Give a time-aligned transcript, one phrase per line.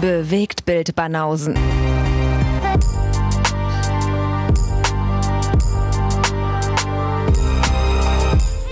[0.00, 1.56] Bewegt Bild Banausen.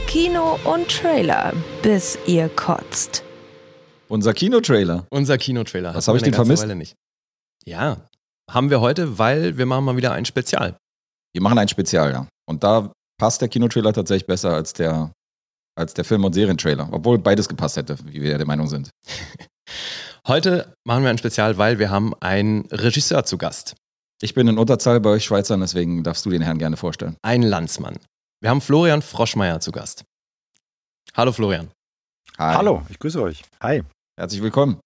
[0.07, 1.53] Kino und Trailer,
[1.83, 3.25] bis ihr kotzt.
[4.07, 5.09] Unser Kinotrailer.
[5.11, 5.97] Unser Kinotrailer.
[5.97, 6.63] Was habe ich denn vermisst?
[6.63, 6.95] Weile nicht.
[7.65, 8.07] Ja,
[8.49, 10.77] haben wir heute, weil wir machen mal wieder ein Spezial.
[11.35, 12.29] Wir machen ein Spezial, ja.
[12.49, 15.11] Und da passt der Kinotrailer tatsächlich besser als der,
[15.77, 16.89] als der Film- und Serientrailer.
[16.93, 18.91] Obwohl beides gepasst hätte, wie wir ja der Meinung sind.
[20.29, 23.77] Heute machen wir ein Spezial, weil wir haben einen Regisseur zu Gast.
[24.21, 27.17] Ich bin in Unterzahl bei euch Schweizern, deswegen darfst du den Herrn gerne vorstellen.
[27.23, 27.97] Ein Landsmann.
[28.41, 30.05] Wir haben Florian Froschmeier zu Gast.
[31.15, 31.71] Hallo Florian.
[32.39, 32.57] Hi.
[32.57, 33.45] Hallo, ich grüße euch.
[33.61, 33.85] Hi.
[34.19, 34.81] Herzlich willkommen.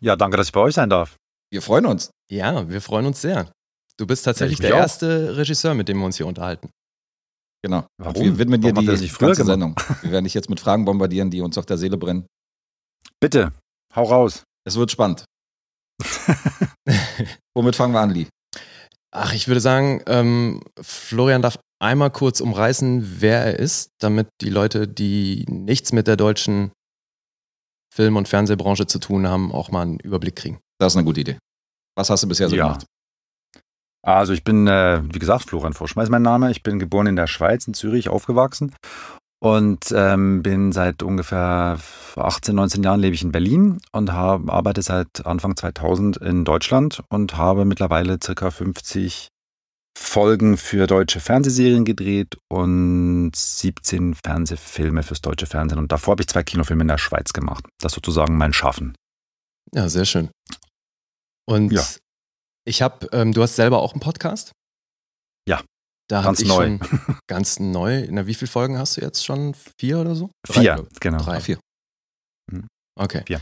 [0.00, 1.16] Ja, danke, dass ich bei euch sein darf.
[1.50, 2.12] Wir freuen uns.
[2.30, 3.50] Ja, wir freuen uns sehr.
[3.96, 4.78] Du bist tatsächlich der auch.
[4.78, 6.70] erste Regisseur, mit dem wir uns hier unterhalten.
[7.64, 7.86] Genau.
[7.98, 8.14] Warum?
[8.14, 9.74] Und wir widmen dir Warum die ganze Sendung.
[10.02, 12.24] Wir werden dich jetzt mit Fragen bombardieren, die uns auf der Seele brennen.
[13.18, 13.52] Bitte,
[13.96, 14.44] hau raus.
[14.66, 15.24] Es wird spannend.
[17.54, 18.26] Womit fangen wir an, Lee?
[19.12, 24.50] Ach, ich würde sagen, ähm, Florian darf einmal kurz umreißen, wer er ist, damit die
[24.50, 26.70] Leute, die nichts mit der deutschen
[27.92, 30.60] Film- und Fernsehbranche zu tun haben, auch mal einen Überblick kriegen.
[30.78, 31.38] Das ist eine gute Idee.
[31.96, 32.68] Was hast du bisher so ja.
[32.68, 32.86] gemacht?
[34.02, 36.50] Also ich bin, äh, wie gesagt, Florian Forschmeiß ist mein Name.
[36.50, 38.74] Ich bin geboren in der Schweiz, in Zürich, aufgewachsen
[39.40, 41.78] und ähm, bin seit ungefähr
[42.16, 47.02] 18, 19 Jahren lebe ich in Berlin und hab, arbeite seit Anfang 2000 in Deutschland
[47.08, 49.28] und habe mittlerweile circa 50
[49.98, 55.78] Folgen für deutsche Fernsehserien gedreht und 17 Fernsehfilme fürs deutsche Fernsehen.
[55.78, 57.64] Und davor habe ich zwei Kinofilme in der Schweiz gemacht.
[57.80, 58.94] Das ist sozusagen mein Schaffen.
[59.74, 60.30] Ja, sehr schön.
[61.46, 61.84] Und ja.
[62.64, 64.52] ich habe, ähm, du hast selber auch einen Podcast?
[66.10, 66.76] Da ganz neu.
[67.28, 68.08] ganz neu.
[68.10, 69.54] Na, wie viele Folgen hast du jetzt schon?
[69.78, 70.28] Vier oder so?
[70.44, 71.18] Drei, vier, genau.
[71.18, 71.40] Drei.
[71.40, 71.60] Vier.
[72.50, 72.66] Mhm.
[72.98, 73.22] Okay.
[73.26, 73.40] Vier.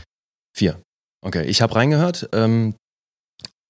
[0.55, 0.81] Vier.
[1.25, 2.29] Okay, ich habe reingehört.
[2.31, 2.75] Ähm,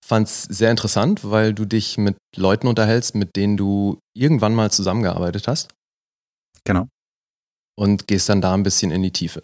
[0.05, 4.69] fand es sehr interessant, weil du dich mit Leuten unterhältst, mit denen du irgendwann mal
[4.69, 5.69] zusammengearbeitet hast.
[6.65, 6.89] Genau.
[7.77, 9.43] Und gehst dann da ein bisschen in die Tiefe.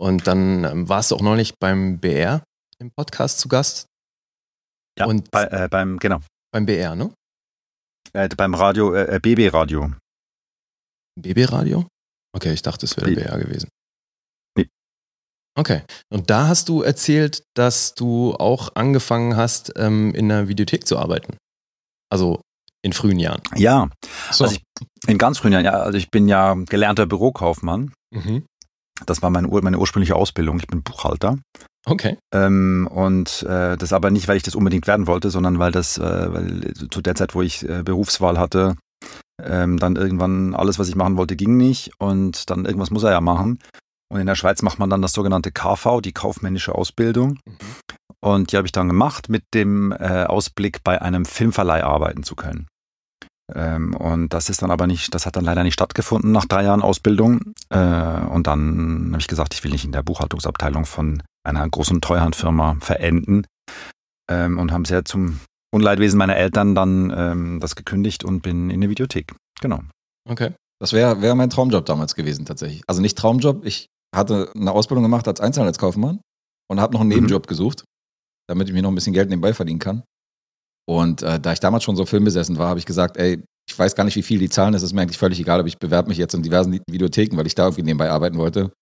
[0.00, 2.42] Und dann ähm, warst du auch neulich beim BR
[2.78, 3.84] im Podcast zu Gast.
[4.98, 6.20] Ja, und bei, äh, beim, genau.
[6.52, 7.12] Beim BR, ne?
[8.12, 9.92] Äh, beim Radio, äh, BB Radio.
[11.20, 11.86] BB Radio?
[12.34, 13.68] Okay, ich dachte, es wäre BR gewesen.
[14.56, 14.68] Nee.
[15.58, 15.82] Okay.
[16.10, 20.98] Und da hast du erzählt, dass du auch angefangen hast, ähm, in der Videothek zu
[20.98, 21.36] arbeiten.
[22.10, 22.40] Also
[22.82, 23.42] in frühen Jahren.
[23.56, 23.88] Ja,
[24.30, 24.44] so.
[24.44, 24.62] also ich,
[25.06, 25.64] in ganz frühen Jahren.
[25.64, 27.92] Ja, also ich bin ja gelernter Bürokaufmann.
[28.10, 28.44] Mhm.
[29.06, 30.58] Das war meine, meine ursprüngliche Ausbildung.
[30.58, 31.38] Ich bin Buchhalter.
[31.84, 32.16] Okay.
[32.32, 35.98] Ähm, und äh, das aber nicht, weil ich das unbedingt werden wollte, sondern weil das,
[35.98, 38.76] äh, weil zu der Zeit, wo ich äh, Berufswahl hatte,
[39.42, 43.10] ähm, dann irgendwann alles, was ich machen wollte, ging nicht und dann irgendwas muss er
[43.10, 43.58] ja machen.
[44.12, 47.38] Und in der Schweiz macht man dann das sogenannte KV, die kaufmännische Ausbildung.
[47.46, 47.56] Mhm.
[48.20, 52.36] Und die habe ich dann gemacht mit dem äh, Ausblick, bei einem Filmverleih arbeiten zu
[52.36, 52.68] können.
[53.54, 56.64] Ähm, und das ist dann aber nicht, das hat dann leider nicht stattgefunden nach drei
[56.64, 57.54] Jahren Ausbildung.
[57.70, 62.00] Äh, und dann habe ich gesagt, ich will nicht in der Buchhaltungsabteilung von einer großen
[62.00, 63.46] Treuhandfirma verenden
[64.30, 65.40] ähm, und haben sehr zum
[65.74, 69.34] Unleidwesen meiner Eltern dann ähm, das gekündigt und bin in der Videothek.
[69.60, 69.80] Genau.
[70.28, 70.52] Okay.
[70.80, 72.82] Das wäre wär mein Traumjob damals gewesen tatsächlich.
[72.86, 76.20] Also nicht Traumjob, ich hatte eine Ausbildung gemacht als Einzelhandelskaufmann
[76.68, 77.16] und habe noch einen mhm.
[77.16, 77.48] Nebenjob mhm.
[77.48, 77.84] gesucht,
[78.48, 80.02] damit ich mir noch ein bisschen Geld nebenbei verdienen kann.
[80.88, 83.94] Und äh, da ich damals schon so filmbesessen war, habe ich gesagt, ey, ich weiß
[83.94, 86.08] gar nicht, wie viel die zahlen, es ist mir eigentlich völlig egal, aber ich bewerbe
[86.08, 88.72] mich jetzt in diversen Videotheken, weil ich da irgendwie nebenbei arbeiten wollte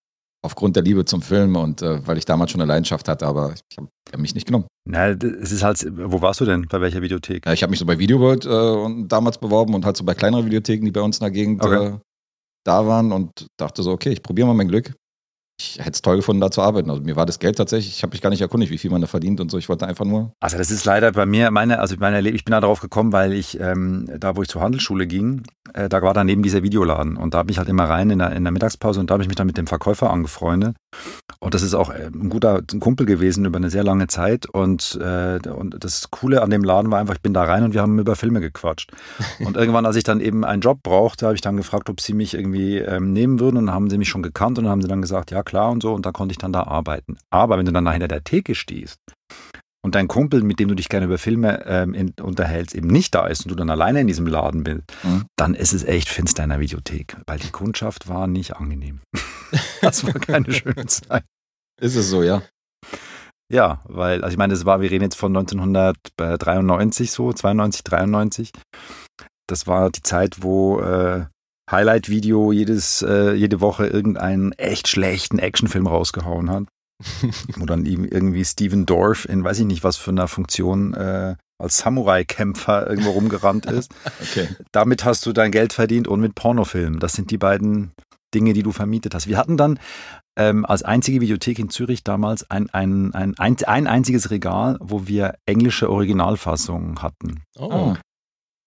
[0.43, 3.53] aufgrund der Liebe zum Film und äh, weil ich damals schon eine Leidenschaft hatte, aber
[3.53, 4.67] ich habe hab mich nicht genommen.
[4.89, 6.67] Na, es ist halt, wo warst du denn?
[6.69, 7.45] Bei welcher Videothek?
[7.45, 10.47] Ja, ich habe mich so bei Videoworld äh, damals beworben und halt so bei kleineren
[10.47, 11.87] Videotheken, die bei uns in der Gegend okay.
[11.87, 11.99] äh,
[12.65, 14.95] da waren und dachte so, okay, ich probiere mal mein Glück
[15.61, 16.91] ich hätte es toll gefunden, da zu arbeiten.
[16.91, 19.01] Also mir war das Geld tatsächlich, ich habe mich gar nicht erkundigt, wie viel man
[19.01, 19.59] da verdient und so.
[19.59, 20.33] Ich wollte einfach nur.
[20.41, 23.33] Also das ist leider bei mir, meine, also meine, ich bin da drauf gekommen, weil
[23.33, 25.43] ich ähm, da, wo ich zur Handelsschule ging,
[25.75, 28.33] äh, da war daneben dieser Videoladen und da bin ich halt immer rein in der,
[28.33, 30.77] in der Mittagspause und da habe ich mich dann mit dem Verkäufer angefreundet.
[31.39, 34.47] Und das ist auch äh, ein guter Kumpel gewesen über eine sehr lange Zeit.
[34.47, 37.73] Und, äh, und das Coole an dem Laden war einfach, ich bin da rein und
[37.73, 38.93] wir haben über Filme gequatscht.
[39.45, 42.13] Und irgendwann, als ich dann eben einen Job brauchte, habe ich dann gefragt, ob sie
[42.13, 43.57] mich irgendwie ähm, nehmen würden.
[43.57, 45.71] Und dann haben sie mich schon gekannt und dann haben sie dann gesagt, ja klar
[45.71, 45.95] und so.
[45.95, 47.17] Und da konnte ich dann da arbeiten.
[47.31, 49.01] Aber wenn du dann hinter der Theke stehst
[49.83, 53.15] und dein Kumpel, mit dem du dich gerne über Filme ähm, in, unterhältst, eben nicht
[53.15, 55.25] da ist und du dann alleine in diesem Laden bist, mhm.
[55.37, 59.01] dann ist es echt finster in der Videothek, weil die Kundschaft war nicht angenehm.
[59.81, 61.25] das war keine schöne Zeit.
[61.81, 62.43] Ist es so, ja?
[63.51, 68.53] Ja, weil, also ich meine, das war, wir reden jetzt von 1993 so, 92, 93.
[69.49, 71.25] Das war die Zeit, wo äh,
[71.71, 76.65] Highlight-Video jedes, äh, jede Woche irgendeinen echt schlechten Actionfilm rausgehauen hat.
[77.57, 81.79] Wo dann irgendwie Steven Dorff in weiß ich nicht was für einer Funktion äh, als
[81.79, 83.93] Samurai-Kämpfer irgendwo rumgerannt ist.
[84.21, 84.49] Okay.
[84.71, 87.01] Damit hast du dein Geld verdient und mit Pornofilmen.
[87.01, 87.93] Das sind die beiden
[88.35, 89.27] Dinge, die du vermietet hast.
[89.27, 89.79] Wir hatten dann
[90.37, 95.07] ähm, als einzige Videothek in Zürich damals ein, ein, ein, ein, ein einziges Regal, wo
[95.07, 97.43] wir englische Originalfassungen hatten.
[97.59, 97.95] Oh.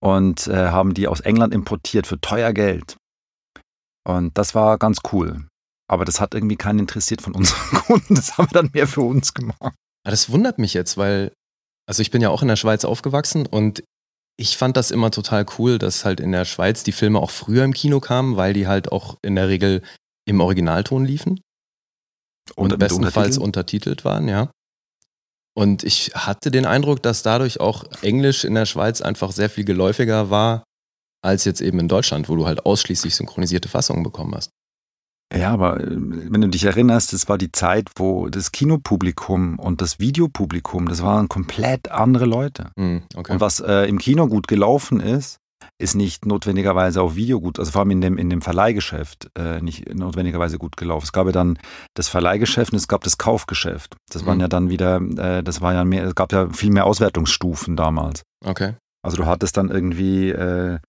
[0.02, 2.98] Und äh, haben die aus England importiert für teuer Geld.
[4.06, 5.46] Und das war ganz cool.
[5.94, 8.16] Aber das hat irgendwie keinen interessiert von unseren Kunden.
[8.16, 9.76] Das haben wir dann mehr für uns gemacht.
[10.04, 11.32] Das wundert mich jetzt, weil,
[11.88, 13.84] also ich bin ja auch in der Schweiz aufgewachsen und
[14.36, 17.64] ich fand das immer total cool, dass halt in der Schweiz die Filme auch früher
[17.64, 19.84] im Kino kamen, weil die halt auch in der Regel
[20.26, 21.40] im Originalton liefen
[22.56, 24.50] und mit bestenfalls untertitelt waren, ja.
[25.56, 29.64] Und ich hatte den Eindruck, dass dadurch auch Englisch in der Schweiz einfach sehr viel
[29.64, 30.64] geläufiger war
[31.24, 34.50] als jetzt eben in Deutschland, wo du halt ausschließlich synchronisierte Fassungen bekommen hast.
[35.36, 39.82] Ja, aber äh, wenn du dich erinnerst, das war die Zeit, wo das Kinopublikum und
[39.82, 42.72] das Videopublikum, das waren komplett andere Leute.
[42.78, 43.34] Hm, okay.
[43.34, 45.38] Und was äh, im Kino gut gelaufen ist,
[45.80, 49.62] ist nicht notwendigerweise auf Video gut, also vor allem in dem, in dem Verleihgeschäft äh,
[49.62, 51.06] nicht notwendigerweise gut gelaufen.
[51.06, 51.58] Es gab ja dann
[51.96, 53.96] das Verleihgeschäft und es gab das Kaufgeschäft.
[54.12, 54.42] Das waren Mhm.
[54.42, 58.24] ja dann wieder, äh, das war ja mehr, es gab ja viel mehr Auswertungsstufen damals.
[58.46, 58.74] okay.
[59.06, 60.80] Also du hattest dann irgendwie äh,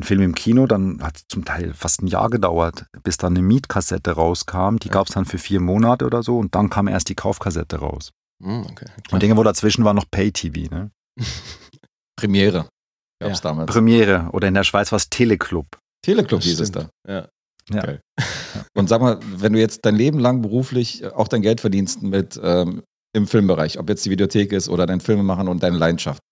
[0.00, 3.34] einen Film im Kino, dann hat es zum Teil fast ein Jahr gedauert, bis dann
[3.34, 4.76] eine Mietkassette rauskam.
[4.76, 4.94] Die Ja.
[4.94, 8.10] gab es dann für vier Monate oder so und dann kam erst die Kaufkassette raus.
[8.42, 8.86] Hm, okay.
[9.10, 10.90] Und irgendwo dazwischen war noch Pay-TV, ne?
[12.16, 12.68] Premiere
[13.22, 13.50] gab es Ja.
[13.50, 13.70] damals.
[13.72, 15.66] Premiere oder in der Schweiz war es Teleclub.
[16.04, 16.88] Teleclub hieß es da.
[17.08, 17.28] Ja.
[17.70, 17.82] Ja.
[17.82, 18.00] Geil.
[18.74, 22.40] Und sag mal, wenn du jetzt dein Leben lang beruflich auch dein Geld verdienst mit
[22.42, 22.82] ähm,
[23.14, 26.22] im Filmbereich, ob jetzt die Videothek ist oder dein Filmemachen und deine Leidenschaft,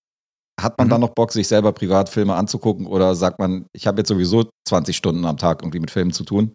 [0.61, 0.91] hat man Mhm.
[0.91, 4.49] dann noch Bock, sich selber privat Filme anzugucken oder sagt man, ich habe jetzt sowieso
[4.67, 6.53] 20 Stunden am Tag irgendwie mit Filmen zu tun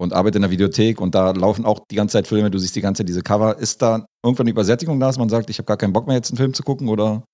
[0.00, 2.76] und arbeite in der Videothek und da laufen auch die ganze Zeit Filme, du siehst
[2.76, 3.58] die ganze Zeit diese Cover.
[3.58, 6.16] Ist da irgendwann eine Übersättigung da, dass man sagt, ich habe gar keinen Bock mehr
[6.16, 7.24] jetzt einen Film zu gucken oder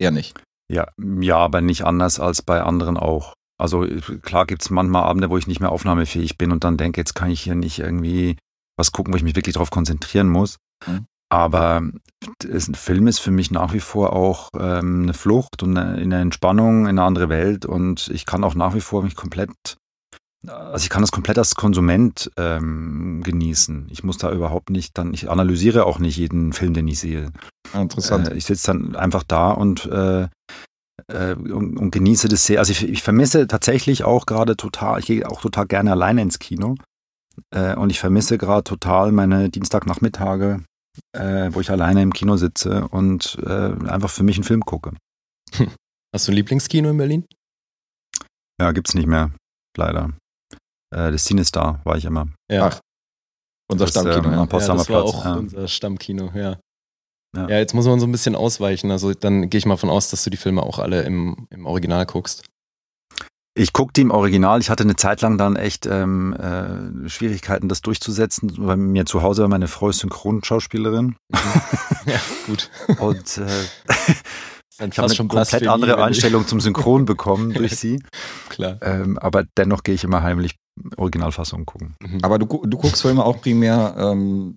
[0.00, 0.40] eher nicht?
[0.72, 0.86] Ja,
[1.20, 3.34] ja, aber nicht anders als bei anderen auch.
[3.60, 3.86] Also
[4.22, 7.14] klar gibt es manchmal Abende, wo ich nicht mehr aufnahmefähig bin und dann denke, jetzt
[7.14, 8.36] kann ich hier nicht irgendwie
[8.76, 10.56] was gucken, wo ich mich wirklich darauf konzentrieren muss.
[10.86, 11.06] Mhm.
[11.30, 16.00] Aber ein Film ist für mich nach wie vor auch ähm, eine Flucht und eine,
[16.00, 19.50] eine Entspannung in eine andere Welt und ich kann auch nach wie vor mich komplett,
[20.46, 23.88] also ich kann das komplett als Konsument ähm, genießen.
[23.90, 27.32] Ich muss da überhaupt nicht dann, ich analysiere auch nicht jeden Film, den ich sehe.
[27.72, 28.28] Ah, interessant.
[28.28, 30.28] Äh, ich sitze dann einfach da und, äh,
[31.08, 32.60] äh, und, und genieße das sehr.
[32.60, 36.38] Also ich, ich vermisse tatsächlich auch gerade total, ich gehe auch total gerne alleine ins
[36.38, 36.76] Kino.
[37.50, 40.62] Äh, und ich vermisse gerade total meine Dienstagnachmittage,
[41.12, 44.92] äh, wo ich alleine im Kino sitze und äh, einfach für mich einen Film gucke.
[46.14, 47.24] Hast du ein Lieblingskino in Berlin?
[48.60, 49.32] Ja, gibt's nicht mehr,
[49.76, 50.10] leider.
[50.94, 52.28] Äh, das Cinestar war ich immer.
[52.50, 52.68] Ja.
[52.68, 52.80] Ach,
[53.70, 54.46] Unser Das, Stammkino, ähm, ja.
[54.46, 54.88] das war Platz.
[54.90, 55.34] auch ja.
[55.34, 56.58] unser Stammkino, ja.
[57.36, 57.48] Ja.
[57.48, 57.58] ja.
[57.58, 58.90] jetzt muss man so ein bisschen ausweichen.
[58.90, 61.66] Also dann gehe ich mal von aus, dass du die Filme auch alle im, im
[61.66, 62.44] Original guckst.
[63.56, 64.60] Ich gucke die im Original.
[64.60, 68.52] Ich hatte eine Zeit lang dann echt ähm, äh, Schwierigkeiten, das durchzusetzen.
[68.58, 71.14] Bei mir zu Hause war meine Frau ist Synchronschauspielerin.
[72.06, 72.68] ja, gut.
[72.98, 73.46] Und äh,
[74.80, 78.02] ich habe eine schon komplett andere Einstellung zum Synchron bekommen durch sie.
[78.48, 78.78] Klar.
[78.82, 80.56] Ähm, aber dennoch gehe ich immer heimlich
[80.96, 81.94] Originalfassung gucken.
[82.00, 82.18] Mhm.
[82.22, 84.56] Aber du, du guckst Filme auch primär, ähm,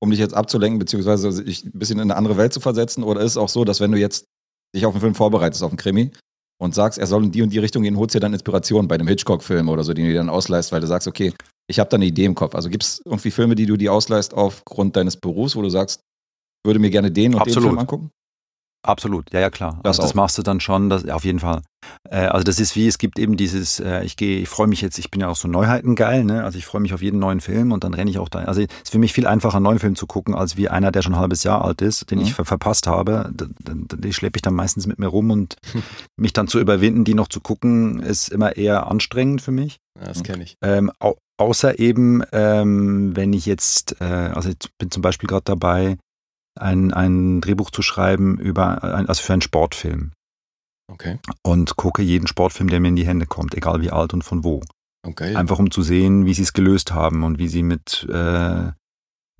[0.00, 3.02] um dich jetzt abzulenken, beziehungsweise sich ein bisschen in eine andere Welt zu versetzen?
[3.02, 4.26] Oder ist es auch so, dass wenn du jetzt
[4.72, 6.12] dich auf einen Film vorbereitest, auf einen Krimi,
[6.58, 8.94] und sagst, er soll in die und die Richtung gehen, holst dir dann Inspiration bei
[8.94, 11.32] einem Hitchcock-Film oder so, den du dir dann ausleihst, weil du sagst, okay,
[11.68, 12.54] ich habe da eine Idee im Kopf.
[12.54, 16.00] Also gibt es irgendwie Filme, die du dir ausleihst aufgrund deines Berufs, wo du sagst,
[16.64, 17.68] würde mir gerne den und den Absolut.
[17.68, 18.10] Film angucken?
[18.82, 19.80] Absolut, ja, ja, klar.
[19.82, 21.62] Das also das machst du dann schon, das, auf jeden Fall.
[22.08, 24.80] Äh, also das ist wie, es gibt eben dieses, äh, ich gehe, ich freue mich
[24.80, 26.44] jetzt, ich bin ja auch so Neuheiten geil, ne?
[26.44, 28.40] Also ich freue mich auf jeden neuen Film und dann renne ich auch da.
[28.40, 30.92] Also es ist für mich viel einfacher, einen neuen Film zu gucken, als wie einer,
[30.92, 32.24] der schon ein halbes Jahr alt ist, den Mhm.
[32.26, 33.28] ich ver verpasst habe.
[33.32, 35.56] D- d- Die schleppe ich dann meistens mit mir rum und
[36.16, 39.78] mich dann zu überwinden, die noch zu gucken, ist immer eher anstrengend für mich.
[39.98, 40.54] Ja, das kenne ich.
[40.62, 45.44] Ähm, au außer eben, ähm, wenn ich jetzt, äh, also ich bin zum Beispiel gerade
[45.44, 45.98] dabei,
[46.56, 50.12] ein, ein Drehbuch zu schreiben über, ein, also für einen Sportfilm
[50.88, 51.18] Okay.
[51.42, 54.44] und gucke jeden Sportfilm, der mir in die Hände kommt, egal wie alt und von
[54.44, 54.62] wo.
[55.04, 55.34] Okay.
[55.34, 58.70] Einfach um zu sehen, wie sie es gelöst haben und wie sie mit, äh,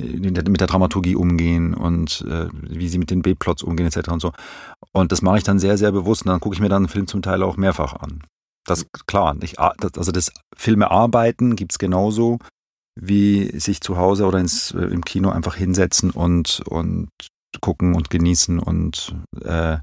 [0.00, 4.10] mit der Dramaturgie umgehen und äh, wie sie mit den B-Plots umgehen etc.
[4.10, 4.32] und so.
[4.92, 6.88] Und das mache ich dann sehr, sehr bewusst und dann gucke ich mir dann einen
[6.88, 8.24] Film zum Teil auch mehrfach an.
[8.66, 12.38] Das klar, ich, das, also das Filme arbeiten gibt's genauso
[12.98, 17.10] wie sich zu Hause oder ins, äh, im Kino einfach hinsetzen und, und
[17.60, 19.78] gucken und genießen und äh,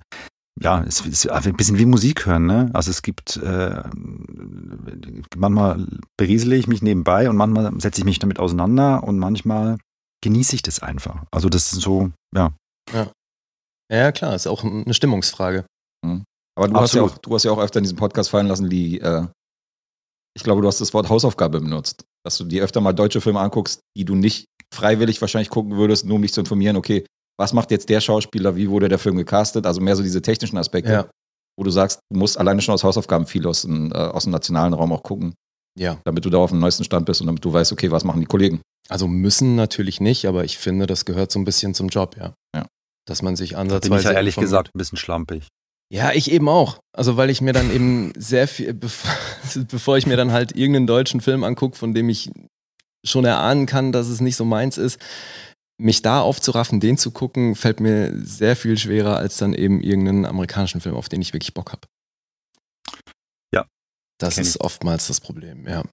[0.62, 2.70] ja, es ist ein bisschen wie Musik hören, ne?
[2.74, 3.82] Also es gibt äh,
[5.36, 9.78] manchmal beriesele ich mich nebenbei und manchmal setze ich mich damit auseinander und manchmal
[10.24, 11.24] genieße ich das einfach.
[11.32, 12.54] Also das ist so, ja.
[13.92, 15.66] Ja, klar, ist auch eine Stimmungsfrage.
[16.56, 18.70] Aber du hast, ja auch, du hast ja auch öfter in diesem Podcast fallen lassen,
[18.70, 19.28] die, äh,
[20.36, 22.06] ich glaube, du hast das Wort Hausaufgabe benutzt.
[22.26, 26.06] Dass du dir öfter mal deutsche Filme anguckst, die du nicht freiwillig wahrscheinlich gucken würdest,
[26.06, 27.06] nur um dich zu informieren, okay,
[27.40, 29.66] was macht jetzt der Schauspieler, wie wurde der Film gecastet?
[29.66, 31.10] Also mehr so diese technischen Aspekte, Ja.
[31.58, 34.32] wo du sagst, du musst alleine schon aus Hausaufgaben viel aus, dem, äh, aus dem
[34.32, 35.34] nationalen Raum auch gucken,
[35.78, 36.00] Ja.
[36.06, 38.22] damit du da auf dem neuesten Stand bist und damit du weißt, okay, was machen
[38.22, 38.62] die Kollegen?
[38.90, 42.34] Also müssen natürlich nicht, aber ich finde, das gehört so ein bisschen zum Job, ja.
[42.56, 42.66] Ja.
[43.08, 44.00] Dass man sich Bin ansatzweise.
[44.00, 45.48] ich ja ehrlich gesagt ein bisschen schlampig.
[45.94, 46.80] Ja, ich eben auch.
[46.92, 51.22] Also weil ich mir dann eben sehr viel, bevor, ich mir dann halt irgendeinen deutschen
[51.22, 52.32] Film angucke, von dem ich
[53.06, 55.00] schon erahnen kann, dass es nicht so meins ist,
[55.80, 60.26] mich da aufzuraffen, den zu gucken, fällt mir sehr viel schwerer als dann eben irgendeinen
[60.26, 61.82] amerikanischen Film, auf den ich wirklich Bock habe.
[63.54, 63.66] Ja,
[64.18, 65.84] Das ist oftmals das Problem, ja.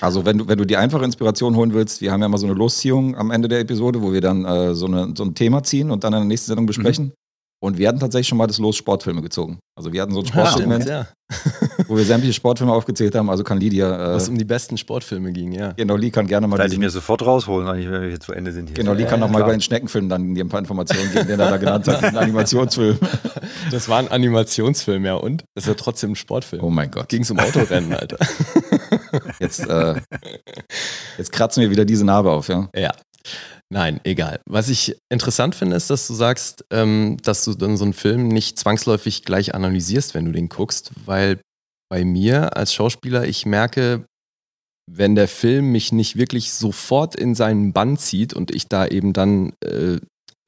[0.00, 2.46] Also wenn du, wenn du die einfache Inspiration holen willst, wir haben ja mal so
[2.46, 5.64] eine Losziehung am Ende der Episode, wo wir dann äh, so, eine, so ein Thema
[5.64, 7.12] ziehen und dann in der nächsten Sendung besprechen.
[7.62, 9.58] Und wir hatten tatsächlich schon mal das Los Sportfilme gezogen.
[9.76, 11.06] Also wir hatten so ein Sportsegment, ja.
[11.88, 13.28] wo wir sämtliche Sportfilme aufgezählt haben.
[13.28, 15.72] Also kann Lydia, Was äh, um die besten Sportfilme ging, ja.
[15.72, 18.52] genau, Lee kann gerne mal Werde ich mir sofort rausholen, wenn wir hier zu Ende
[18.52, 18.68] sind.
[18.68, 18.76] Hier.
[18.76, 19.48] genau, Lee kann Ja, noch mal klar.
[19.48, 22.16] über den Schneckenfilm dann dir ein paar Informationen geben, den er da genannt hat, den
[22.16, 22.98] Animationsfilm.
[23.70, 25.44] Das war ein Animationsfilm, ja, und?
[25.54, 26.64] Das ist ja trotzdem ein Sportfilm.
[26.64, 27.08] Oh mein Gott.
[27.10, 28.16] Ging es um Autorennen, Alter.
[29.38, 30.00] Jetzt, äh,
[31.18, 32.68] jetzt kratzen wir wieder diese Narbe auf, ja.
[32.74, 32.92] Ja.
[33.72, 34.40] Nein, egal.
[34.48, 38.26] Was ich interessant finde, ist, dass du sagst, ähm, dass du dann so einen Film
[38.26, 41.40] nicht zwangsläufig gleich analysierst, wenn du den guckst, weil
[41.88, 44.06] bei mir als Schauspieler ich merke,
[44.90, 49.12] wenn der Film mich nicht wirklich sofort in seinen Bann zieht und ich da eben
[49.12, 49.98] dann äh,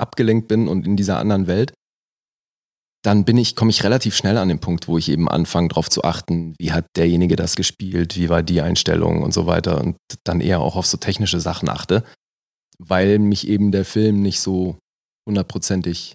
[0.01, 1.73] abgelenkt bin und in dieser anderen Welt,
[3.05, 5.89] dann bin ich, komme ich relativ schnell an den Punkt, wo ich eben anfange, darauf
[5.89, 9.97] zu achten, wie hat derjenige das gespielt, wie war die Einstellung und so weiter und
[10.25, 12.05] dann eher auch auf so technische Sachen achte,
[12.89, 14.79] weil mich eben der Film nicht so
[15.27, 16.15] hundertprozentig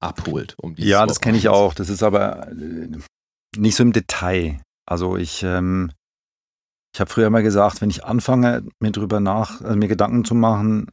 [0.00, 0.54] abholt.
[0.60, 1.74] Um Ja, das kenne ich mal auch.
[1.74, 2.88] Das ist aber äh,
[3.56, 4.60] nicht so im Detail.
[4.86, 5.90] Also ich, ähm,
[6.94, 10.34] ich habe früher immer gesagt, wenn ich anfange, mir drüber nach, also mir Gedanken zu
[10.34, 10.90] machen,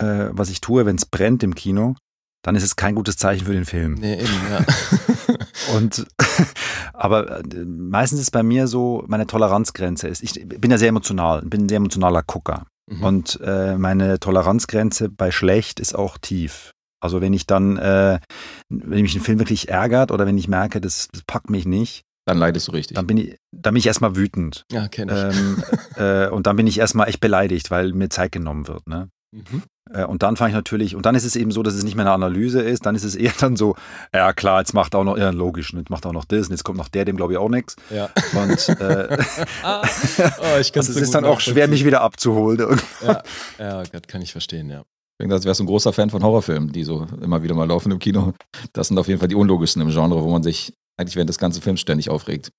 [0.00, 1.94] äh, was ich tue, wenn es brennt im Kino,
[2.42, 3.94] dann ist es kein gutes Zeichen für den Film.
[3.94, 4.64] Nee, eben, ja.
[5.74, 6.06] Und
[6.92, 11.42] aber äh, meistens ist bei mir so, meine Toleranzgrenze ist, ich bin ja sehr emotional,
[11.42, 12.66] bin ein sehr emotionaler Gucker.
[12.90, 13.04] Mhm.
[13.04, 16.72] Und äh, meine Toleranzgrenze bei schlecht ist auch tief.
[17.00, 18.20] Also wenn ich dann, äh,
[18.68, 22.02] wenn mich ein Film wirklich ärgert oder wenn ich merke, das, das packt mich nicht,
[22.26, 22.94] Dann leidest du richtig.
[22.94, 24.64] dann bin ich, dann bin ich erstmal wütend.
[24.70, 25.36] ja, kenne ich.
[25.36, 25.64] Ähm,
[25.96, 28.86] äh, und dann bin ich erstmal echt beleidigt, weil mir Zeit genommen wird.
[28.88, 29.08] Ne?
[29.32, 29.62] Mhm.
[29.92, 31.94] Äh, Und dann fange ich natürlich, und dann ist es eben so, dass es nicht
[31.94, 33.74] mehr eine Analyse ist, dann ist es eher dann so,
[34.14, 36.64] ja klar, jetzt macht auch noch, ja logisch, jetzt macht auch noch das und jetzt
[36.64, 37.76] kommt noch der, dem glaube ich auch nichts.
[37.90, 38.08] Ja.
[38.34, 39.16] Und äh,
[39.62, 42.80] Ah, oh, ich also es so ist gut dann auch schwer, mich wieder abzuholen.
[43.06, 43.22] Ja,
[43.58, 44.80] ja Gott, kann ich verstehen, ja.
[44.80, 47.68] Ich denke, als wärst du ein großer Fan von Horrorfilmen, die so immer wieder mal
[47.68, 48.32] laufen im Kino.
[48.72, 51.38] Das sind auf jeden Fall die unlogischsten im Genre, wo man sich eigentlich während des
[51.38, 52.50] ganzen Films ständig aufregt.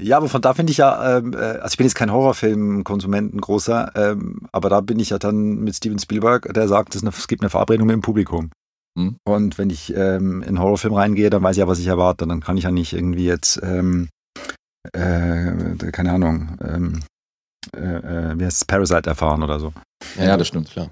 [0.00, 3.34] Ja, aber von da finde ich ja, ähm, äh, also ich bin jetzt kein Horrorfilm-Konsument,
[3.34, 6.96] ein großer, ähm, aber da bin ich ja dann mit Steven Spielberg, der sagt, es,
[6.96, 8.50] ist eine, es gibt eine Verabredung mit dem Publikum.
[8.98, 9.16] Hm.
[9.24, 12.26] Und wenn ich ähm, in einen Horrorfilm reingehe, dann weiß ich ja, was ich erwarte.
[12.26, 14.08] Dann kann ich ja nicht irgendwie jetzt, ähm,
[14.92, 17.02] äh, keine Ahnung, ähm,
[17.74, 19.72] äh, äh, wie heißt es, Parasite erfahren oder so.
[20.18, 20.70] Ja, ja, das stimmt.
[20.70, 20.90] Klar.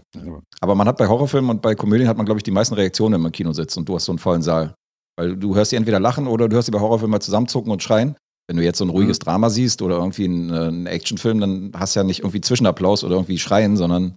[0.61, 3.15] Aber man hat bei Horrorfilmen und bei Komödien hat man, glaube ich, die meisten Reaktionen,
[3.15, 4.75] wenn man im Kino sitzt und du hast so einen vollen Saal.
[5.19, 7.83] Weil du hörst sie entweder lachen oder du hörst sie bei Horrorfilmen mal zusammenzucken und
[7.83, 8.17] schreien.
[8.51, 11.71] Wenn du jetzt so ein ruhiges Drama siehst oder irgendwie einen, äh, einen Actionfilm, dann
[11.77, 14.17] hast du ja nicht irgendwie Zwischenapplaus oder irgendwie Schreien, sondern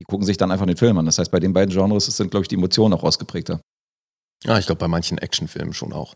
[0.00, 1.04] die gucken sich dann einfach den Film an.
[1.04, 3.60] Das heißt, bei den beiden Genres sind, glaube ich, die Emotionen auch ausgeprägter.
[4.44, 6.14] Ja, ich glaube, bei manchen Actionfilmen schon auch.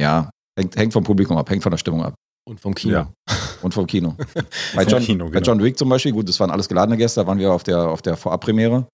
[0.00, 2.14] Ja, hängt, hängt vom Publikum ab, hängt von der Stimmung ab
[2.48, 2.94] Und vom Kino.
[2.94, 3.12] Ja.
[3.62, 4.16] und vom Kino.
[4.74, 5.46] bei, Vom John, Kino, bei genau.
[5.46, 7.88] John Wick zum Beispiel, gut, das waren alles geladene Gäste, da waren wir auf der,
[7.88, 8.88] auf der Vorabpremiere.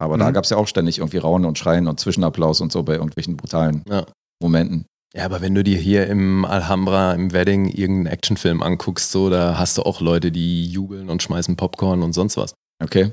[0.00, 0.34] Aber da Mhm.
[0.34, 3.36] gab es ja auch ständig irgendwie Raunen und Schreien und Zwischenapplaus und so bei irgendwelchen
[3.36, 4.04] brutalen Ja.
[4.42, 4.86] Momenten.
[5.14, 9.58] Ja, aber wenn du dir hier im Alhambra, im Wedding, irgendeinen Actionfilm anguckst, so, da
[9.58, 12.54] hast du auch Leute, die jubeln und schmeißen Popcorn und sonst was.
[12.82, 13.12] Okay.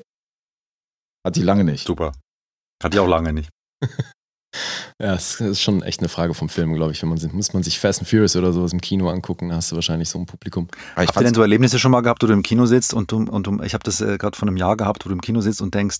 [1.25, 1.85] Hat die lange nicht.
[1.85, 2.13] Super.
[2.81, 3.49] Hatte ich auch lange nicht.
[5.01, 7.01] Ja, es ist schon echt eine Frage vom Film, glaube ich.
[7.03, 9.55] Wenn man, sich- muss man sich Fast and Furious oder sowas im Kino angucken, da
[9.55, 10.67] hast du wahrscheinlich so ein Publikum.
[10.95, 12.93] Aber ich Habt ihr denn so Erlebnisse schon mal gehabt, wo du im Kino sitzt
[12.93, 15.13] und du, und du ich habe das äh, gerade vor einem Jahr gehabt, wo du
[15.15, 15.99] im Kino sitzt und denkst,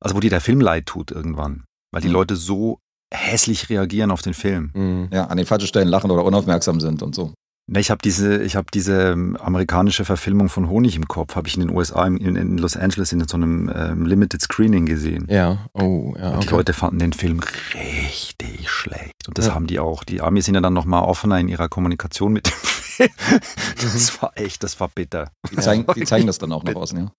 [0.00, 2.14] also wo dir der Film leid tut irgendwann, weil die Mhm.
[2.14, 2.78] Leute so
[3.12, 4.70] hässlich reagieren auf den Film.
[4.74, 5.08] Mhm.
[5.12, 7.32] ja, an den falschen Stellen lachen oder unaufmerksam sind und so.
[7.68, 11.48] Ne, ich habe diese, ich habe diese ähm, amerikanische Verfilmung von Honig im Kopf, habe
[11.48, 15.26] ich in den USA, in, in Los Angeles in so einem ähm, Limited Screening gesehen.
[15.28, 16.30] Ja, oh, ja.
[16.34, 16.54] Und die Okay.
[16.56, 17.40] Leute fanden den Film
[17.74, 19.26] richtig schlecht.
[19.26, 19.54] Und das Ja.
[19.54, 20.04] haben die auch.
[20.04, 23.10] Die Amis sind ja dann nochmal offener in ihrer Kommunikation mit dem Film.
[23.30, 23.40] Mhm.
[23.82, 25.30] Das war echt, das war bitter.
[25.50, 27.12] Die zeigen, die zeigen das dann auch nach außen, ja.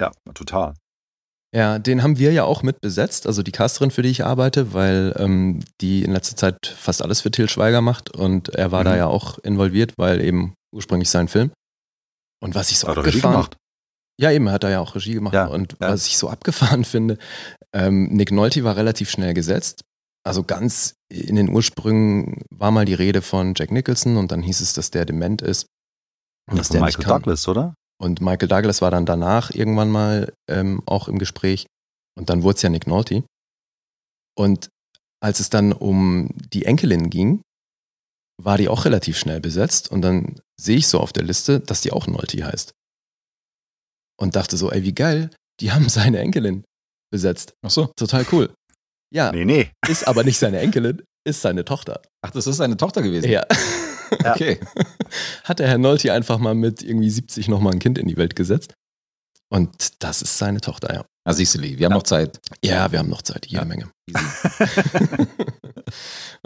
[0.00, 0.74] Ja, total.
[1.54, 4.72] Ja, den haben wir ja auch mit besetzt, also die Casterin, für die ich arbeite,
[4.72, 8.80] weil ähm, die in letzter Zeit fast alles für Till Schweiger macht und er war
[8.80, 8.84] Mhm.
[8.86, 11.52] da ja auch involviert, weil eben ursprünglich sein Film.
[12.42, 13.56] Und was ich so Hat Regie abgefahren, gemacht?
[14.20, 15.90] ja eben hat er ja auch Regie gemacht Ja, und ja.
[15.90, 17.18] was ich so abgefahren finde,
[17.72, 19.82] ähm, Nick Nolte war relativ schnell gesetzt.
[20.26, 24.60] Also ganz in den Ursprüngen war mal die Rede von Jack Nicholson und dann hieß
[24.60, 25.66] es, dass der dement ist.
[26.50, 27.04] und dass Von der Michael.
[27.04, 27.74] Douglas, oder?
[28.04, 31.66] Und Michael Douglas war dann danach irgendwann mal ähm, auch im Gespräch.
[32.18, 33.24] Und dann wurde es ja Nick Nolte.
[34.36, 34.68] Und
[35.22, 37.40] als es dann um die Enkelin ging,
[38.42, 39.90] war die auch relativ schnell besetzt.
[39.90, 42.72] Und dann sehe ich so auf der Liste, dass die auch Nolte heißt.
[44.20, 45.30] Und dachte so, ey, wie geil,
[45.60, 46.62] die haben seine Enkelin
[47.10, 47.54] besetzt.
[47.64, 47.86] Ach so.
[47.96, 48.52] Total cool.
[49.14, 49.70] Ja, Nee, nee.
[49.88, 52.02] ist aber nicht seine Enkelin, ist seine Tochter.
[52.20, 53.30] Ach, das ist seine Tochter gewesen.
[53.30, 53.46] Ja.
[54.20, 54.58] Okay.
[55.44, 58.36] Hat der Herr Nolte einfach mal mit irgendwie 70 nochmal ein Kind in die Welt
[58.36, 58.74] gesetzt.
[59.50, 61.04] Und das ist seine Tochter, ja.
[61.26, 62.40] Na, siehst du, Lee, wir haben noch Zeit.
[62.64, 63.64] Ja, wir haben noch Zeit, jede Ja.
[63.64, 63.88] Menge.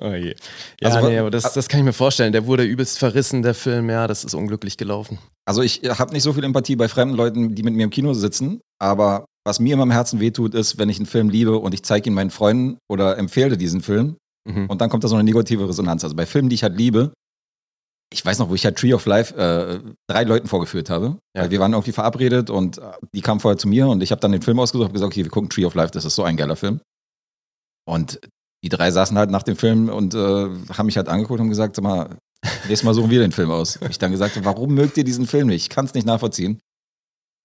[0.01, 0.35] Oh je.
[0.81, 2.33] Ja, Also, nee, aber das, das kann ich mir vorstellen.
[2.33, 3.91] Der wurde übelst verrissen, der Film.
[3.91, 5.19] Ja, das ist unglücklich gelaufen.
[5.45, 8.15] Also ich habe nicht so viel Empathie bei fremden Leuten, die mit mir im Kino
[8.15, 11.73] sitzen, aber was mir immer im Herzen wehtut, ist, wenn ich einen Film liebe und
[11.75, 14.67] ich zeige ihn meinen Freunden oder empfehle diesen Film Mhm.
[14.67, 16.05] und dann kommt da so eine negative Resonanz.
[16.05, 17.13] Also bei Filmen, die ich halt liebe,
[18.13, 21.19] ich weiß noch, wo ich halt Tree of Life äh, drei Leuten vorgeführt habe.
[21.37, 21.43] Ja.
[21.43, 22.83] Weil wir waren irgendwie verabredet und äh,
[23.15, 25.25] die kamen vorher zu mir und ich habe dann den Film ausgesucht und gesagt, okay,
[25.25, 26.81] wir gucken Tree of Life, das ist so ein geiler Film.
[27.87, 28.21] Und
[28.65, 31.49] die drei saßen halt nach dem Film und äh, haben mich halt angeguckt und haben
[31.51, 32.17] gesagt, sag mal,
[32.67, 33.77] nächstes Mal suchen wir den Film aus.
[33.77, 35.63] Und ich dann gesagt habe, warum mögt ihr diesen Film nicht?
[35.63, 36.59] Ich kann es nicht nachvollziehen.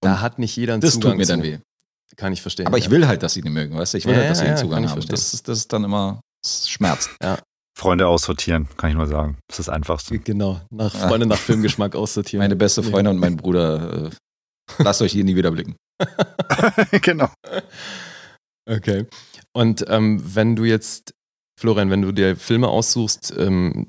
[0.02, 1.32] Da hat nicht jeder einen Das Zugang tut mir zu.
[1.34, 1.60] dann weh.
[2.16, 2.68] Kann ich verstehen.
[2.68, 2.92] Aber ich ja.
[2.92, 3.98] will halt, dass sie den mögen, weißt du?
[3.98, 5.02] Ich will Ja, halt, dass sie ja, den ja, Zugang ich haben.
[5.02, 7.10] Und das, ist- das ist dann immer, das schmerzt.
[7.76, 9.38] Freunde aussortieren, kann ich nur sagen.
[9.48, 10.20] Das ist das Einfachste.
[10.20, 11.08] Genau, nach Ah.
[11.08, 12.44] Freunde nach Filmgeschmack aussortieren.
[12.44, 12.92] Meine beste Nee.
[12.92, 14.10] Freundin und mein Bruder, äh,
[14.84, 15.76] lasst euch hier nie wieder blicken.
[17.02, 17.30] genau.
[18.70, 19.06] Okay.
[19.54, 21.14] Und ähm, wenn du jetzt,
[21.60, 23.88] Florian, wenn du dir Filme aussuchst, ähm,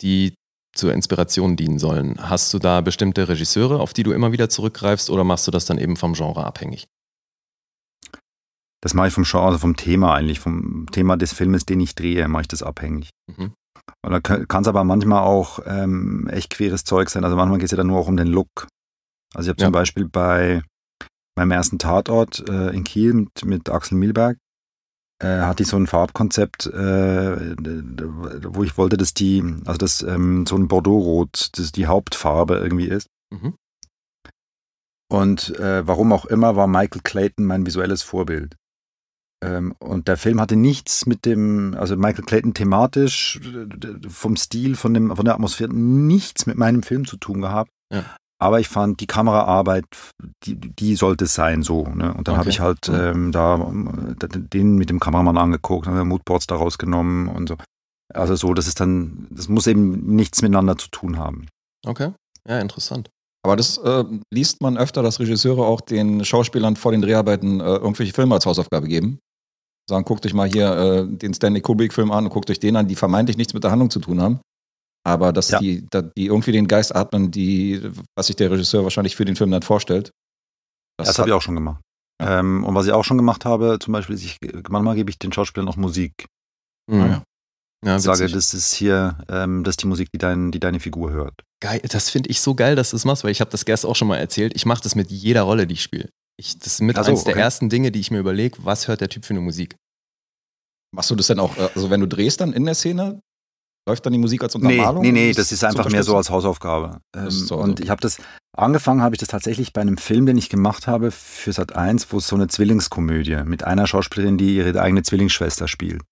[0.00, 0.34] die
[0.74, 5.10] zur Inspiration dienen sollen, hast du da bestimmte Regisseure, auf die du immer wieder zurückgreifst
[5.10, 6.86] oder machst du das dann eben vom Genre abhängig?
[8.84, 11.94] Das mache ich vom Genre, also vom Thema eigentlich, vom Thema des Filmes, den ich
[11.94, 13.08] drehe, mache ich das abhängig.
[13.26, 13.54] Mhm.
[14.04, 17.24] Und da kann es aber manchmal auch ähm, echt queres Zeug sein.
[17.24, 18.68] Also manchmal geht es ja dann nur auch um den Look.
[19.34, 19.66] Also ich habe Ja.
[19.68, 20.62] zum Beispiel bei
[21.34, 24.36] meinem ersten Tatort äh, in Kiel mit, mit Axel Milberg,
[25.22, 27.56] äh, hatte ich so ein Farbkonzept, äh,
[28.46, 33.08] wo ich wollte, dass die, also dass ähm, so ein Bordeaux-Rot, die Hauptfarbe irgendwie ist.
[33.32, 33.54] Mhm.
[35.10, 38.56] Und äh, warum auch immer war Michael Clayton mein visuelles Vorbild.
[39.44, 43.40] Ähm, und der Film hatte nichts mit dem, also Michael Clayton thematisch,
[44.08, 47.70] vom Stil, von, dem, von der Atmosphäre, nichts mit meinem Film zu tun gehabt.
[47.92, 48.04] Ja.
[48.40, 49.84] Aber ich fand, die Kameraarbeit,
[50.44, 51.86] die, die sollte es sein, so.
[51.86, 52.12] Ne?
[52.12, 52.38] Und dann Okay.
[52.40, 52.94] habe ich halt Mhm.
[52.94, 54.16] ähm, da ähm,
[54.52, 57.56] den mit dem Kameramann angeguckt, habe Moodboards daraus genommen und so.
[58.12, 61.46] Also so, das ist dann, das muss eben nichts miteinander zu tun haben.
[61.86, 62.12] Okay.
[62.46, 63.08] Ja, interessant.
[63.44, 67.64] Aber das äh, liest man öfter, dass Regisseure auch den Schauspielern vor den Dreharbeiten äh,
[67.76, 69.18] irgendwelche Filme als Hausaufgabe geben.
[69.88, 72.88] Sagen, guckt euch mal hier äh, den Stanley Kubrick-Film an und guckt euch den an,
[72.88, 74.40] die vermeintlich nichts mit der Handlung zu tun haben.
[75.06, 75.58] Aber dass Ja.
[75.58, 77.82] die, da, die irgendwie den Geist atmen, die,
[78.16, 80.10] was sich der Regisseur wahrscheinlich für den Film dann vorstellt.
[80.98, 81.82] Das, habe ich auch schon gemacht.
[82.22, 82.40] Ja.
[82.40, 84.38] Ähm, und was ich auch schon gemacht habe, zum Beispiel, ist ich,
[84.70, 86.12] manchmal gebe ich den Schauspielern auch Musik.
[86.90, 86.98] Mhm.
[87.00, 87.22] Ja.
[87.84, 90.80] Ja, Ich sage, das ist hier, ähm, das ist die Musik, die, dein, die deine
[90.80, 91.34] Figur hört.
[91.60, 93.90] Geil, das finde ich so geil, dass du das machst, weil ich habe das gestern
[93.90, 94.54] auch schon mal erzählt.
[94.56, 96.08] Ich mache das mit jeder Rolle, die ich spiele.
[96.36, 97.42] Ich, das ist mit so, eins der okay.
[97.42, 99.76] ersten Dinge, die ich mir überlege, was hört der Typ für eine Musik?
[100.94, 103.20] Machst du das denn auch, äh, also wenn du drehst dann in der Szene,
[103.88, 105.02] läuft dann die Musik als Nee, Untermalung?
[105.02, 107.00] nee, nee, um das ist einfach mehr so als Hausaufgabe.
[107.14, 108.18] Ähm, so, und ich habe das,
[108.56, 112.12] angefangen habe ich das tatsächlich bei einem Film, den ich gemacht habe für Sat 1,
[112.12, 116.02] wo es so eine Zwillingskomödie mit einer Schauspielerin, die ihre eigene Zwillingsschwester spielt.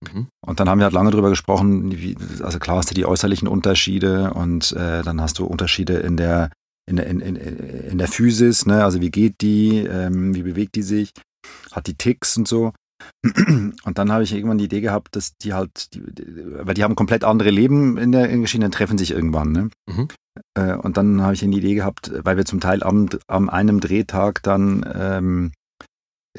[0.00, 0.28] Mhm.
[0.46, 3.48] Und dann haben wir halt lange drüber gesprochen, wie, also klar hast du die äußerlichen
[3.48, 6.50] Unterschiede und äh, dann hast du Unterschiede in der,
[6.88, 8.84] in der, in, in, in der Physis, ne?
[8.84, 11.12] also wie geht die, ähm, wie bewegt die sich,
[11.72, 12.72] hat die Ticks und so.
[13.22, 16.96] Und dann habe ich irgendwann die Idee gehabt, dass die halt, die, weil die haben
[16.96, 19.52] komplett andere Leben in der Geschichte, dann treffen sich irgendwann.
[19.52, 19.70] Ne?
[19.88, 20.08] Mhm.
[20.54, 23.78] Äh, und dann habe ich die Idee gehabt, weil wir zum Teil am, am einem
[23.78, 25.52] Drehtag dann ähm,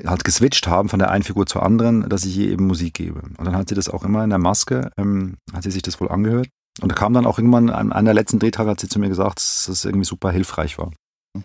[0.06, 3.22] halt geswitcht haben von der einen Figur zur anderen, dass ich ihr eben Musik gebe.
[3.22, 6.00] Und dann hat sie das auch immer in der Maske, ähm, hat sie sich das
[6.00, 6.50] wohl angehört.
[6.82, 9.10] Und da kam dann auch irgendwann an einer der letzten Drehtage, hat sie zu mir
[9.10, 10.92] gesagt, dass das irgendwie super hilfreich war.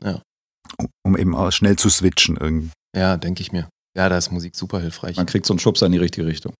[0.02, 0.22] Ja.
[1.06, 2.70] Um, eben auch schnell zu switchen irgendwie.
[2.96, 3.68] Ja, denke ich mir.
[3.96, 5.16] Ja, da ist Musik super hilfreich.
[5.16, 6.52] Man kriegt so einen Schubser in die richtige Richtung.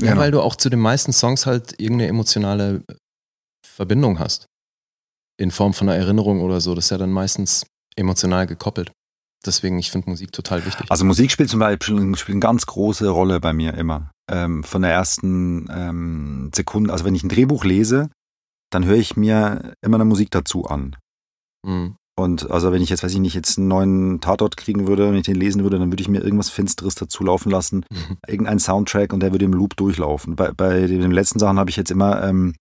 [0.00, 0.20] Ja, Genau.
[0.20, 2.82] weil du auch zu den meisten Songs halt irgendeine emotionale
[3.66, 4.46] Verbindung hast.
[5.40, 6.74] In Form von einer Erinnerung oder so.
[6.74, 8.92] Das ist ja dann meistens emotional gekoppelt.
[9.46, 10.86] Deswegen, ich finde Musik total wichtig.
[10.90, 14.10] Also Musik spielt zum Beispiel spielt eine ganz große Rolle bei mir immer.
[14.30, 18.10] Ähm, von der ersten ähm, Sekunde, also wenn ich ein Drehbuch lese,
[18.70, 20.96] dann höre ich mir immer eine Musik dazu an.
[21.66, 21.96] Mhm.
[22.16, 25.16] Und also wenn ich jetzt, weiß ich nicht, jetzt einen neuen Tatort kriegen würde, wenn
[25.16, 28.18] ich den lesen würde, dann würde ich mir irgendwas Finsteres dazu laufen lassen, Mhm.
[28.26, 30.36] irgendeinen Soundtrack und der würde im Loop durchlaufen.
[30.36, 32.54] Bei, bei den letzten Sachen habe ich jetzt immer ähm,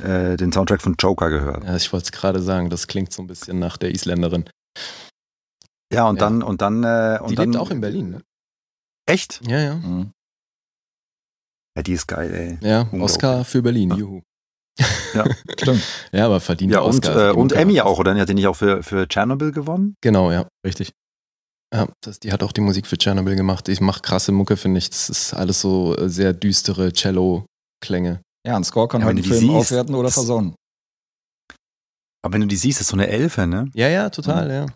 [0.00, 1.64] äh, den Soundtrack von Joker gehört.
[1.64, 4.44] Ja, ich wollte es gerade sagen, das klingt so ein bisschen nach der Isländerin.
[5.92, 6.20] Ja, und Ja.
[6.20, 8.22] dann und dann äh, und Die dann lebt auch in Berlin, ne?
[9.06, 9.40] Echt?
[9.46, 9.74] Ja, ja.
[9.76, 10.12] Mhm.
[11.76, 12.68] Ja, die ist geil, ey.
[12.68, 12.88] Ja.
[12.92, 13.96] Oscar für Berlin, Ja.
[13.96, 14.22] juhu.
[15.60, 17.30] Stimmt, Ja, aber verdient Ja, und, Oscar.
[17.30, 18.14] äh, und Emmy auch, oder?
[18.14, 19.94] Die hat die nicht auch für, für Tschernobyl gewonnen?
[20.00, 20.48] Genau, ja.
[20.66, 20.92] richtig.
[21.72, 23.68] Ja, das, die hat auch die Musik für Tschernobyl gemacht.
[23.68, 24.90] Ich mache krasse Mucke, finde ich.
[24.90, 28.20] Das ist alles so äh, sehr düstere Cello-Klänge.
[28.46, 30.54] Ja, ein Score kann Ja, einen du die Film siehst, aufwerten oder versauen.
[32.24, 33.70] Aber wenn du die siehst, ist so eine Elfe, ne?
[33.74, 34.66] Ja, ja, total, ja.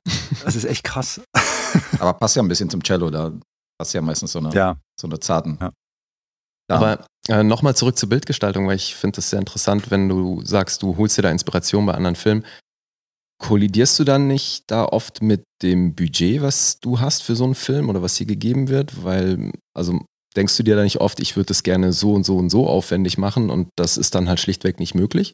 [0.44, 1.20] Das ist echt krass.
[1.98, 3.32] Aber passt ja ein bisschen zum Cello, da
[3.80, 4.76] passt ja meistens so eine, Ja.
[5.00, 5.56] so eine zarten.
[5.58, 5.72] Ja.
[6.70, 10.82] Aber äh, nochmal zurück zur Bildgestaltung, weil ich finde das sehr interessant, wenn du sagst,
[10.82, 12.44] du holst dir da Inspiration bei anderen Filmen.
[13.40, 17.54] Kollidierst du dann nicht da oft mit dem Budget, was du hast für so einen
[17.54, 19.04] Film oder was dir gegeben wird?
[19.04, 20.04] Weil, also
[20.36, 22.66] denkst du dir da nicht oft, ich würde das gerne so und so und so
[22.66, 25.32] aufwendig machen und das ist dann halt schlichtweg nicht möglich?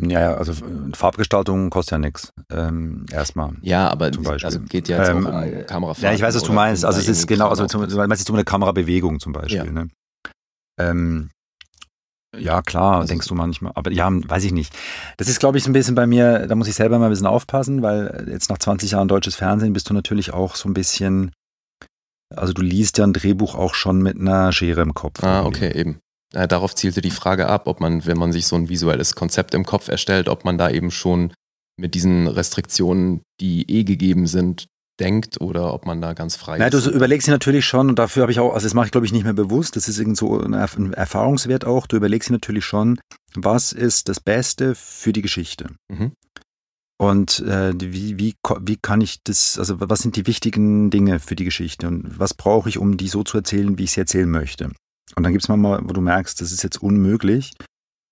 [0.00, 2.32] Ja, ja, also äh, Farbgestaltung kostet ja nichts.
[2.50, 3.54] Ähm, erstmal.
[3.62, 4.44] Ja, aber Zum Beispiel.
[4.46, 6.04] also geht ja jetzt Ähm, auch um Kamerafahrten.
[6.04, 6.84] Ja, ich weiß, was du meinst.
[6.84, 9.64] Also es ist genau, also zum, du meinst jetzt um eine Kamerabewegung zum Beispiel, Ja.
[9.64, 9.88] ne?
[10.78, 11.30] Ähm,
[12.36, 13.72] ja, klar, Also- denkst du manchmal.
[13.74, 14.74] Aber ja, weiß ich nicht.
[15.16, 17.10] Das ist, glaube ich, so ein bisschen bei mir, da muss ich selber mal ein
[17.10, 20.74] bisschen aufpassen, weil jetzt nach 20 Jahren deutsches Fernsehen bist du natürlich auch so ein
[20.74, 21.32] bisschen,
[22.34, 25.24] also du liest ja ein Drehbuch auch schon mit einer Schere im Kopf.
[25.24, 25.56] Ah, irgendwie.
[25.68, 25.98] okay, eben.
[26.34, 29.54] Äh, darauf zielte die Frage ab, ob man, wenn man sich so ein visuelles Konzept
[29.54, 31.32] im Kopf erstellt, ob man da eben schon
[31.78, 34.66] mit diesen Restriktionen, die eh gegeben sind,
[34.98, 36.84] denkt oder ob man da ganz frei du ist.
[36.84, 39.04] so überlegst dir natürlich schon, und dafür habe ich auch, also das mache ich glaube
[39.04, 42.30] ich nicht mehr bewusst, das ist irgend so ein Erf- ein Erfahrungswert auch, du überlegst
[42.30, 42.98] dir natürlich schon,
[43.34, 45.68] was ist das Beste für die Geschichte.
[45.92, 46.12] Mhm.
[46.98, 51.36] Und äh, wie, wie, wie kann ich das, also was sind die wichtigen Dinge für
[51.36, 54.30] die Geschichte und was brauche ich, um die so zu erzählen, wie ich sie erzählen
[54.30, 54.70] möchte.
[55.14, 57.52] Und dann gibt es manchmal, wo du merkst, das ist jetzt unmöglich,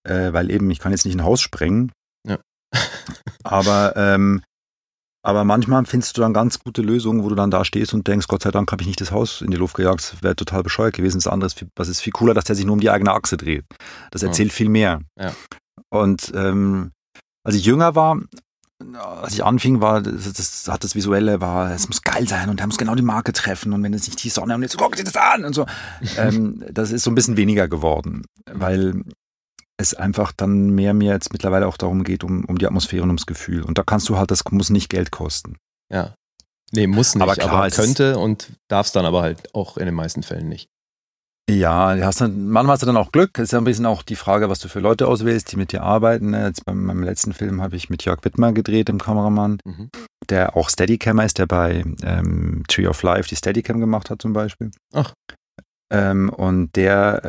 [0.08, 1.92] äh, weil eben, ich kann jetzt nicht ein Haus sprengen.
[2.26, 2.38] Ja.
[3.44, 4.42] aber, ähm,
[5.26, 8.28] aber manchmal findest du dann ganz gute Lösungen, wo du dann da stehst und denkst,
[8.28, 10.62] Gott sei Dank habe ich nicht das Haus in die Luft gejagt, das wäre total
[10.62, 11.18] bescheuert gewesen.
[11.18, 13.12] Das andere ist, viel- was ist viel cooler, dass der sich nur um die eigene
[13.12, 13.64] Achse dreht.
[14.10, 14.28] Das Ja.
[14.28, 15.00] erzählt viel mehr.
[15.18, 15.32] Ja.
[15.90, 16.92] Und ähm,
[17.44, 18.20] als ich jünger war,
[18.98, 22.60] als ich anfing, war das, das hat das Visuelle, war, es muss geil sein und
[22.60, 24.96] er muss genau die Marke treffen und wenn es nicht die Sonne und jetzt guck
[24.96, 25.66] dir das an und so.
[26.18, 29.04] ähm, das ist so ein bisschen weniger geworden, weil
[29.76, 33.08] es einfach dann mehr mir jetzt mittlerweile auch darum geht, um, um die Atmosphäre und
[33.10, 33.62] ums Gefühl.
[33.62, 35.56] Und da kannst du halt, das muss nicht Geld kosten.
[35.92, 36.14] Ja.
[36.70, 39.54] Nee, muss nicht, Aber aber, klar, es ist- könnte und darf es dann aber halt
[39.54, 40.68] auch in den meisten Fällen nicht.
[41.50, 43.38] Ja, hast dann, manchmal hast du dann auch Glück.
[43.38, 45.72] Es ist ja ein bisschen auch die Frage, was du für Leute auswählst, die mit
[45.72, 46.32] dir arbeiten.
[46.32, 49.90] Jetzt bei meinem letzten Film habe ich mit Jörg Wittmer gedreht, dem Kameramann, Mhm.
[50.30, 54.32] der auch Steadicammer ist, der bei ähm, Tree of Life die Steadicam gemacht hat zum
[54.32, 54.70] Beispiel.
[54.94, 55.12] Ach.
[55.92, 57.24] Ähm, und der,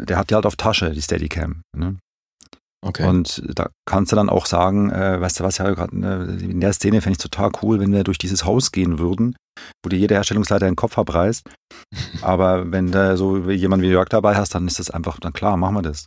[0.00, 1.62] äh, der hat die halt auf Tasche, die Steadicam.
[1.76, 1.96] Ne?
[2.80, 3.06] Okay.
[3.08, 6.72] Und da kannst du dann auch sagen, äh, weißt du was, gerade äh, in der
[6.72, 9.34] Szene fände ich es total cool, wenn wir durch dieses Haus gehen würden,
[9.84, 11.42] wo dir jeder Herstellungsleiter den Kopf abreißt.
[12.22, 15.56] Aber wenn da so jemand wie Jörg dabei hast, dann ist das einfach, dann klar,
[15.56, 16.06] machen wir das.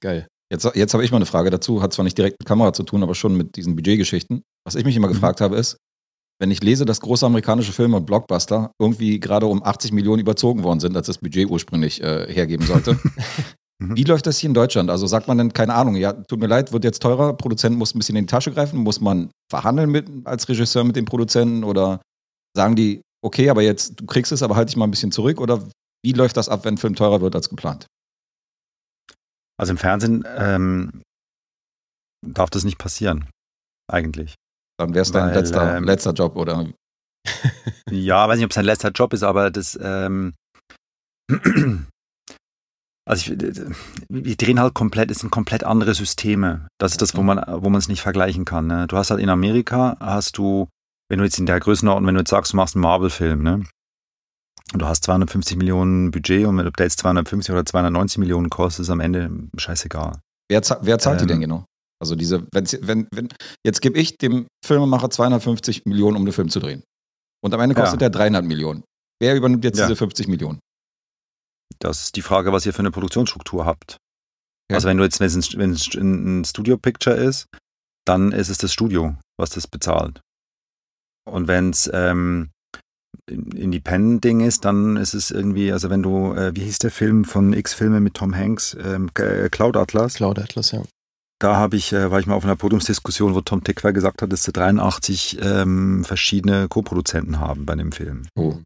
[0.00, 0.28] Geil.
[0.52, 2.82] Jetzt, jetzt habe ich mal eine Frage dazu, hat zwar nicht direkt mit Kamera zu
[2.82, 4.42] tun, aber schon mit diesen Budgetgeschichten.
[4.64, 5.14] Was ich mich immer Mhm.
[5.14, 5.76] gefragt habe, ist,
[6.40, 10.62] wenn ich lese, dass große amerikanische Filme und Blockbuster irgendwie gerade um 80 Millionen überzogen
[10.62, 12.98] worden sind, als das Budget ursprünglich äh, hergeben sollte.
[13.82, 13.96] Mhm.
[13.96, 14.90] Wie läuft das hier in Deutschland?
[14.90, 17.94] Also sagt man denn, keine Ahnung, ja, tut mir leid, wird jetzt teurer, Produzent muss
[17.94, 21.64] ein bisschen in die Tasche greifen, muss man verhandeln mit, als Regisseur mit dem Produzenten
[21.64, 22.00] oder
[22.56, 25.40] sagen die, okay, aber jetzt, du kriegst es, aber halt dich mal ein bisschen zurück
[25.40, 25.62] oder
[26.04, 27.86] wie läuft das ab, wenn ein Film teurer wird als geplant?
[29.58, 31.02] Also im Fernsehen ähm,
[32.26, 33.28] darf das nicht passieren,
[33.90, 34.34] eigentlich.
[34.78, 36.66] Dann wäre es dein letzter, ähm, letzter Job oder
[37.90, 40.34] Ja, weiß nicht, ob es sein letzter Job ist, aber das, ähm,
[43.08, 43.38] also ich,
[44.08, 46.68] wir drehen halt komplett, es sind komplett andere Systeme.
[46.78, 48.66] Das ist das, wo man, wo man es nicht vergleichen kann.
[48.66, 48.86] Ne?
[48.86, 50.68] Du hast halt in Amerika, hast du,
[51.10, 53.64] wenn du jetzt in der Größenordnung, wenn du jetzt sagst, du machst einen Marvel-Film, ne?
[54.72, 58.84] Und du hast 250 Millionen Budget und ob der jetzt 250 oder 290 Millionen kostet,
[58.84, 60.18] ist am Ende scheißegal.
[60.50, 61.64] wer, wer zahlt die Ähm, denn genau?
[62.00, 63.28] Also diese, wenn's- wenn, wenn,
[63.66, 66.82] jetzt gebe ich dem Filmemacher 250 Millionen, um den Film zu drehen.
[67.44, 68.06] Und am Ende kostet Ja.
[68.06, 68.82] er 300 Millionen.
[69.20, 69.86] Wer übernimmt jetzt Ja.
[69.86, 70.58] diese 50 Millionen?
[71.78, 73.96] Das ist die Frage, was ihr für eine Produktionsstruktur habt.
[74.70, 74.76] Ja.
[74.76, 77.46] Also wenn du jetzt, wenn es ein, wenn es ein Studio-Picture ist,
[78.06, 80.20] dann ist es das Studio, was das bezahlt.
[81.24, 82.50] Und wenn es ähm,
[83.30, 87.52] Independent-Ding ist, dann ist es irgendwie, also wenn du, äh, wie hieß der Film von
[87.52, 90.14] X-Filme mit Tom Hanks, ähm, äh, Cloud Atlas?
[90.14, 90.82] Cloud Atlas, ja.
[91.38, 94.32] Da habe ich, äh, war ich mal auf einer Podiumsdiskussion, wo Tom Tickwer gesagt hat,
[94.32, 98.26] dass sie 83 ähm, verschiedene Co-Produzenten haben bei dem Film.
[98.36, 98.58] Oh.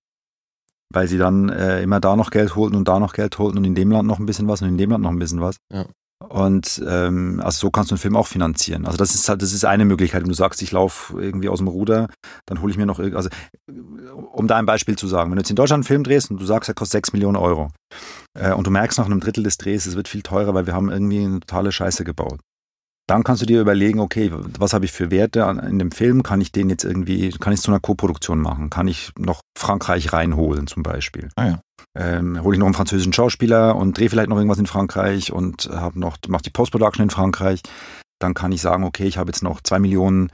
[0.92, 3.64] Weil sie dann äh, immer da noch Geld holten und da noch Geld holten und
[3.64, 5.56] in dem Land noch ein bisschen was und in dem Land noch ein bisschen was.
[5.72, 5.86] Ja.
[6.28, 8.86] Und ähm, also so kannst du einen Film auch finanzieren.
[8.86, 10.22] Also das ist halt, das ist eine Möglichkeit.
[10.22, 12.08] Wenn du sagst, ich laufe irgendwie aus dem Ruder,
[12.46, 13.28] dann hole ich mir noch, also
[14.32, 16.40] um da ein Beispiel zu sagen, wenn du jetzt in Deutschland einen Film drehst und
[16.40, 17.68] du sagst, er kostet 6 Millionen Euro
[18.38, 20.74] äh, und du merkst nach einem Drittel des Drehs, es wird viel teurer, weil wir
[20.74, 22.40] haben irgendwie eine totale Scheiße gebaut.
[23.08, 26.22] Dann kannst du dir überlegen, okay, was habe ich für Werte an- in dem Film?
[26.24, 28.68] Kann ich den jetzt irgendwie, kann ich es zu einer Co-Produktion machen?
[28.68, 31.28] Kann ich noch Frankreich reinholen zum Beispiel?
[31.36, 31.60] Ah ja.
[31.98, 35.70] ähm, hole ich noch einen französischen Schauspieler und drehe vielleicht noch irgendwas in Frankreich und
[35.72, 37.62] habe noch mache die Post-Production in Frankreich,
[38.20, 40.30] dann kann ich sagen, okay, ich habe jetzt noch zwei Millionen,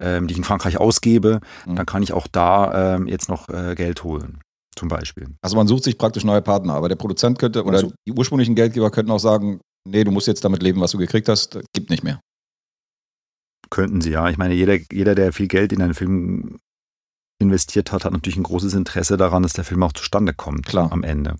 [0.00, 1.76] ähm, die ich in Frankreich ausgebe, Mhm.
[1.76, 4.40] dann kann ich auch da ähm, jetzt noch äh, Geld holen,
[4.76, 5.28] zum Beispiel.
[5.40, 8.54] Also man sucht sich praktisch neue Partner, aber der Produzent könnte oder so- die ursprünglichen
[8.56, 11.90] Geldgeber könnten auch sagen, nee, du musst jetzt damit leben, was du gekriegt hast, gibt
[11.90, 12.20] nicht mehr.
[13.70, 14.28] Könnten sie ja.
[14.28, 16.58] Ich meine, jeder, jeder, der viel Geld in einen Film
[17.40, 20.92] investiert hat, hat natürlich ein großes Interesse daran, dass der Film auch zustande kommt Klar.
[20.92, 21.36] am Ende.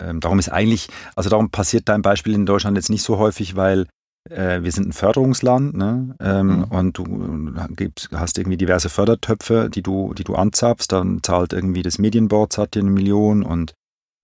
[0.00, 3.56] Ähm, darum ist eigentlich, also darum passiert dein Beispiel in Deutschland jetzt nicht so häufig,
[3.56, 3.86] weil
[4.30, 6.14] äh, wir sind ein Förderungsland ne?
[6.20, 6.64] ähm, Mhm.
[6.64, 10.86] und du äh, gibst, hast irgendwie diverse Fördertöpfe, die du, die du anzapfst.
[10.88, 13.74] Dann zahlt irgendwie das Medienboard zahlt dir eine Million und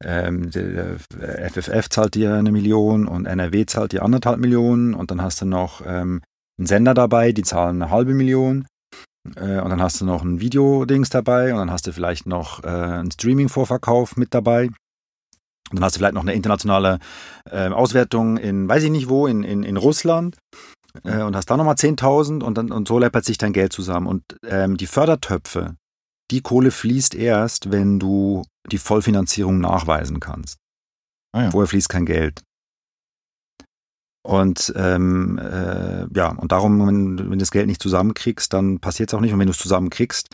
[0.05, 5.11] ähm, der der FFF zahlt dir eine Million und NRW zahlt dir anderthalb Millionen und
[5.11, 6.23] dann hast du noch ähm,
[6.59, 8.67] einen Sender dabei, die zahlen eine halbe Million.
[9.37, 12.63] Äh, und dann hast du noch ein Videodings dabei und dann hast du vielleicht noch
[12.63, 14.67] äh, einen Streaming-Vorverkauf mit dabei.
[15.71, 16.99] Und dann hast du vielleicht noch eine internationale
[17.51, 20.37] äh, Auswertung in, weiß ich nicht wo, in, in, in Russland.
[21.03, 24.07] Äh, und hast da nochmal 10.000 und, und so läppert sich dein Geld zusammen.
[24.07, 25.77] Und ähm, die Fördertöpfe,
[26.31, 30.59] die Kohle fließt erst, wenn du die Vollfinanzierung nachweisen kannst.
[31.33, 31.51] Ah ja.
[31.51, 32.43] Vorher fließt kein Geld.
[34.27, 39.11] Und ähm, äh, ja, und darum, wenn, wenn du das Geld nicht zusammenkriegst, dann passiert
[39.11, 39.35] es auch nicht.
[39.35, 40.29] Und wenn du es zusammenkriegst,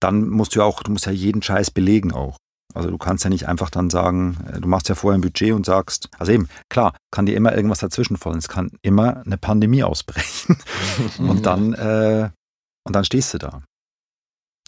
[0.00, 2.36] dann musst du ja auch, du musst ja jeden Scheiß belegen auch.
[2.74, 5.52] Also du kannst ja nicht einfach dann sagen, äh, du machst ja vorher ein Budget
[5.52, 8.38] und sagst, also eben, klar, kann dir immer irgendwas dazwischen fallen.
[8.38, 10.56] Es kann immer eine Pandemie ausbrechen.
[11.18, 12.30] und dann, äh,
[12.84, 13.62] und dann stehst du da.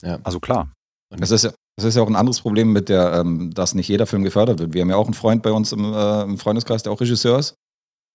[0.02, 0.18] Ja.
[0.22, 0.72] Also klar.
[1.10, 3.88] Das ist, ja, das ist ja auch ein anderes Problem mit der, ähm, dass nicht
[3.88, 4.72] jeder Film gefördert wird.
[4.72, 7.38] Wir haben ja auch einen Freund bei uns im, äh, im Freundeskreis, der auch Regisseur
[7.38, 7.54] ist.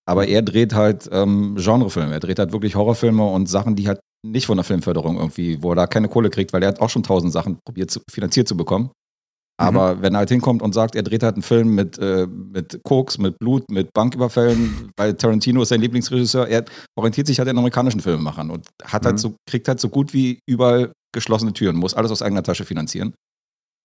[0.07, 2.13] Aber er dreht halt ähm, Genrefilme.
[2.13, 5.71] Er dreht halt wirklich Horrorfilme und Sachen, die halt nicht von der Filmförderung irgendwie, wo
[5.73, 8.47] er da keine Kohle kriegt, weil er hat auch schon tausend Sachen probiert, zu, finanziert
[8.47, 8.89] zu bekommen.
[9.59, 12.79] Aber wenn er halt hinkommt und sagt, er dreht halt einen Film mit, äh, mit
[12.83, 16.63] Koks, mit Blut, mit Banküberfällen, weil Tarantino ist sein Lieblingsregisseur, er
[16.95, 19.19] orientiert sich halt an amerikanischen Filmemachern und hat halt Mhm.
[19.19, 23.13] so, kriegt halt so gut wie überall geschlossene Türen, muss alles aus eigener Tasche finanzieren.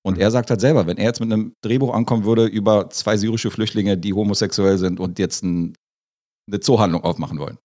[0.04, 0.20] Und Mhm.
[0.22, 3.50] er sagt halt selber, wenn er jetzt mit einem Drehbuch ankommen würde über zwei syrische
[3.50, 5.74] Flüchtlinge, die homosexuell sind und jetzt ein,
[6.50, 7.56] eine Zoohandlung aufmachen wollen,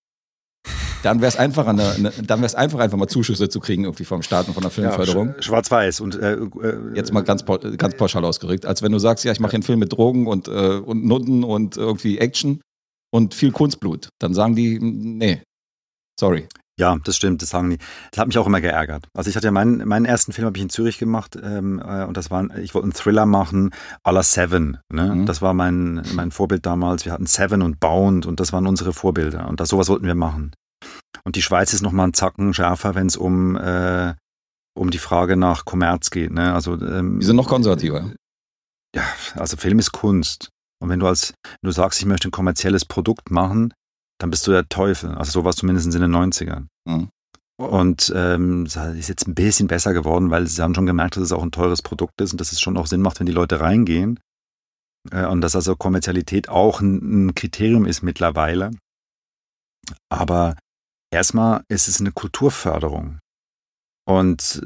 [1.03, 3.84] dann wäre es einfacher, eine, eine, dann wäre es einfach, einfach mal Zuschüsse zu kriegen,
[3.86, 5.27] irgendwie vom Staat und von der Filmförderung.
[5.30, 8.99] Ja, sch- Schwarz-Weiß und äh, äh, Jetzt mal ganz, ganz pauschal ausgerückt, als wenn du
[8.99, 12.62] sagst, ja, ich mache einen Film mit Drogen und, äh, und Nutten und irgendwie Action
[13.12, 14.10] und viel Kunstblut.
[14.19, 15.41] Dann sagen die, nee,
[16.19, 16.47] sorry.
[16.80, 17.78] Ja, das stimmt, das sagen die.
[18.12, 19.08] Das hat mich auch immer geärgert.
[19.16, 22.04] Also ich hatte ja meinen, meinen ersten Film habe ich in Zürich gemacht ähm, äh,
[22.06, 23.72] und das war, ein- ich wollte einen Thriller machen
[24.04, 24.78] à la Seven.
[24.94, 25.16] Ne?
[25.16, 25.26] Mhm.
[25.26, 27.04] Das war mein, mein Vorbild damals.
[27.06, 30.13] Wir hatten Seven und Bound und das waren unsere Vorbilder und das sowas wollten wir
[30.16, 30.54] machen.
[31.24, 34.13] Und die Schweiz ist noch mal einen Zacken schärfer, wenn es um äh,
[34.78, 36.32] um die Frage nach Kommerz geht.
[36.32, 36.54] Ne?
[36.54, 38.12] Also ähm, Die sind noch konservativer.
[38.96, 39.02] ja,
[39.34, 40.50] also Film ist Kunst.
[40.80, 43.74] Und wenn du als, wenn du sagst, ich möchte ein kommerzielles Produkt machen,
[44.19, 45.12] dann bist du der Teufel.
[45.12, 46.67] Also sowas zumindest in den 90ern.
[46.86, 47.10] Mhm.
[47.60, 51.23] Und ähm, es ist jetzt ein bisschen besser geworden, weil sie haben schon gemerkt, dass
[51.23, 53.32] es auch ein teures Produkt ist und dass es schon auch Sinn macht, wenn die
[53.32, 54.19] Leute reingehen.
[55.12, 58.71] Äh, und dass also Kommerzialität auch ein, ein Kriterium ist mittlerweile.
[60.10, 60.56] Aber
[61.12, 63.19] erstmal ist es eine Kulturförderung.
[64.08, 64.62] Und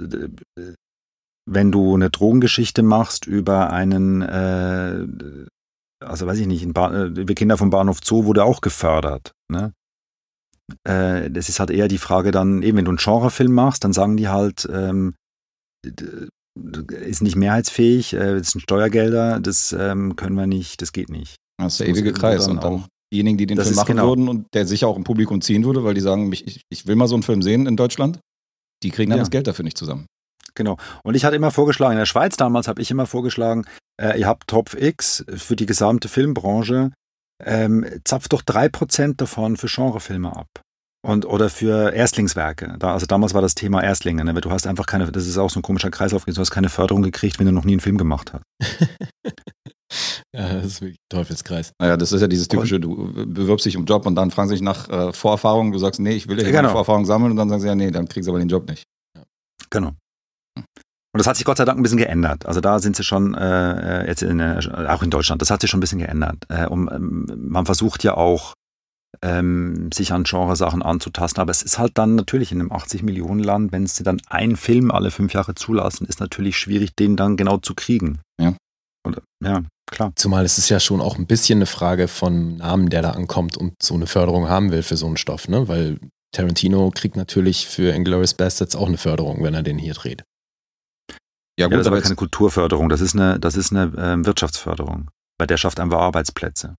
[0.58, 0.74] äh,
[1.46, 5.06] wenn du eine Drogengeschichte machst über einen, äh,
[6.02, 9.32] also weiß ich nicht, äh, wir Kinder vom Bahnhof Zoo wurde auch gefördert.
[9.52, 9.74] Ne?
[10.84, 13.94] Äh, das ist halt eher die Frage dann, eben wenn du einen Genrefilm machst, dann
[13.94, 15.16] sagen die halt, ähm,
[16.92, 21.36] ist nicht mehrheitsfähig, äh, das sind Steuergelder, das ähm, können wir nicht, das geht nicht.
[21.58, 22.48] Das ist der ewige Kreis.
[22.48, 24.08] Und dann auch- diejenigen, die den Das Film machen genau.
[24.08, 26.96] würden und der sicher auch im Publikum ziehen würde, weil die sagen, ich, ich will
[26.96, 28.20] mal so einen Film sehen in Deutschland,
[28.84, 29.24] die kriegen dann Ja.
[29.24, 30.06] das Geld dafür nicht zusammen.
[30.56, 30.78] Genau.
[31.04, 33.66] Und ich hatte immer vorgeschlagen, in der Schweiz damals habe ich immer vorgeschlagen,
[34.02, 36.92] äh, ihr habt Top X für die gesamte Filmbranche,
[37.44, 40.48] ähm, zapft doch 3% davon für Genrefilme ab.
[41.04, 42.76] Und, oder für Erstlingswerke.
[42.78, 44.24] Da, also damals war das Thema Erstlinge.
[44.24, 44.36] Ne?
[44.36, 47.02] Du hast einfach keine, das ist auch so ein komischer Kreislauf, du hast keine Förderung
[47.02, 48.44] gekriegt, wenn du noch nie einen Film gemacht hast.
[50.36, 51.74] ja, das ist wirklich ein Teufelskreis.
[51.80, 54.56] Naja, das ist ja dieses typische, du bewirbst dich um Job und dann fragen sie
[54.56, 56.70] dich nach äh, Vorerfahrung, du sagst, nee, ich will ja Genau.
[56.70, 58.84] Vorerfahrung sammeln und dann sagen sie, ja, nee, dann kriegst du aber den Job nicht.
[59.72, 59.94] Genau.
[61.14, 62.46] Und das hat sich Gott sei Dank ein bisschen geändert.
[62.46, 65.70] Also da sind sie schon äh, jetzt in, äh, auch in Deutschland, das hat sich
[65.70, 66.38] schon ein bisschen geändert.
[66.48, 68.54] Äh, um, ähm, man versucht ja auch,
[69.22, 73.44] ähm, sich an Genresachen anzutasten, aber es ist halt dann natürlich in einem 80 Millionen
[73.44, 77.36] Land, wenn sie dann einen Film alle fünf Jahre zulassen, ist natürlich schwierig, den dann
[77.36, 78.20] genau zu kriegen.
[78.40, 78.56] Ja.
[79.06, 80.14] Und, ja, klar.
[80.16, 83.58] Zumal es ist ja schon auch ein bisschen eine Frage von Namen, der da ankommt
[83.58, 85.68] und so eine Förderung haben will für so einen Stoff, ne?
[85.68, 86.00] Weil
[86.34, 90.24] Tarantino kriegt natürlich für Inglourious Bastards auch eine Förderung, wenn er den hier dreht.
[91.58, 93.72] Ja, Ja, gut, das ist aber aber jetzt, keine Kulturförderung, das ist eine, das ist
[93.72, 96.76] eine ähm, Wirtschaftsförderung, weil der schafft einfach Arbeitsplätze.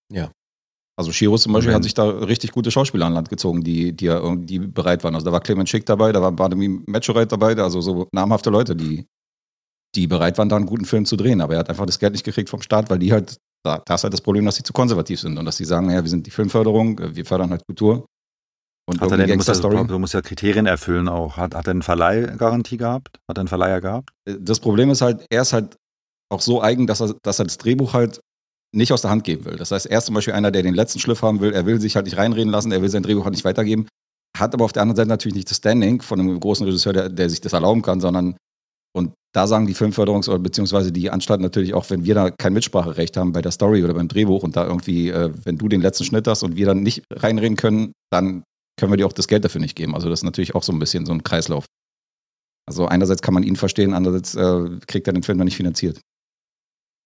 [0.97, 4.05] also Chiro zum Beispiel hat sich da richtig gute Schauspieler an Land gezogen, die, die,
[4.07, 5.15] ja irgendwie bereit waren.
[5.15, 8.77] Also da war Clement Schick dabei, da war Bademi Metschereit dabei, also so namhafte Leute,
[8.77, 9.07] die,
[9.95, 11.41] die bereit waren, da einen guten Film zu drehen.
[11.41, 13.95] Aber er hat einfach das Geld nicht gekriegt vom Staat, weil die halt, da, da
[13.95, 16.11] ist halt das Problem, dass sie zu konservativ sind und dass sie sagen, naja, wir
[16.11, 18.07] sind die Filmförderung, äh, wir fördern halt Kultur.
[18.87, 19.87] Und Hat er denn, muss Gangster-Story.
[19.87, 21.37] du musst ja Kriterien erfüllen auch.
[21.37, 23.21] Hat, hat er eine Verleihgarantie gehabt?
[23.29, 24.11] Hat er einen Verleiher gehabt?
[24.25, 25.77] das Problem ist halt, er ist halt
[26.31, 28.21] auch so eigen, dass er, dass er das Drehbuch halt
[28.75, 29.57] nicht aus der Hand geben will.
[29.57, 31.53] Das heißt, er ist zum Beispiel einer, der den letzten Schliff haben will.
[31.53, 33.87] Er will sich halt nicht reinreden lassen, er will sein Drehbuch halt nicht weitergeben.
[34.37, 37.09] Hat aber auf der anderen Seite natürlich nicht das Standing von einem großen Regisseur, der,
[37.11, 38.37] der sich das erlauben kann, sondern
[38.95, 42.53] und da sagen die Filmförderungs- oder beziehungsweise die Anstalten natürlich auch, wenn wir da kein
[42.53, 45.81] Mitspracherecht haben bei der Story oder beim Drehbuch und da irgendwie, äh, wenn du den
[45.81, 48.43] letzten Schnitt hast und wir dann nicht reinreden können, dann
[48.79, 49.95] können wir dir auch das Geld dafür nicht geben.
[49.95, 51.67] Also das ist natürlich auch so ein bisschen so ein Kreislauf.
[52.69, 56.01] Also einerseits kann man ihn verstehen, andererseits äh, kriegt er den Film dann nicht finanziert.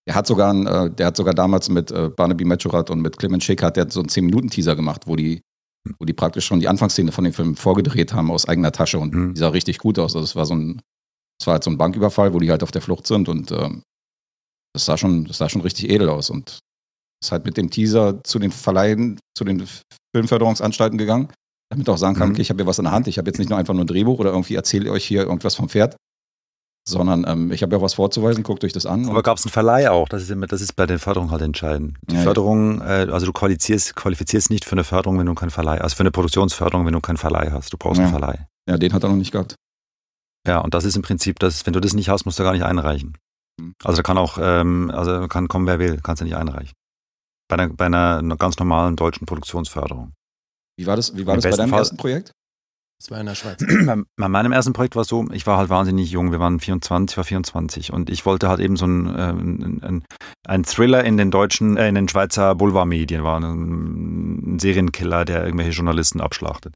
[0.06, 3.42] Der hat sogar, äh, der hat sogar damals mit äh, Barnaby Mechorat und mit Clement
[3.42, 5.40] Schick hat der so einen 10-Minuten-Teaser gemacht, wo die,
[5.98, 9.12] wo die praktisch schon die Anfangsszene von dem Film vorgedreht haben aus eigener Tasche und
[9.14, 9.34] Mhm.
[9.34, 10.14] die sah richtig gut aus.
[10.14, 10.80] Also es war so ein,
[11.40, 13.82] es war halt so ein Banküberfall, wo die halt auf der Flucht sind und ähm,
[14.74, 16.60] das sah schon, das sah schon richtig edel aus und
[17.24, 19.66] ist halt mit dem Teaser zu den Verleihen, zu den
[20.14, 21.32] Filmförderungsanstalten gegangen,
[21.70, 22.34] damit auch sagen kann, Mhm.
[22.34, 23.84] okay, ich habe hier was in der Hand, ich habe jetzt nicht nur einfach nur
[23.84, 25.96] ein Drehbuch oder irgendwie erzähle euch hier irgendwas vom Pferd,
[26.88, 29.08] sondern ähm, ich habe ja auch was vorzuweisen, guckt euch das an.
[29.08, 30.08] Aber gab es einen Verleih auch?
[30.08, 31.96] Das ist, immer, das ist bei den Förderungen halt entscheidend.
[32.08, 32.22] Die Ja.
[32.22, 35.96] Förderung, äh, also du qualifizierst, qualifizierst nicht für eine Förderung, wenn du keinen Verleih Also
[35.96, 37.72] für eine Produktionsförderung, wenn du keinen Verleih hast.
[37.72, 38.04] Du brauchst Ja.
[38.06, 38.46] einen Verleih.
[38.68, 39.56] ja, den hat er noch nicht gehabt.
[40.46, 42.52] Ja, und das ist im Prinzip, das, wenn du das nicht hast, musst du gar
[42.52, 43.16] nicht einreichen.
[43.60, 43.74] Mhm.
[43.82, 46.72] Also da kann auch, ähm, also kann kommen, wer will, kannst du nicht einreichen.
[47.48, 50.12] Bei einer, bei einer ganz normalen deutschen Produktionsförderung.
[50.76, 52.32] Wie war das, wie war Im das bei deinem Fall- ersten Projekt?
[52.98, 53.58] Das war in der Schweiz.
[53.86, 56.60] bei, bei meinem ersten Projekt war es so, ich war halt wahnsinnig jung, wir waren
[56.60, 60.04] 24, ich war 24 und ich wollte halt eben so ein, äh, ein, ein,
[60.46, 65.44] ein Thriller in den deutschen, äh, in den Schweizer Boulevardmedien, war ein, ein Serienkiller, der
[65.44, 66.74] irgendwelche Journalisten abschlachtet.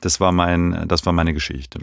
[0.00, 1.80] Das war mein, das war meine Geschichte.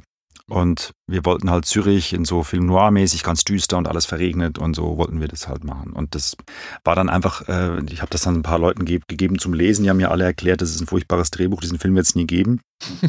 [0.50, 4.76] Und wir wollten halt Zürich in so Film Noir-mäßig, ganz düster und alles verregnet und
[4.76, 5.92] so wollten wir das halt machen.
[5.92, 6.38] Und das
[6.86, 9.84] war dann einfach, äh, ich habe das dann ein paar Leuten ge gegeben zum Lesen,
[9.84, 12.28] die haben mir alle erklärt, das ist ein furchtbares Drehbuch, diesen Film wird es nie
[12.28, 12.62] geben.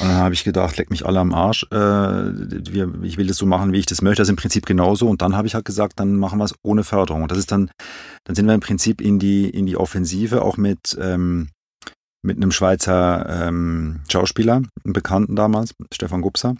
[0.00, 1.64] Und dann habe ich gedacht, leck mich alle am Arsch.
[1.70, 4.20] Äh, wir, ich will das so machen, wie ich das möchte.
[4.20, 5.08] Das ist im Prinzip genauso.
[5.08, 7.22] Und dann habe ich halt gesagt, dann machen wir es ohne Förderung.
[7.22, 7.70] Und das ist dann,
[8.24, 11.50] dann sind wir im Prinzip in die, in die Offensive, auch mit, ähm,
[12.22, 16.56] mit einem Schweizer ähm, Schauspieler, einem Bekannten damals, Stefan Gupser.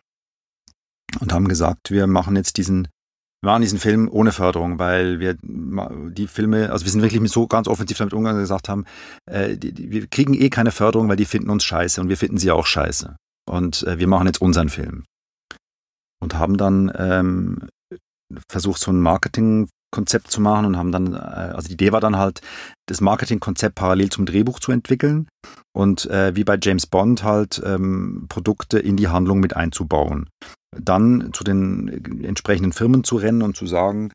[1.20, 2.88] Und haben gesagt, wir machen jetzt diesen,
[3.42, 7.46] wir machen diesen Film ohne Förderung, weil wir die Filme, also wir sind wirklich so
[7.46, 8.86] ganz offensiv damit umgegangen, dass gesagt haben,
[9.30, 12.16] äh, die, die, wir kriegen eh keine Förderung, weil die finden uns scheiße und wir
[12.16, 13.16] finden sie auch scheiße.
[13.48, 15.04] Und äh, wir machen jetzt unseren Film.
[16.20, 17.68] Und haben dann ähm,
[18.48, 19.00] versucht, so ein
[19.92, 22.40] Marketingkonzept zu machen und haben dann, äh, also die Idee war dann halt,
[22.86, 25.28] das Marketingkonzept parallel zum Drehbuch zu entwickeln
[25.76, 30.28] und äh, wie bei James Bond halt ähm, Produkte in die Handlung mit einzubauen.
[30.76, 34.10] Dann zu den entsprechenden Firmen zu rennen und zu sagen,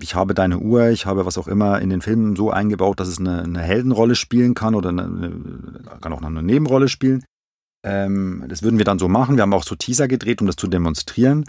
[0.00, 3.08] ich habe deine Uhr, ich habe was auch immer in den Filmen so eingebaut, dass
[3.08, 7.24] es eine, eine Heldenrolle spielen kann oder eine, eine, kann auch eine Nebenrolle spielen.
[7.86, 9.36] Ähm, das würden wir dann so machen.
[9.36, 11.48] Wir haben auch so Teaser gedreht, um das zu demonstrieren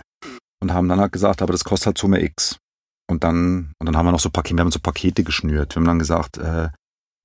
[0.62, 2.60] und haben dann halt gesagt, aber das kostet halt Summe X.
[3.10, 5.76] Und dann, und dann haben wir noch so Pakete, wir haben so Pakete geschnürt.
[5.76, 6.70] Wir haben dann gesagt, äh,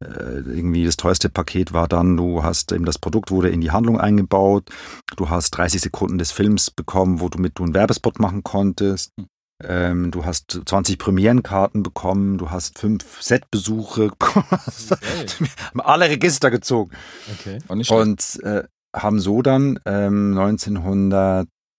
[0.02, 3.70] äh, irgendwie das teuerste Paket war dann, du hast eben das Produkt wurde in die
[3.70, 4.70] Handlung eingebaut,
[5.16, 9.12] du hast 30 Sekunden des Films bekommen, wo du mit du einen Werbespot machen konntest.
[9.62, 14.46] Ähm, du hast 20 Premierenkarten bekommen, du hast fünf Setbesuche bekommen.
[14.50, 16.90] haben alle Register gezogen.
[17.38, 17.60] Okay.
[17.66, 18.02] War nicht schlecht.
[18.02, 18.64] Und äh,
[18.94, 20.34] haben so dann ähm,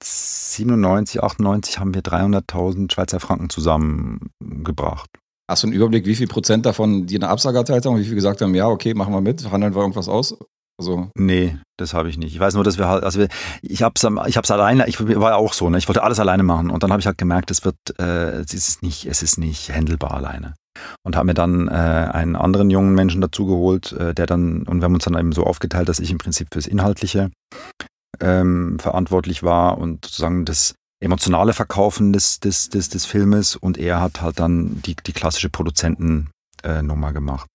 [0.02, 5.10] 1997, 98 haben wir 300.000 Schweizer Franken zusammengebracht.
[5.50, 8.06] Hast du einen Überblick, wie viel Prozent davon die eine Absage erteilt haben und wie
[8.06, 10.36] viel gesagt haben, ja, okay, machen wir mit, handeln wir irgendwas aus?
[10.78, 12.34] Also, Nee, das habe ich nicht.
[12.34, 13.30] Ich weiß nur, dass wir halt, also wir,
[13.62, 15.78] ich hab's, am- ich hab's alleine, ich war ja auch so, ne?
[15.78, 18.54] Ich wollte alles alleine machen und dann habe ich halt gemerkt, es wird, äh, es
[18.54, 20.54] ist nicht, es ist nicht handelbar alleine.
[21.06, 24.82] Und habe mir dann äh, einen anderen jungen Menschen dazu geholt, äh, der dann, und
[24.82, 27.32] wir haben uns dann eben so aufgeteilt, dass ich im Prinzip fürs Inhaltliche
[28.20, 34.02] ähm, verantwortlich war und sozusagen das emotionale Verkaufen des, des, des, des Filmes und er
[34.02, 36.30] hat halt dann die, die klassische Produzentennummer
[36.64, 37.48] äh, gemacht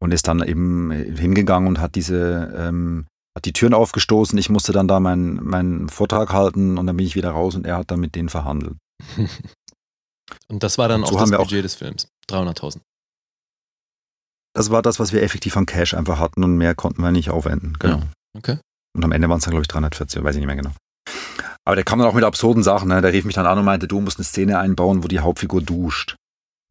[0.00, 4.36] und ist dann eben hingegangen und hat diese ähm, hat die Türen aufgestoßen.
[4.38, 7.66] Ich musste dann da meinen meinen Vortrag halten und dann bin ich wieder raus und
[7.66, 8.76] er hat dann mit denen verhandelt.
[10.48, 12.08] Und das war dann So auch das wir auch- Budget des Films.
[12.30, 12.80] 300.000.
[14.54, 17.30] Das war das, was wir effektiv an Cash einfach hatten und mehr konnten wir nicht
[17.30, 17.74] aufwenden.
[17.78, 17.98] Genau.
[17.98, 18.02] Ja.
[18.36, 18.58] Okay.
[18.98, 20.72] Und am Ende waren es dann, glaube ich, 340, weiß ich nicht mehr genau.
[21.64, 22.88] Aber der kam dann auch mit absurden Sachen.
[22.88, 23.00] Ne?
[23.00, 25.62] Der rief mich dann an und meinte, du musst eine Szene einbauen, wo die Hauptfigur
[25.62, 26.16] duscht.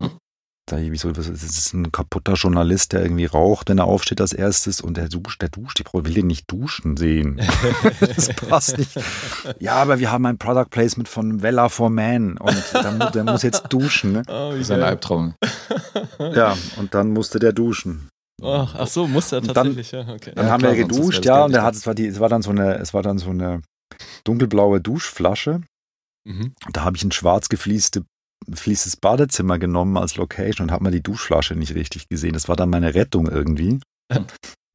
[0.03, 0.11] Hm.
[0.69, 4.33] Da ich, wieso, das ist ein kaputter Journalist, der irgendwie raucht, wenn er aufsteht als
[4.33, 5.79] erstes und der duscht, der duscht.
[5.79, 7.39] Ich will den nicht duschen sehen.
[8.01, 8.99] das passt nicht.
[9.59, 13.41] Ja, aber wir haben ein Product Placement von Vella for Man und der, der muss
[13.41, 14.11] jetzt duschen.
[14.11, 14.23] Ne?
[14.27, 15.35] Oh, das ist ein Albtraum.
[16.19, 18.09] Ja, und dann musste der duschen.
[18.43, 20.31] Ach, ach so, muss er Und dann- tatsächlich, ja, okay.
[20.35, 22.29] Dann Ja, haben klar, wir geduscht, ja, und er hat, es war, die, es war
[22.29, 23.61] dann so eine, es war dann so eine
[24.25, 25.61] dunkelblaue Duschflasche.
[26.27, 26.53] Mhm.
[26.73, 28.03] Da habe ich ein schwarz geflieste,
[28.45, 32.33] gefliestes Badezimmer genommen als Location und habe mal die Duschflasche nicht richtig gesehen.
[32.33, 33.79] Das war dann meine Rettung irgendwie.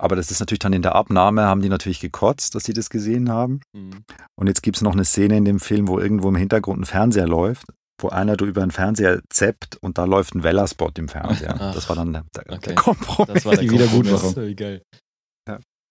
[0.00, 2.90] Aber das ist natürlich dann in der Abnahme, haben die natürlich gekotzt, dass sie das
[2.90, 3.60] gesehen haben.
[3.72, 4.02] Mhm.
[4.36, 6.84] Und jetzt gibt es noch eine Szene in dem Film, wo irgendwo im Hintergrund ein
[6.86, 7.66] Fernseher läuft,
[8.02, 11.56] wo einer du über einen Fernseher zappt und da läuft ein Weller-Spot im Fernseher.
[11.58, 12.60] Ach, das war dann der, der, okay.
[12.66, 13.34] der Kompromiss.
[13.34, 14.34] Das war der Die Wiedergutmachung.
[14.34, 14.50] Kompromiss.
[14.50, 14.82] Wie geil.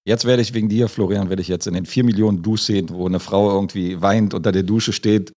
[0.04, 3.06] Jetzt werde ich wegen dir, Florian, werde ich jetzt in den vier Millionen Duschszenen, wo
[3.06, 5.32] eine Frau irgendwie weint, unter der Dusche steht,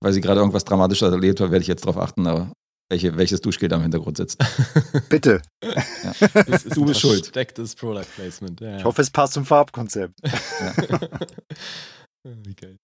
[0.00, 2.52] weil sie gerade irgendwas Dramatisches erlebt hat, werde ich jetzt darauf achten, aber
[2.88, 4.38] welche, welches Duschgel da im Hintergrund sitzt.
[5.08, 5.42] Bitte.
[5.60, 7.24] Das ist Du bist schuld.
[7.24, 8.60] Verstecktes Product Placement.
[8.60, 10.14] Ja, Ich hoffe, es passt zum Farbkonzept.
[12.22, 12.76] Wie geil.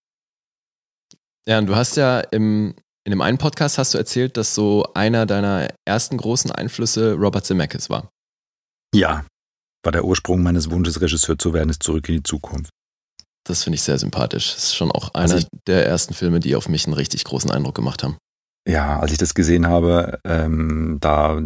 [1.47, 2.75] Ja, und du hast ja im,
[3.05, 7.45] in dem einen Podcast hast du erzählt, dass so einer deiner ersten großen Einflüsse Robert
[7.45, 8.09] Zemeckis war.
[8.95, 9.25] Ja,
[9.85, 12.71] war der Ursprung meines Wunsches, Regisseur zu werden, ist zurück in die Zukunft.
[13.45, 14.55] Das finde ich sehr sympathisch.
[14.55, 17.25] Das ist schon auch Also einer ich- der ersten Filme, die auf mich einen richtig
[17.25, 18.17] großen Eindruck gemacht haben.
[18.69, 21.41] Ja, als ich das gesehen habe, ähm, da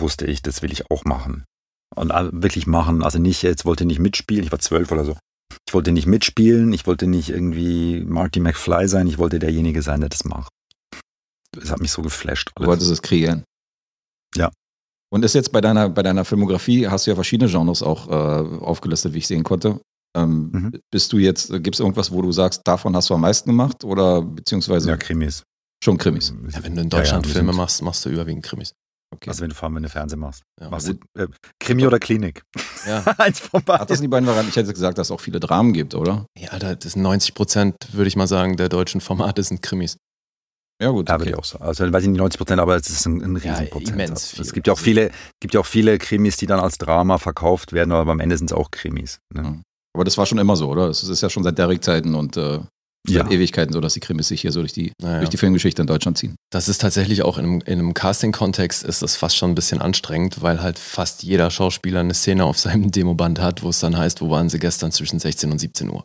[0.00, 1.44] wusste ich, das will ich auch machen.
[1.94, 3.02] Und all- wirklich machen.
[3.02, 5.18] Also nicht, jetzt wollte ich nicht mitspielen, ich war zwölf oder so.
[5.68, 10.00] Ich wollte nicht mitspielen, ich wollte nicht irgendwie Marty McFly sein, ich wollte derjenige sein,
[10.00, 10.48] der das macht.
[11.60, 12.50] Das hat mich so geflasht.
[12.56, 13.44] Du wolltest es kreieren.
[14.36, 14.50] Ja.
[15.12, 18.12] Und ist jetzt bei deiner, bei deiner Filmografie, hast du ja verschiedene Genres auch äh,
[18.64, 19.80] aufgelistet, wie ich sehen konnte.
[20.16, 20.80] Ähm, Mhm.
[20.92, 23.84] Bist du jetzt, gibt es irgendwas, wo du sagst, davon hast du am meisten gemacht
[23.84, 25.42] oder beziehungsweise Ja, Krimis.
[25.82, 26.32] schon Krimis?
[26.50, 28.72] Ja, wenn du in Ja, ja, Deutschland wir Filme sind- machst, machst du überwiegend Krimis.
[29.14, 29.30] Okay.
[29.30, 30.42] Also wenn du vor allem, wenn du Fernsehen machst.
[30.60, 31.28] Ja, machst du, äh,
[31.60, 32.42] Krimi oder Klinik?
[32.86, 33.02] Ja.
[33.18, 34.02] Eins von Hat das beiden.
[34.02, 34.48] die beiden Varianten?
[34.50, 36.26] Ich hätte gesagt, dass es auch viele Dramen gibt, oder?
[36.36, 39.96] ja, Alter, das sind 90 Prozent, würde ich mal sagen, der deutschen Formate sind Krimis.
[40.82, 41.08] Ja, gut.
[41.08, 41.30] Ja, würde okay.
[41.30, 41.64] ich auch sagen.
[41.64, 43.90] Also weiß ich nicht 90 Prozent, aber es ist ein, ein Ja, Riesenprozent.
[44.00, 44.40] immens viel.
[44.42, 45.10] Es gibt ja auch viele,
[45.40, 48.50] gibt ja auch viele Krimis, die dann als Drama verkauft werden, aber am Ende sind
[48.50, 49.18] es auch Krimis.
[49.32, 49.42] Ne?
[49.42, 49.62] Mhm.
[49.94, 50.88] Aber das war schon immer so, oder?
[50.88, 52.58] Es ist ja schon seit Derrick-Zeiten und äh,
[53.06, 53.22] Ja.
[53.22, 55.18] seit Ewigkeiten so, dass die Krimis sich hier so durch die, Naja.
[55.18, 56.34] durch die Filmgeschichte in Deutschland ziehen.
[56.50, 59.80] Das ist tatsächlich auch in einem, in einem Casting-Kontext ist das fast schon ein bisschen
[59.80, 63.96] anstrengend, weil halt fast jeder Schauspieler eine Szene auf seinem Demoband hat, wo es dann
[63.96, 66.04] heißt, wo waren sie gestern zwischen 16 und 17 Uhr.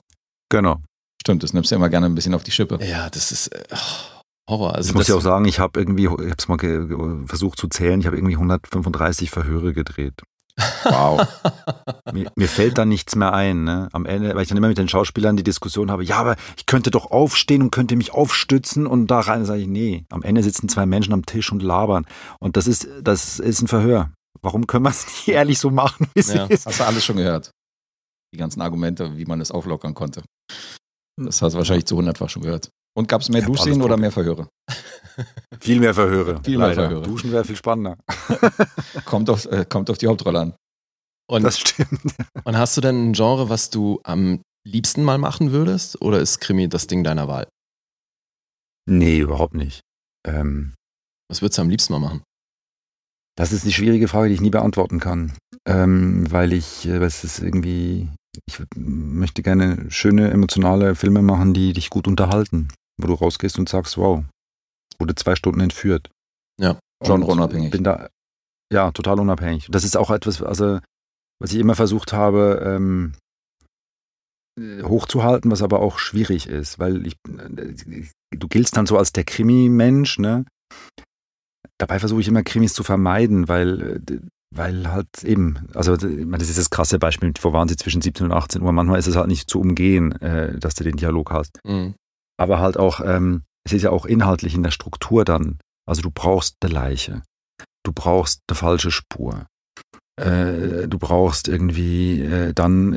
[0.52, 0.78] Genau.
[1.22, 2.78] Stimmt, das nimmst du ja immer gerne ein bisschen auf die Schippe.
[2.86, 4.19] Ja, das ist äh, oh,
[4.50, 4.76] Horror.
[4.76, 6.58] Also ich muss ja auch sagen, ich habe irgendwie, ich habe es mal
[7.28, 10.22] versucht zu zählen, ich habe irgendwie 135 Verhöre gedreht.
[10.84, 11.26] Wow.
[12.14, 13.64] Mir, mir fällt da nichts mehr ein.
[13.64, 13.88] Ne?
[13.94, 16.66] Am Ende, weil ich dann immer mit den Schauspielern die Diskussion habe, ja, aber ich
[16.66, 20.44] könnte doch aufstehen und könnte mich aufstützen und da rein sage ich, nee, am Ende
[20.44, 22.06] sitzen zwei Menschen am Tisch und labern.
[22.40, 24.12] Und das ist, das ist ein Verhör.
[24.42, 26.46] Warum können wir es nicht ehrlich so machen, wie es Ja.
[26.46, 26.66] ist?
[26.66, 27.52] Hast du alles schon gehört?
[28.34, 30.24] Die ganzen Argumente, wie man es auflockern konnte.
[31.18, 32.70] Das hast du wahrscheinlich zu hundertfach schon gehört.
[32.98, 34.50] Und gab es mehr hab Duschszenen oder mehr Verhöre?
[35.60, 36.42] Viel mehr Verhöre.
[36.44, 36.84] Viel mehr leider.
[36.84, 37.04] Verhöre.
[37.04, 37.98] Duschen wäre viel spannender.
[39.06, 40.54] Kommt auf, äh, kommt auf die Hauptrolle an.
[41.30, 42.16] und, Das stimmt.
[42.46, 46.02] und hast du denn ein Genre, was du am liebsten mal machen würdest?
[46.02, 47.48] Oder ist Krimi das Ding deiner Wahl?
[48.90, 49.82] Nee, überhaupt nicht.
[50.26, 50.74] Ähm,
[51.30, 52.24] Was würdest du am liebsten mal machen?
[53.38, 55.34] Das ist die schwierige Frage, die ich nie beantworten kann,
[55.66, 58.10] ähm, weil ich, äh, es ist irgendwie,
[58.46, 63.70] ich möchte gerne schöne emotionale Filme machen, die dich gut unterhalten, wo du rausgehst und
[63.70, 64.24] sagst, wow,
[65.00, 66.10] wurde zwei Stunden entführt.
[66.60, 67.72] Ja, genreunabhängig.
[67.72, 68.10] Bin da,
[68.72, 69.68] ja, total unabhängig.
[69.72, 70.80] Das ist auch etwas, also
[71.42, 73.14] was ich immer versucht habe, ähm,
[74.60, 78.06] äh, hochzuhalten, was aber auch schwierig ist, weil ich, äh,
[78.36, 80.46] du giltst dann so als der Krimi-Mensch, ne?
[81.78, 84.20] Dabei versuche ich immer Krimis zu vermeiden, weil äh,
[84.52, 88.62] weil halt eben, also das ist das krasse Beispiel, waren sie zwischen 17 und 18
[88.62, 88.72] Uhr?
[88.72, 91.60] Manchmal ist es halt nicht zu umgehen, äh, dass du den Dialog hast.
[91.64, 91.96] Mhm.
[92.38, 95.60] Aber halt auch, ähm, es ist ja auch inhaltlich in der Struktur dann.
[95.86, 97.22] Also du brauchst eine Leiche,
[97.84, 99.46] du brauchst eine falsche Spur,
[100.20, 102.94] äh, du brauchst irgendwie äh, dann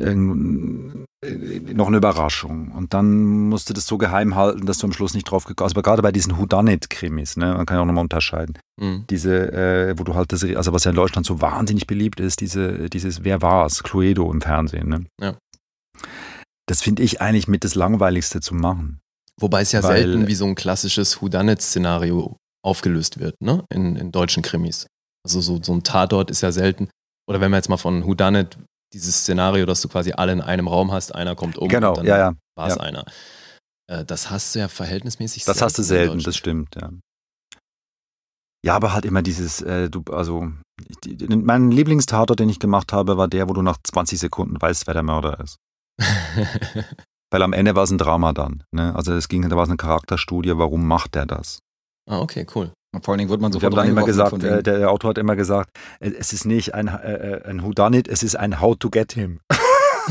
[1.21, 4.93] äh, noch eine Überraschung und dann musst du das so geheim halten, dass du am
[4.93, 8.03] Schluss nicht drauf gekommen Also gerade bei diesen Whodunit-Krimis, ne, man kann ja auch nochmal
[8.03, 9.05] unterscheiden, mhm.
[9.09, 12.41] diese, äh, wo du halt das, also was ja in Deutschland so wahnsinnig beliebt ist,
[12.41, 15.05] diese, dieses Wer war's, Cluedo im Fernsehen, ne?
[15.21, 15.37] Ja.
[16.67, 18.99] Das finde ich eigentlich mit das Langweiligste zu machen.
[19.39, 23.63] Wobei es ja Weil, selten wie so ein klassisches Whodunit-Szenario aufgelöst wird, ne?
[23.69, 24.87] In, in deutschen Krimis.
[25.25, 26.89] Also so, so ein Tatort ist ja selten
[27.27, 28.57] oder wenn wir jetzt mal von Whodunit,
[28.93, 31.97] dieses Szenario, dass du quasi alle in einem Raum hast, einer kommt um genau, und
[31.99, 32.33] dann ja, ja.
[32.55, 32.81] war es ja.
[32.81, 33.05] einer.
[33.89, 36.91] Äh, das hast du ja verhältnismäßig Das hast du selten, das stimmt, ja.
[38.65, 40.49] Ja, aber halt immer dieses, äh, du, also,
[41.03, 44.87] die, mein Lieblingstator, den ich gemacht habe, war der, wo du nach 20 Sekunden weißt,
[44.87, 45.57] wer der Mörder ist.
[47.31, 48.63] Weil am Ende war es ein Drama dann.
[48.71, 48.95] Ne?
[48.95, 51.59] Also es ging, da war es eine Charakterstudie, warum macht der das?
[52.09, 52.71] Ah, okay, cool.
[52.93, 55.35] Und vor allen Dingen wird man sofort dann immer gesagt, äh, der Autor hat immer
[55.35, 58.89] gesagt, äh, es ist nicht ein, äh, äh, ein Whodunit, es ist ein How to
[58.89, 59.39] get him.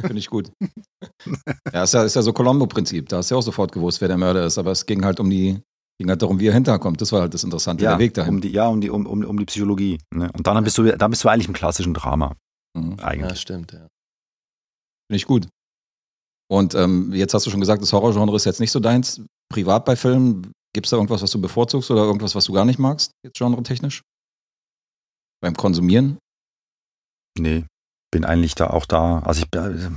[0.00, 0.50] Finde ich gut.
[1.72, 3.08] Ja, ist ja, ist ja so Colombo-Prinzip.
[3.08, 5.20] Da hast du ja auch sofort gewusst, wer der Mörder ist, aber es ging halt
[5.20, 5.60] um die,
[5.98, 7.00] ging halt darum, wie er hinterkommt.
[7.00, 8.36] Das war halt das Interessante, ja, der Weg dahin.
[8.36, 9.98] Um die, ja, um die, um, um, um die Psychologie.
[10.14, 10.30] Ne?
[10.32, 12.34] Und dann bist du, dann bist du eigentlich im klassischen Drama.
[12.74, 12.98] Mhm.
[13.00, 13.30] Eigentlich.
[13.30, 13.80] Ja, stimmt, ja.
[13.80, 15.48] Finde ich gut.
[16.50, 19.22] Und ähm, jetzt hast du schon gesagt, das Horrorgenre ist jetzt nicht so deins.
[19.50, 22.64] Privat bei Filmen, Gibt es da irgendwas, was du bevorzugst oder irgendwas, was du gar
[22.64, 24.02] nicht magst, jetzt genre-technisch?
[25.42, 26.18] Beim Konsumieren?
[27.38, 27.64] Nee,
[28.10, 29.20] bin eigentlich da auch da.
[29.20, 29.90] Also ich, äh,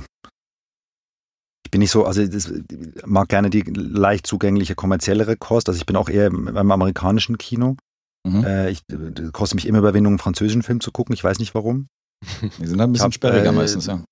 [1.64, 2.46] ich bin nicht so, also ich
[3.04, 5.68] mag gerne die leicht zugängliche kommerziellere Kost.
[5.68, 7.76] Also ich bin auch eher beim amerikanischen Kino.
[8.26, 8.44] Mhm.
[8.44, 8.82] Äh, ich
[9.32, 11.14] kostet mich immer Überwindung, einen französischen Film zu gucken.
[11.14, 11.88] Ich weiß nicht warum.
[12.42, 14.02] Die sind halt ein bisschen hab, sperriger äh, meistens, ja.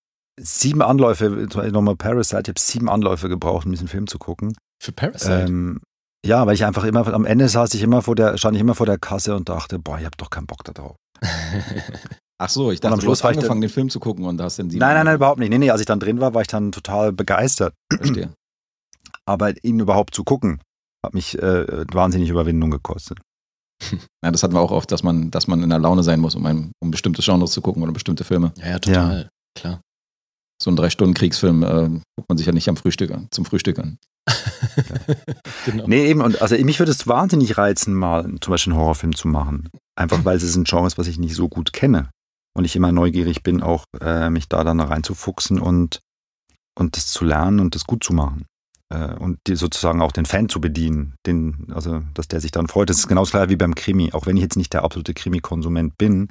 [0.41, 1.29] Sieben Anläufe,
[1.71, 4.57] nochmal Parasite, ich habe sieben Anläufe gebraucht, um diesen Film zu gucken.
[4.83, 5.45] Für Parasite?
[5.47, 5.81] Ähm,
[6.25, 8.75] ja, weil ich einfach immer, am Ende saß ich immer vor der, stand ich immer
[8.75, 10.97] vor der Kasse und dachte, boah, ich hab doch keinen Bock da drauf.
[12.39, 14.59] Ach so, ich dachte, am Schluss du hast angefangen, den Film zu gucken und hast
[14.59, 14.79] dann die.
[14.79, 15.51] Nein, nein, nein, überhaupt nicht.
[15.51, 17.75] Nee, nee, als ich dann drin war, war ich dann total begeistert.
[17.93, 18.33] Verstehe.
[19.27, 20.61] Aber ihn überhaupt zu gucken,
[21.05, 23.19] hat mich äh, wahnsinnig Überwindung gekostet.
[24.25, 26.35] Ja, das hatten wir auch oft, dass man, dass man in der Laune sein muss,
[26.35, 28.55] um, ein, um bestimmte Genres zu gucken oder bestimmte Filme.
[28.57, 29.23] Ja, ja total.
[29.23, 29.29] Ja.
[29.55, 29.81] Klar.
[30.63, 33.99] So ein Drei-Stunden-Kriegsfilm äh, guckt man sich ja nicht am Frühstück an, zum Frühstück an.
[35.67, 35.87] genau.
[35.87, 39.29] Nee, eben, und also mich würde es wahnsinnig reizen, mal zum Beispiel einen Horrorfilm zu
[39.29, 39.69] machen.
[39.97, 42.11] Einfach weil es ein Genre ist, was ich nicht so gut kenne.
[42.57, 46.01] Und ich immer neugierig bin, auch äh, mich da dann reinzufuchsen und,
[46.79, 48.47] und das zu lernen und das gut zu machen.
[48.91, 51.15] Äh, und die sozusagen auch den Fan zu bedienen.
[51.27, 52.91] Den, also, dass der sich dann freut.
[52.91, 54.13] Das ist genauso klar wie beim Krimi.
[54.13, 56.29] Auch wenn ich jetzt nicht der absolute Krimi-Konsument bin,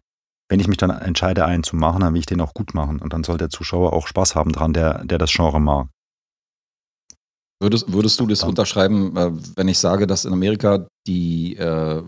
[0.50, 3.00] wenn ich mich dann entscheide, einen zu machen, dann will ich den auch gut machen.
[3.00, 5.88] Und dann soll der Zuschauer auch Spaß haben dran, der, der das Genre mag.
[7.64, 12.04] Würdest, würdest du das unterschreiben, äh, wenn ich sage, dass in Amerika die, äh,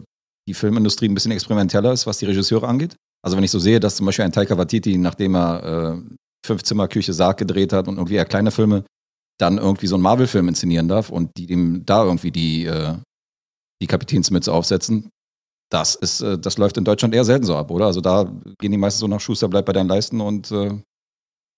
[0.49, 2.97] die Filmindustrie ein bisschen experimenteller ist, was die Regisseure angeht?
[3.23, 6.01] Also wenn ich so sehe, dass zum Beispiel ein Taika Waititi, nachdem er äh,
[6.45, 8.83] Fünfzimmer Küche Sarg gedreht hat und irgendwie eher kleine Filme,
[9.39, 12.69] dann irgendwie so einen Marvel-Film inszenieren darf und die dem da irgendwie die,
[13.81, 15.09] die Kapitänsmütze aufsetzen,
[15.71, 17.85] das ist, das läuft in Deutschland eher selten so ab, oder?
[17.87, 20.79] Also da gehen die meisten so nach Schuster, bleib bei deinen Leisten und äh,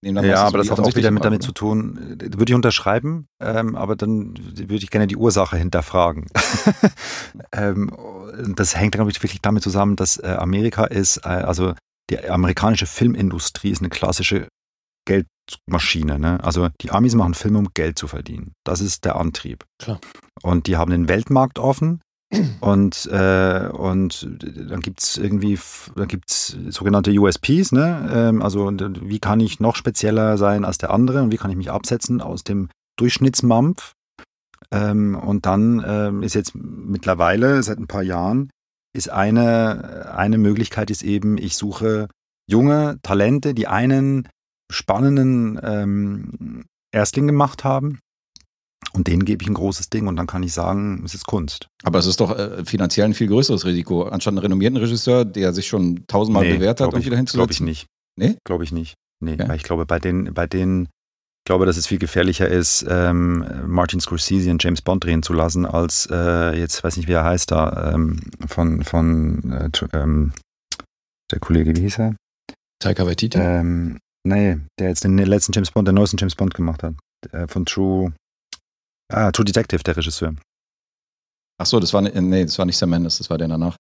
[0.04, 3.96] ja, aber das hat auch wieder mit damit zu tun, würde ich unterschreiben, ähm, aber
[3.96, 6.28] dann würde ich gerne die Ursache hinterfragen.
[7.52, 7.92] ähm,
[8.56, 11.74] das hängt, glaube ich, wirklich damit zusammen, dass äh, Amerika ist, äh, also
[12.10, 14.48] die amerikanische Filmindustrie ist eine klassische
[15.06, 16.20] Geldmaschine.
[16.20, 16.44] Ne?
[16.44, 18.54] Also die Amis machen Filme, um Geld zu verdienen.
[18.64, 19.66] Das ist der Antrieb.
[19.80, 20.00] Klar.
[20.44, 22.02] Und die haben den Weltmarkt offen
[22.60, 24.28] und, äh, und
[24.70, 25.58] dann gibt es irgendwie,
[25.96, 28.10] dann gibt sogenannte USPs, ne?
[28.14, 31.58] Ähm, also wie kann ich noch spezieller sein als der andere und wie kann ich
[31.58, 33.94] mich absetzen aus dem Durchschnittsmampf?
[34.72, 38.50] Ähm, und dann ähm, ist jetzt mittlerweile, seit ein paar Jahren,
[38.94, 42.10] ist eine, eine Möglichkeit ist eben, ich suche
[42.50, 44.28] junge Talente, die einen
[44.70, 48.00] spannenden ähm, Erstling gemacht haben
[48.94, 51.68] und denen gebe ich ein großes Ding und dann kann ich sagen, es ist Kunst.
[51.84, 54.04] Aber es ist doch äh, finanziell ein viel größeres Risiko.
[54.04, 57.52] Anstatt einen renommierten Regisseur, der sich schon tausendmal nee, bewährt hat, irgendwie dahin zu Glaube
[57.52, 57.88] ich nicht.
[58.20, 58.38] Nee?
[58.46, 58.96] Glaube ich nicht.
[59.24, 59.48] Nee, ja.
[59.48, 63.46] weil ich glaube, bei den, bei denen, ich glaube, dass es viel gefährlicher ist, ähm,
[63.66, 67.24] Martin Scorsese und James Bond drehen zu lassen, als äh, jetzt weiß nicht, wie er
[67.24, 70.34] heißt da, ähm, von, von äh, ähm,
[71.32, 72.16] der Kollege, wie hieß er?
[72.80, 73.40] Taika Waititi?
[73.40, 76.94] Ähm, nee, der jetzt den letzten James Bond, den neuesten James Bond gemacht hat.
[77.32, 78.14] Äh, von True,
[79.12, 80.36] Ah, True Detective, der Regisseur.
[81.60, 83.78] Ach so, das war, nee, das war nicht Sam Mendes, das war der danach.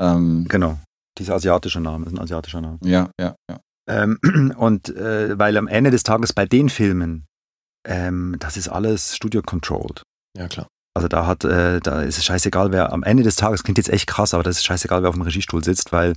[0.00, 0.78] Ähm, genau.
[1.18, 2.78] Dieser asiatische Name ist ein asiatischer Name.
[2.82, 3.60] Ja, ja, ja.
[3.88, 4.18] Ähm,
[4.56, 7.26] und äh, weil am Ende des Tages bei den Filmen,
[7.86, 10.02] ähm, das ist alles studio-controlled.
[10.36, 10.68] Ja, klar.
[10.94, 13.88] Also da hat, äh, da ist es scheißegal, wer am Ende des Tages, klingt jetzt
[13.88, 16.14] echt krass, aber das ist scheißegal, wer auf dem Regiestuhl sitzt, weil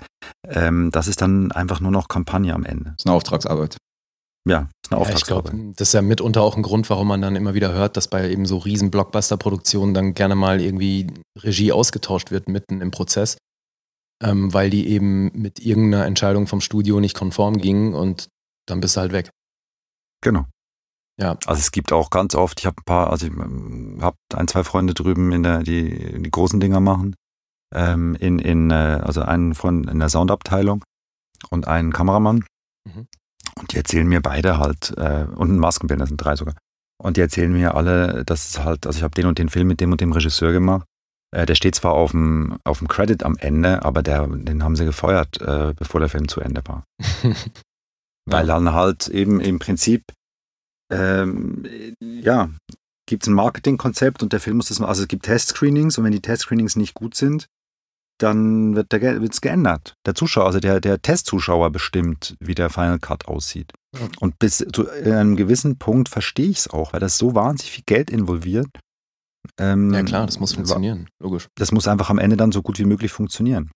[0.47, 2.91] ähm, das ist dann einfach nur noch Kampagne am Ende.
[2.91, 3.77] Das ist eine Auftragsarbeit.
[4.47, 5.51] Ja, ist eine Ja, ich Auftragsarbeit.
[5.51, 8.07] glaube, das ist ja mitunter auch ein Grund, warum man dann immer wieder hört, dass
[8.07, 11.07] bei eben so riesen Blockbuster-Produktionen dann gerne mal irgendwie
[11.39, 13.37] Regie ausgetauscht wird mitten im Prozess,
[14.23, 18.27] ähm, weil die eben mit irgendeiner Entscheidung vom Studio nicht konform gingen und
[18.67, 19.29] dann bist du halt weg.
[20.21, 20.45] Genau.
[21.19, 21.37] Ja.
[21.45, 23.33] Also es gibt auch ganz oft, ich habe ein paar, also ich
[24.01, 27.15] habe ein, zwei Freunde drüben, in der, die die großen Dinger machen.
[27.73, 30.83] Ähm, in, in, äh, also einen Freund in der Soundabteilung
[31.49, 32.45] und einen Kameramann.
[32.85, 33.07] Mhm.
[33.59, 36.55] Und die erzählen mir beide halt, äh, und ein Maskenbildner, sind drei sogar.
[37.01, 39.67] Und die erzählen mir alle, dass es halt, also ich habe den und den Film
[39.67, 40.85] mit dem und dem Regisseur gemacht.
[41.35, 44.75] Äh, der steht zwar auf dem, auf dem Credit am Ende, aber der, den haben
[44.75, 46.85] sie gefeuert, äh, bevor der Film zu Ende war.
[48.29, 50.03] Weil dann halt eben im Prinzip,
[50.91, 51.63] ähm,
[52.01, 52.49] ja,
[53.07, 56.03] gibt es ein Marketingkonzept und der Film muss das mal, also es gibt Testscreenings und
[56.05, 57.47] wenn die Testscreenings nicht gut sind,
[58.17, 59.95] dann wird es geändert.
[60.05, 63.73] Der Zuschauer, also der, der Testzuschauer bestimmt, wie der Final Cut aussieht.
[63.93, 64.07] Ja.
[64.19, 67.83] Und bis zu einem gewissen Punkt verstehe ich es auch, weil das so wahnsinnig viel
[67.85, 68.67] Geld involviert.
[69.59, 71.47] Ähm, ja klar, das muss funktionieren, logisch.
[71.55, 73.69] Das muss einfach am Ende dann so gut wie möglich funktionieren.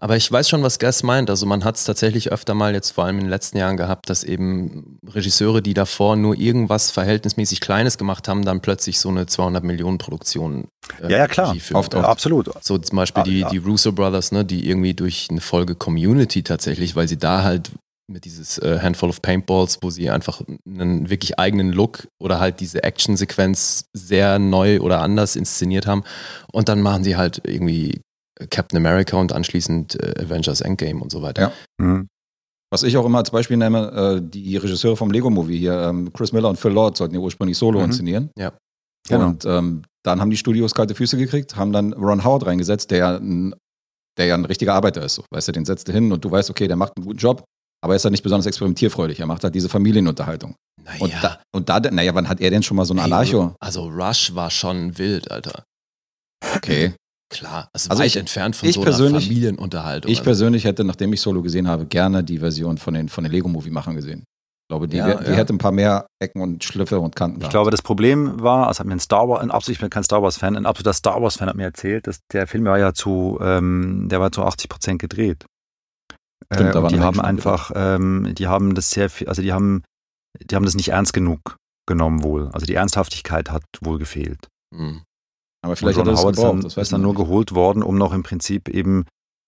[0.00, 1.28] Aber ich weiß schon, was Gas meint.
[1.28, 4.08] Also man hat es tatsächlich öfter mal jetzt vor allem in den letzten Jahren gehabt,
[4.08, 9.26] dass eben Regisseure, die davor nur irgendwas verhältnismäßig Kleines gemacht haben, dann plötzlich so eine
[9.26, 10.68] 200 Millionen Produktion.
[11.02, 11.54] äh, Ja, ja, klar.
[11.72, 12.50] Oft, absolut.
[12.62, 16.42] So zum Beispiel Ah, die, die Russo Brothers, ne, die irgendwie durch eine Folge Community
[16.42, 17.70] tatsächlich, weil sie da halt
[18.10, 22.60] mit dieses äh, Handful of Paintballs, wo sie einfach einen wirklich eigenen Look oder halt
[22.60, 26.02] diese Action-Sequenz sehr neu oder anders inszeniert haben.
[26.52, 28.00] Und dann machen sie halt irgendwie
[28.50, 31.52] Captain America und anschließend äh, Avengers Endgame und so weiter.
[31.80, 31.84] Ja.
[31.84, 32.08] Mhm.
[32.72, 36.32] Was ich auch immer als Beispiel nehme, äh, die Regisseure vom Lego-Movie hier, ähm, Chris
[36.32, 37.84] Miller und Phil Lord, sollten ja ursprünglich Solo Mhm.
[37.86, 38.30] inszenieren.
[38.38, 38.52] Ja.
[39.08, 39.26] Genau.
[39.26, 42.98] Und ähm, dann haben die Studios kalte Füße gekriegt, haben dann Ron Howard reingesetzt, der
[42.98, 43.54] ja ein,
[44.18, 45.16] der ja ein richtiger Arbeiter ist.
[45.16, 45.24] So.
[45.30, 47.42] Weißt du, den setzt du hin und du weißt, okay, der macht einen guten Job,
[47.82, 49.18] aber er ist halt nicht besonders experimentierfreudig.
[49.18, 50.54] Er macht halt diese Familienunterhaltung.
[50.84, 51.00] Naja.
[51.04, 53.54] Und, da, und da, naja, wann hat er denn schon mal so einen Anarcho?
[53.60, 55.64] Also Rush war schon wild, Alter.
[56.56, 56.94] Okay.
[57.30, 60.10] Klar, also, Also weit ich- entfernt von ich so einer Familienunterhaltung.
[60.10, 63.22] Ich Also, persönlich hätte, nachdem ich Solo gesehen habe, gerne die Version von den, von
[63.24, 64.20] den Lego-Movie-Machern gesehen.
[64.20, 65.36] Ich glaube, die, Ja, die ja.
[65.36, 67.52] hätte ein paar mehr Ecken und Schliffe und Kanten Ich gehabt.
[67.52, 70.02] glaube, das Problem war, also hat mir ein Star Wars, ein absolut, ich bin kein
[70.04, 73.38] Star Wars-Fan, ein absoluter Star Wars-Fan hat mir erzählt, dass der Film war ja zu,
[73.40, 75.44] ähm, der war zu 80 Prozent gedreht.
[76.52, 79.82] Stimmt, äh, waren die haben einfach, ähm, die haben das sehr viel, also die haben,
[80.40, 81.56] die haben das nicht ernst genug
[81.86, 82.48] genommen wohl.
[82.52, 84.48] Also die Ernsthaftigkeit hat wohl gefehlt.
[84.74, 85.02] hm.
[85.62, 86.54] Aber vielleicht und hat er Ron das Howard ist gebraucht.
[86.54, 89.04] dann, Das ist dann nur geholt worden, um noch im Prinzip eben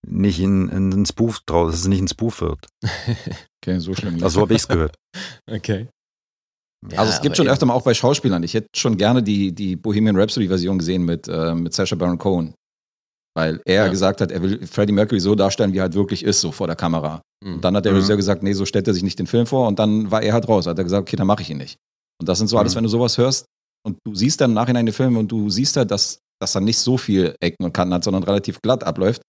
[0.06, 2.66] nicht in, in einen Spoof draus, dass es nicht ein Spoof wird.
[3.64, 4.14] Okay, so schlimm.
[4.14, 4.24] nicht.
[4.24, 4.96] Also so habe ich es gehört.
[5.50, 5.88] Okay.
[6.96, 8.42] Also es gibt schon öfter mal auch bei Schauspielern.
[8.42, 12.54] Ich hätte schon gerne die, die Bohemian Rhapsody-Version gesehen mit, äh, mit Sacha Baron Cohen.
[13.36, 13.88] Weil er Ja.
[13.88, 16.66] gesagt hat, er will Freddie Mercury so darstellen, wie er halt wirklich ist, so vor
[16.66, 17.22] der Kamera.
[17.44, 17.54] Hm.
[17.54, 17.98] Und dann hat der Mhm.
[17.98, 19.68] Regisseur gesagt, nee, so stellt er sich nicht den Film vor.
[19.68, 20.66] Und dann war er halt raus.
[20.66, 21.76] Hat er gesagt, okay, dann mache ich ihn nicht.
[22.20, 22.78] Und das sind so alles, Mhm.
[22.78, 23.46] wenn du sowas hörst
[23.84, 26.60] und du siehst dann im Nachhinein den Film und du siehst halt, dass, dass er
[26.60, 29.22] nicht so viel Ecken und Kanten hat, sondern relativ glatt abläuft,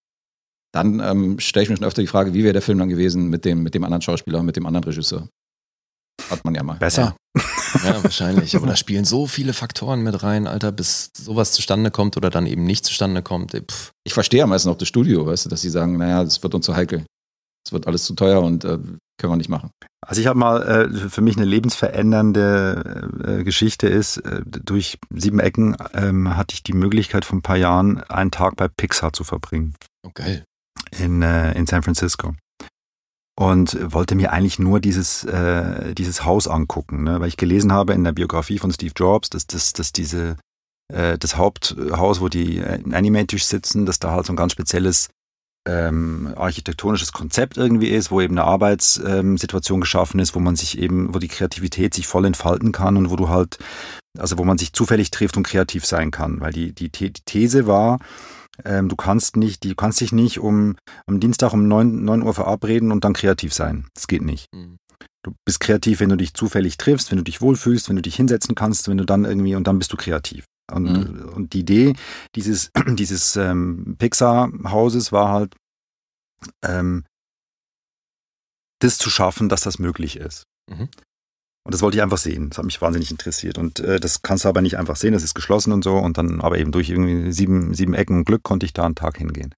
[0.73, 3.29] dann ähm, stelle ich mir schon öfter die Frage, wie wäre der Film dann gewesen
[3.29, 5.27] mit dem, mit dem anderen Schauspieler, mit dem anderen Regisseur.
[6.29, 6.77] Hat man ja mal.
[6.77, 7.15] Besser.
[7.83, 8.55] Ja, wahrscheinlich.
[8.55, 12.45] Aber da spielen so viele Faktoren mit rein, Alter, bis sowas zustande kommt oder dann
[12.45, 13.53] eben nicht zustande kommt.
[13.53, 13.91] Ey, pff.
[14.05, 16.53] Ich verstehe am meisten auch das Studio, weißt du, dass sie sagen, naja, das wird
[16.53, 17.05] uns zu heikel.
[17.65, 18.77] Es wird alles zu teuer und äh,
[19.17, 19.69] können wir nicht machen.
[20.05, 23.09] Also ich habe mal äh, für mich eine lebensverändernde
[23.39, 27.57] äh, Geschichte ist, äh, durch sieben Ecken ähm, hatte ich die Möglichkeit vor ein paar
[27.57, 30.43] Jahren einen Tag bei Pixar zu verbringen Oh, geil.
[30.97, 32.33] in, äh, in San Francisco.
[33.35, 37.19] Und wollte mir eigentlich nur dieses, äh, dieses Haus angucken, ne?
[37.19, 40.35] weil ich gelesen habe in der Biografie von Steve Jobs, dass, dass, dass diese,
[40.93, 45.09] äh, das Haupthaus, wo die äh, Animators sitzen, dass da halt so ein ganz spezielles
[45.65, 51.13] ähm, architektonisches Konzept irgendwie ist, wo eben eine Arbeitssituation geschaffen ist, wo man sich eben,
[51.13, 53.59] wo die Kreativität sich voll entfalten kann und wo du halt,
[54.17, 56.41] also wo man sich zufällig trifft und kreativ sein kann.
[56.41, 57.99] Weil die, die, die These war,
[58.65, 60.75] ähm, du kannst nicht, du kannst dich nicht um
[61.07, 63.87] am Dienstag um 9, 9 Uhr verabreden und dann kreativ sein.
[63.93, 64.47] Das geht nicht.
[64.53, 64.77] Hm.
[65.23, 68.15] Du bist kreativ, wenn du dich zufällig triffst, wenn du dich wohlfühlst, wenn du dich
[68.15, 70.45] hinsetzen kannst, wenn du dann irgendwie und dann bist du kreativ.
[70.73, 71.29] Und, Mhm.
[71.29, 71.93] und die Idee
[72.35, 75.55] dieses, dieses ähm, Pixar-Hauses war halt,
[76.63, 77.05] ähm,
[78.79, 80.43] das zu schaffen, dass das möglich ist.
[80.69, 80.89] Mhm.
[81.65, 82.49] Und das wollte ich einfach sehen.
[82.49, 83.57] Das hat mich wahnsinnig interessiert.
[83.57, 85.95] Und äh, das kannst du aber nicht einfach sehen, das ist geschlossen und so.
[85.97, 88.95] Und dann aber eben durch irgendwie sieben, sieben Ecken und Glück konnte ich da einen
[88.95, 89.53] Tag hingehen.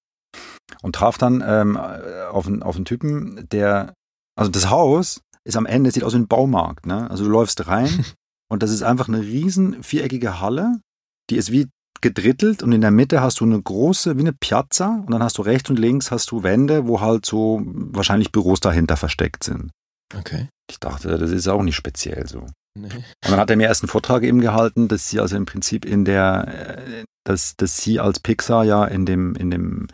[0.84, 3.93] und traf dann ähm, auf, einen, auf einen Typen, der,
[4.38, 6.86] also das Haus ist am Ende, sieht aus wie ein Baumarkt.
[6.86, 7.09] Ne?
[7.09, 8.05] Also du läufst rein
[8.51, 10.82] und das ist einfach eine riesen viereckige Halle,
[11.30, 11.67] die ist wie
[12.01, 15.38] gedrittelt und in der Mitte hast du eine große, wie eine Piazza und dann hast
[15.38, 19.71] du rechts und links hast du Wände, wo halt so wahrscheinlich Büros dahinter versteckt sind.
[20.15, 20.49] Okay.
[20.69, 22.45] Ich dachte, das ist auch nicht speziell so.
[22.78, 22.89] Nee.
[22.93, 25.86] Und dann hat er mir erst einen Vortrag eben gehalten, dass sie also im Prinzip
[25.86, 29.88] in der, dass, dass sie als Pixar ja in dem, in dem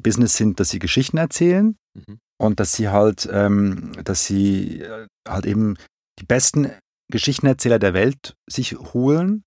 [0.00, 2.18] Business sind, dass sie Geschichten erzählen Mhm.
[2.40, 5.76] und dass sie halt, ähm, dass sie äh, halt eben
[6.18, 6.72] die besten
[7.12, 9.42] Geschichtenerzähler der Welt sich holen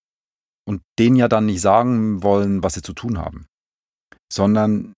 [0.68, 3.46] und denen ja dann nicht sagen wollen, was sie zu tun haben,
[4.32, 4.94] sondern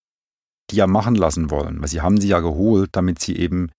[0.70, 3.70] die ja machen lassen wollen, weil sie haben sie ja geholt, damit sie eben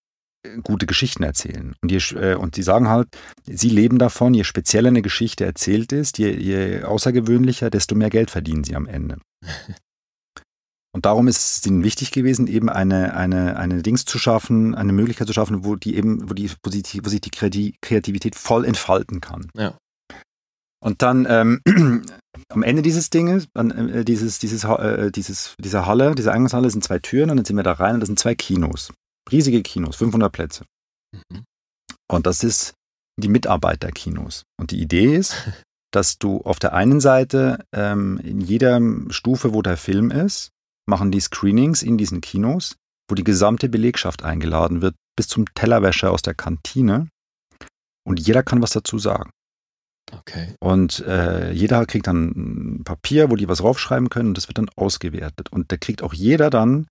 [0.46, 1.76] äh, gute Geschichten erzählen.
[1.82, 3.08] Und, je, äh, und sie sagen halt,
[3.46, 8.32] sie leben davon, je spezieller eine Geschichte erzählt ist, je, je außergewöhnlicher, desto mehr Geld
[8.32, 9.18] verdienen sie am Ende.
[10.92, 14.92] Und darum ist es ihnen wichtig gewesen, eben eine, eine, eine Dings zu schaffen, eine
[14.92, 19.22] Möglichkeit zu schaffen, wo die eben, wo die, wo, sich die Kreati- Kreativität voll entfalten
[19.22, 19.50] kann.
[19.56, 19.78] Ja.
[20.82, 21.62] Und dann ähm,
[22.50, 27.00] am Ende dieses Dinges, äh, dieses, dieses, äh, dieses, dieser Halle, dieser Eingangshalle sind zwei
[27.00, 28.92] Türen und dann sind wir da rein und das sind zwei Kinos.
[29.32, 30.66] Riesige Kinos, 500 Plätze.
[31.14, 31.44] Mhm.
[32.12, 32.74] Und das ist
[33.20, 34.44] die Mitarbeiterkinos.
[34.60, 35.36] Und die Idee ist,
[35.92, 40.50] dass du auf der einen Seite ähm, in jeder Stufe, wo der Film ist,
[40.88, 42.76] machen die Screenings in diesen Kinos,
[43.10, 47.10] wo die gesamte Belegschaft eingeladen wird, bis zum Tellerwäscher aus der Kantine.
[48.08, 49.32] Und jeder kann was dazu sagen.
[50.12, 50.56] Okay.
[50.60, 54.58] Und äh, jeder kriegt dann ein Papier, wo die was draufschreiben können und das wird
[54.58, 55.50] dann ausgewertet.
[55.52, 56.88] Und da kriegt auch jeder dann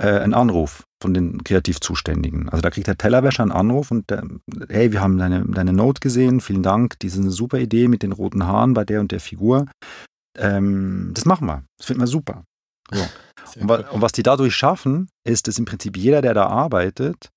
[0.00, 2.48] äh, einen Anruf von den Kreativzuständigen.
[2.48, 4.24] Also da kriegt der Tellerwäscher einen Anruf und der,
[4.68, 8.12] hey, wir haben deine, deine Note gesehen, vielen Dank, diese eine super Idee mit den
[8.12, 9.66] roten Haaren bei der und der Figur.
[10.36, 11.64] Ähm, das machen wir.
[11.78, 12.44] Das finden wir super.
[12.90, 16.46] Sehr Und, wa- und was die dadurch schaffen, ist, dass im Prinzip jeder, der da
[16.46, 17.30] arbeitet,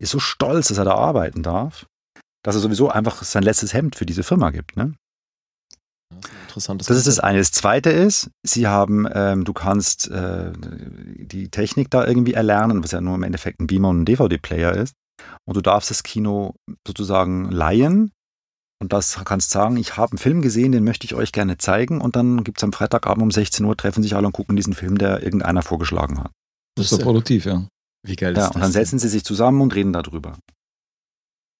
[0.00, 1.86] ist so stolz, dass er da arbeiten darf,
[2.42, 4.76] dass er sowieso einfach sein letztes Hemd für diese Firma gibt.
[4.76, 4.94] Ne?
[6.10, 7.38] Das ist ein interessantes Das ist das eine.
[7.38, 12.92] Das zweite ist, sie haben, ähm, du kannst äh, die Technik da irgendwie erlernen, was
[12.92, 14.94] ja nur im Endeffekt ein Beamer und ein DVD-Player ist.
[15.44, 16.54] Und du darfst das Kino
[16.86, 18.12] sozusagen leihen
[18.80, 22.00] und das kannst sagen, ich habe einen Film gesehen, den möchte ich euch gerne zeigen.
[22.00, 24.72] Und dann gibt es am Freitagabend um 16 Uhr, treffen sich alle und gucken diesen
[24.72, 26.30] Film, der irgendeiner vorgeschlagen hat.
[26.76, 27.66] Das ist so produktiv, ja.
[28.06, 30.38] Wie geil Ja, ist und das dann setzen sie sich zusammen und reden darüber.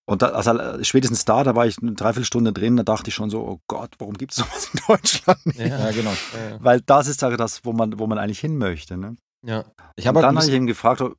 [0.08, 3.28] Und da, also spätestens da, da war ich eine Dreiviertelstunde drin, da dachte ich schon
[3.28, 5.58] so, oh Gott, warum gibt es sowas in Deutschland nicht?
[5.58, 6.10] Ja, Ja, genau.
[6.12, 8.96] ja, Weil das ist ja das, wo man, wo man eigentlich hin möchte.
[8.96, 9.16] Ne?
[9.44, 9.64] ja.
[9.96, 11.14] Ich Und habe halt dann habe ich ihn gefragt, ob-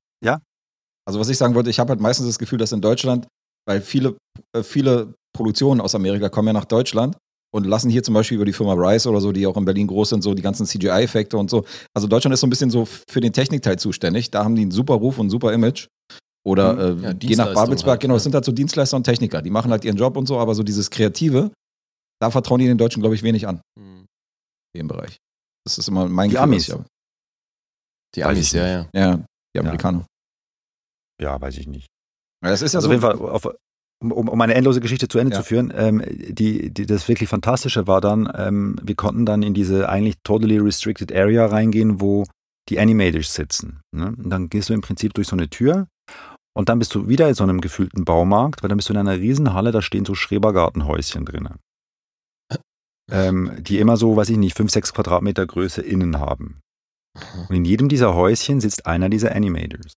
[1.06, 3.28] Also was ich sagen wollte, ich habe halt meistens das Gefühl, dass in Deutschland,
[3.68, 4.16] weil viele,
[4.56, 7.18] äh, viele Produktionen aus Amerika kommen ja nach Deutschland
[7.52, 9.88] und lassen hier zum Beispiel über die Firma Rice oder so, die auch in Berlin
[9.88, 11.66] groß sind, so die ganzen CGI-Effekte und so.
[11.96, 14.30] Also Deutschland ist so ein bisschen so für den Technikteil zuständig.
[14.30, 15.88] Da haben die einen super Ruf und ein super Image.
[16.46, 17.04] Oder Mhm.
[17.04, 18.18] äh, Ja, je nach Babelsberg, halt, genau, ja.
[18.18, 19.42] es sind halt so Dienstleister und Techniker.
[19.42, 21.52] Die machen halt ihren Job und so, aber so dieses Kreative,
[22.22, 24.06] da vertrauen die den Deutschen, glaube ich, wenig an, Hm.
[24.74, 25.18] in dem Bereich.
[25.66, 26.44] Das ist immer mein Die Gefühl.
[26.44, 26.64] Amis.
[26.64, 26.86] was ich habe.
[28.16, 28.90] Die Amis, ja, ja.
[28.94, 29.24] Ja,
[29.56, 30.06] die Amerikaner.
[31.22, 31.88] ja, weiß ich nicht.
[32.44, 32.96] Ja, das ist ja Also so.
[32.96, 33.46] auf jeden Fall, auf,
[34.02, 35.42] um, um um eine endlose Geschichte zu Ende Ja.
[35.42, 39.54] zu führen, ähm, die, die, das wirklich Fantastische war dann, ähm, wir konnten dann in
[39.54, 42.26] diese eigentlich totally restricted Area reingehen, wo
[42.70, 43.82] die Animators sitzen.
[43.94, 44.08] Ne?
[44.18, 45.88] Und dann gehst du im Prinzip durch so eine Tür
[46.56, 49.00] und dann bist du wieder in so einem gefühlten Baumarkt, weil dann bist du in
[49.00, 51.50] einer riesen Halle, da stehen so Schrebergartenhäuschen drin.
[53.12, 56.62] Ähm, die immer so, weiß ich nicht, 5, 6 Quadratmeter Größe innen haben.
[57.18, 57.46] Aha.
[57.50, 59.94] Und in jedem dieser Häuschen sitzt einer dieser Animators.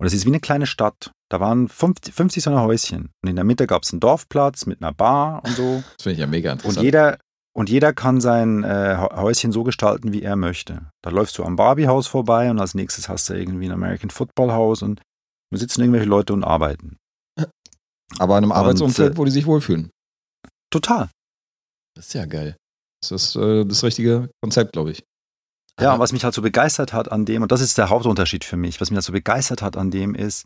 [0.00, 1.10] Und es ist wie eine kleine Stadt.
[1.28, 3.10] Da waren 50, 50 so eine Häuschen.
[3.22, 5.82] Und in der Mitte gab es einen Dorfplatz mit einer Bar und so.
[5.96, 6.78] Das finde ich ja mega interessant.
[6.78, 7.18] Und jeder,
[7.52, 10.88] und jeder kann sein äh, Hä- Häuschen so gestalten, wie er möchte.
[11.02, 14.52] Da läufst du am Barbie-Haus vorbei und als nächstes hast du irgendwie ein American Football
[14.52, 15.02] Haus und
[15.50, 16.96] da sitzen irgendwelche Leute und arbeiten.
[18.18, 19.90] aber in einem Und, Arbeitsumfeld, äh, wo die sich wohlfühlen.
[20.72, 21.10] Total.
[21.96, 22.56] Das ist ja geil.
[23.02, 25.02] Das ist äh, das richtige Konzept, glaube ich.
[25.80, 28.44] Ja, und was mich halt so begeistert hat an dem, und das ist der Hauptunterschied
[28.44, 30.44] für mich, was mich halt so begeistert hat an dem ist,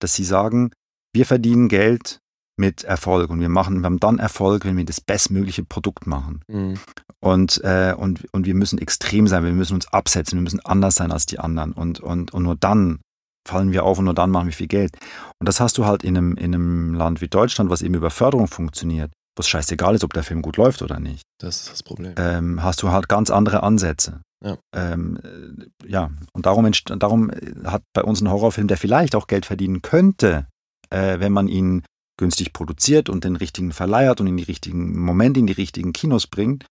[0.00, 0.72] dass sie sagen,
[1.14, 2.18] wir verdienen Geld
[2.56, 6.42] mit Erfolg und wir machen, wir haben dann Erfolg, wenn wir das bestmögliche Produkt machen.
[6.50, 6.78] Hm.
[7.20, 10.96] Und, äh, und, und wir müssen extrem sein, wir müssen uns absetzen, wir müssen anders
[10.96, 11.72] sein als die anderen.
[11.72, 13.00] Und, und, und nur dann
[13.46, 14.96] fallen wir auf und nur dann machen wir viel Geld.
[15.40, 18.10] Und das hast du halt in einem, in einem Land wie Deutschland, was eben über
[18.10, 21.72] Förderung funktioniert, wo es scheißegal ist, ob der Film gut läuft oder nicht Das ist
[21.72, 22.14] das Problem.
[22.16, 24.20] ähm, hast du halt ganz andere Ansätze.
[24.44, 24.58] Ja.
[24.74, 29.26] Ähm, äh, ja, und darum, darum äh, hat bei uns ein Horrorfilm, der vielleicht auch
[29.26, 30.46] Geld verdienen könnte,
[30.90, 31.82] äh, wenn man ihn
[32.18, 36.26] günstig produziert und den richtigen verleiht und in die richtigen Momente in die richtigen Kinos
[36.26, 36.66] bringt,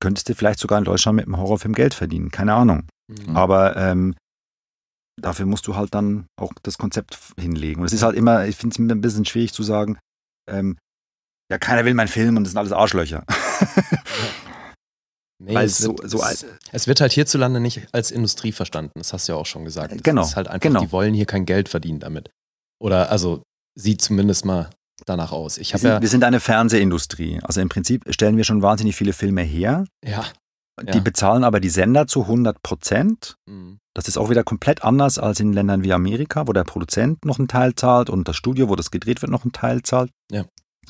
[0.00, 2.30] könntest du vielleicht sogar in Deutschland mit einem Horrorfilm Geld verdienen.
[2.30, 2.86] Keine Ahnung.
[3.08, 3.36] Mhm.
[3.36, 4.14] Aber ähm,
[5.20, 7.80] dafür musst du halt dann auch das Konzept hinlegen.
[7.80, 9.98] Und es ist halt immer, ich finde es ein bisschen schwierig zu sagen,
[10.50, 10.76] ähm,
[11.50, 13.24] ja, keiner will meinen Film und das sind alles Arschlöcher.
[15.42, 18.92] Nee, es, so- wird, so es, es wird halt hierzulande nicht als Industrie verstanden.
[18.94, 19.92] Das hast du ja auch schon gesagt.
[19.92, 20.80] Äh, Es genau, ist halt einfach, genau.
[20.80, 22.30] die wollen hier kein Geld verdienen damit.
[22.80, 23.42] Oder also
[23.78, 24.70] sieht zumindest mal
[25.06, 25.58] danach aus.
[25.58, 27.40] Ich Wir sind, ja, wir sind eine Fernsehindustrie.
[27.42, 29.84] Also im Prinzip stellen wir schon wahnsinnig viele Filme her.
[30.04, 30.24] ja,
[30.82, 31.00] Die Ja.
[31.00, 33.36] bezahlen aber die Sender zu 100 Prozent.
[33.48, 33.78] mhm.
[33.96, 37.38] Das ist auch wieder komplett anders als in Ländern wie Amerika, wo der Produzent noch
[37.38, 40.10] einen Teil zahlt und das Studio, wo das gedreht wird, noch einen Teil zahlt.
[40.32, 40.46] Ja.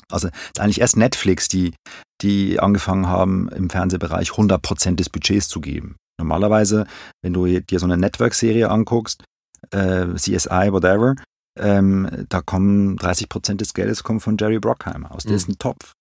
[0.09, 1.75] Also es ist eigentlich erst Netflix, die,
[2.23, 5.97] die angefangen haben, im Fernsehbereich 100 Prozent des Budgets zu geben.
[6.17, 6.87] Normalerweise,
[7.21, 9.23] wenn du dir so eine Network-Serie anguckst,
[9.71, 11.13] äh, CSI, whatever,
[11.59, 15.29] ähm, da kommen 30 Prozent des Geldes kommen von Jerry Bruckheimer aus Mhm.
[15.29, 15.93] dessen Topf.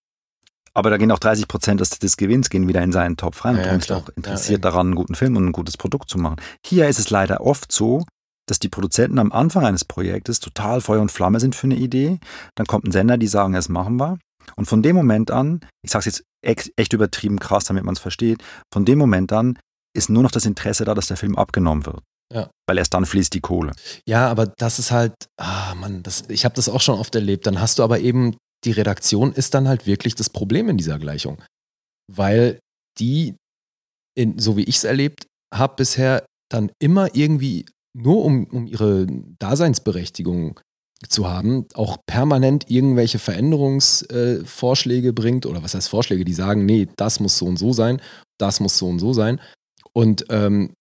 [0.75, 3.57] Aber da gehen auch 30 Prozent des, des Gewinns gehen wieder in seinen Topf rein.
[3.57, 6.09] Ja, und darum ist auch interessiert Ja, daran, einen guten Film und ein gutes Produkt
[6.11, 6.37] zu machen.
[6.67, 8.05] Hier ist es leider oft so,
[8.47, 12.19] dass die Produzenten am Anfang eines Projektes total Feuer und Flamme sind für eine Idee.
[12.57, 14.19] Dann kommt ein Sender, die sagen, das machen wir.
[14.57, 16.25] Und von dem Moment an, ich sage es jetzt
[16.77, 19.59] echt übertrieben krass, damit man es versteht, von dem Moment an
[19.97, 22.03] ist nur noch das Interesse da, dass der Film abgenommen wird.
[22.33, 22.51] Ja.
[22.67, 23.73] Weil erst dann fließt die Kohle.
[24.07, 27.47] ja, aber das ist halt, ah Mann, das, ich habe das auch schon oft erlebt.
[27.47, 30.99] Dann hast du aber eben, die Redaktion ist dann halt wirklich das Problem in dieser
[30.99, 31.43] Gleichung.
[32.13, 32.59] Weil
[32.99, 33.35] die,
[34.17, 39.07] in, so wie ich es erlebt habe bisher, dann immer irgendwie nur um, um ihre
[39.39, 40.61] Daseinsberechtigung
[41.09, 46.89] zu haben, auch permanent irgendwelche Veränderungsvorschläge äh, bringt oder was heißt Vorschläge, die sagen, nee,
[46.97, 48.01] das muss so und so sein,
[48.39, 49.41] das muss so und so sein
[49.93, 50.75] und ähm,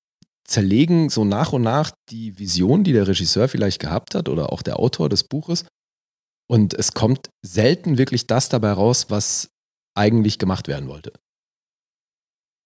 [0.48, 4.62] zerlegen so nach und nach die Vision, die der Regisseur vielleicht gehabt hat oder auch
[4.62, 5.66] der Autor des Buches
[6.50, 9.50] und es kommt selten wirklich das dabei raus, was
[9.96, 11.14] eigentlich gemacht werden wollte.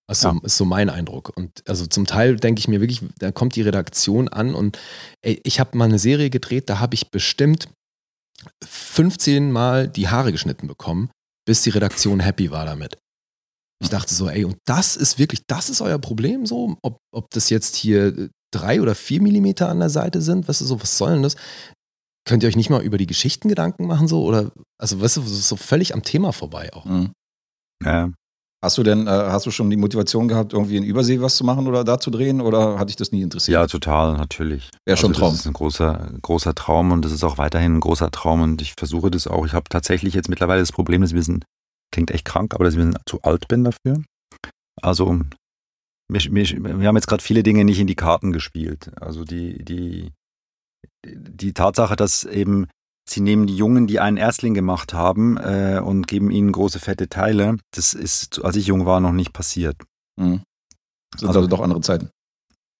[0.09, 0.39] Also Ja.
[0.43, 1.35] ist so mein Eindruck.
[1.35, 4.79] Und also zum Teil denke ich mir wirklich, da kommt die Redaktion an und
[5.21, 7.67] ey, ich habe mal eine Serie gedreht, da habe ich bestimmt
[8.63, 11.09] 15 Mal die Haare geschnitten bekommen,
[11.45, 12.97] bis die Redaktion happy war damit.
[13.83, 16.77] Ich dachte so, ey, und das ist wirklich, das ist euer Problem so?
[16.81, 20.65] Ob, ob das jetzt hier drei oder vier Millimeter an der Seite sind, weißt du,
[20.65, 21.35] so, was soll denn das?
[22.27, 24.23] Könnt ihr euch nicht mal über die Geschichten Gedanken machen so?
[24.23, 26.85] Oder, also weißt du, das ist so völlig am Thema vorbei auch.
[26.85, 27.13] Mhm.
[27.83, 28.11] Ja.
[28.61, 31.45] Hast du denn, äh, hast du schon die Motivation gehabt, irgendwie in Übersee was zu
[31.45, 33.53] machen oder da zu drehen oder hat dich das nie interessiert?
[33.53, 34.69] Ja, total, natürlich.
[34.85, 35.31] Wäre schon ein also Traum.
[35.31, 38.61] Das ist ein großer, großer Traum und das ist auch weiterhin ein großer Traum und
[38.61, 39.45] ich versuche das auch.
[39.45, 41.45] Ich habe tatsächlich jetzt mittlerweile das Problem, dass wir sind,
[41.93, 44.03] klingt echt krank, aber dass ich ein bisschen zu alt bin dafür.
[44.81, 45.21] Also
[46.11, 48.91] wir, wir, wir haben jetzt gerade viele Dinge nicht in die Karten gespielt.
[48.99, 50.11] Also die, die,
[51.15, 52.67] die Tatsache, dass eben
[53.09, 57.07] sie nehmen die Jungen, die einen Erstling gemacht haben äh, und geben ihnen große fette
[57.07, 59.77] Teile, das ist, als ich jung war, noch nicht passiert.
[60.19, 60.41] Mhm.
[61.15, 62.09] Sind Also- also doch andere Zeiten.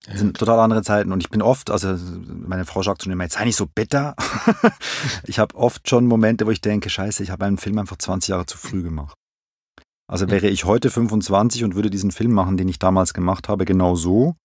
[0.06, 1.98] Das sind total andere Zeiten und ich bin oft, also
[2.28, 4.16] meine Frau sagt schon immer, jetzt sei nicht so bitter.
[5.26, 8.30] ich habe oft schon Momente, wo ich denke, scheiße, ich habe einen Film einfach 20
[8.30, 9.16] Jahre zu früh gemacht.
[10.10, 13.66] Also wäre ich heute 25 und würde diesen Film machen, den ich damals gemacht habe,
[13.66, 14.36] genau so,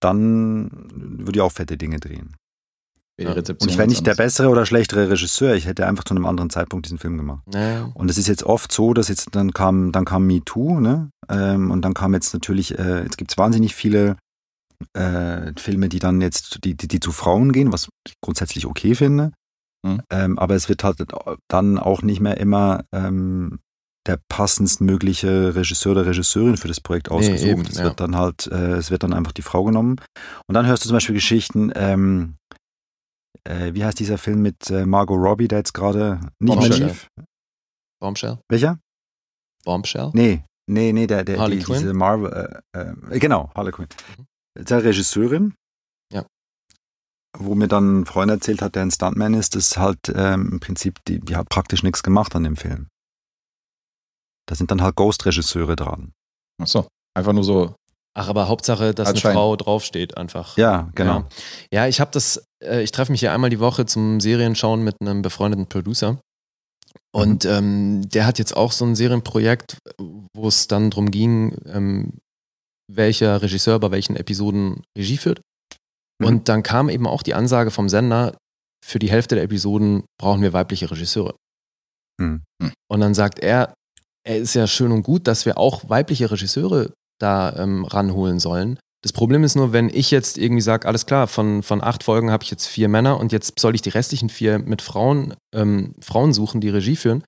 [0.00, 2.36] dann würde ich auch fette Dinge drehen.
[3.20, 3.38] Wäre die.
[3.38, 6.26] Rezeption Und ich wäre nicht der bessere oder schlechtere Regisseur, ich hätte einfach zu einem
[6.26, 7.42] anderen Zeitpunkt diesen Film gemacht.
[7.52, 7.90] Ja.
[7.94, 11.10] Und es ist jetzt oft so, dass jetzt dann kam, dann kam MeToo, ne?
[11.28, 14.16] Ähm, und dann kam jetzt natürlich, äh, jetzt gibt es wahnsinnig viele
[14.94, 18.94] äh, Filme, die dann jetzt, die, die, die zu Frauen gehen, was ich grundsätzlich okay
[18.94, 19.32] finde.
[19.82, 20.02] Mhm.
[20.10, 21.04] Ähm, aber es wird halt
[21.48, 23.60] dann auch nicht mehr immer ähm,
[24.06, 27.48] der passendstmögliche Regisseur oder Regisseurin für das Projekt ausgesucht.
[27.48, 27.84] eben, es ja.
[27.84, 29.96] wird dann halt, äh, es wird dann einfach die Frau genommen.
[30.46, 32.36] Und dann hörst du zum Beispiel Geschichten, ähm,
[33.44, 36.86] äh, wie heißt dieser Film mit äh, Margot Robbie, der jetzt gerade nicht mehr Bombshell.
[36.86, 37.08] lief?
[38.00, 38.38] Bombshell?
[38.48, 38.78] Welcher?
[39.64, 40.10] Bombshell?
[40.14, 41.80] Nee, nee, nee, der, der Harley die, Quinn?
[41.80, 43.88] diese Marvel, äh, äh, genau, Harley Quinn.
[44.18, 44.64] Mhm.
[44.64, 45.54] Der Regisseurin.
[46.12, 46.26] Ja.
[47.38, 50.60] Wo mir dann ein Freund erzählt hat, der ein Stuntman ist, ist halt ähm, im
[50.60, 52.88] Prinzip, die, die hat praktisch nichts gemacht an dem Film.
[54.48, 56.12] Da sind dann halt Ghost-Regisseure dran.
[56.60, 56.88] Ach so.
[57.14, 57.76] Einfach nur so.
[58.14, 59.20] Ach, aber Hauptsache, dass eine.
[59.20, 60.56] Frau draufsteht einfach.
[60.56, 61.20] Ja, genau.
[61.72, 64.82] Ja, ja ich habe das, äh, ich treffe mich hier einmal die Woche zum Serienschauen
[64.82, 66.18] mit einem befreundeten Producer.
[67.12, 69.78] Und ähm, der hat jetzt auch so ein Serienprojekt,
[70.34, 72.18] wo es dann darum ging, ähm,
[72.92, 75.40] welcher Regisseur bei welchen Episoden Regie führt.
[76.20, 76.26] Mhm.
[76.26, 78.36] Und dann kam eben auch die Ansage vom Sender,
[78.84, 81.36] für die Hälfte der Episoden brauchen wir weibliche Regisseure.
[82.20, 82.42] Mhm.
[82.90, 83.74] Und dann sagt er,
[84.26, 88.78] er ist ja schön und gut, dass wir auch weibliche Regisseure da ähm, ranholen sollen.
[89.02, 92.30] Das Problem ist nur, wenn ich jetzt irgendwie sage, alles klar, von, von acht Folgen
[92.30, 95.94] habe ich jetzt vier Männer und jetzt soll ich die restlichen vier mit Frauen, ähm,
[96.00, 97.24] Frauen suchen, die Regie führen.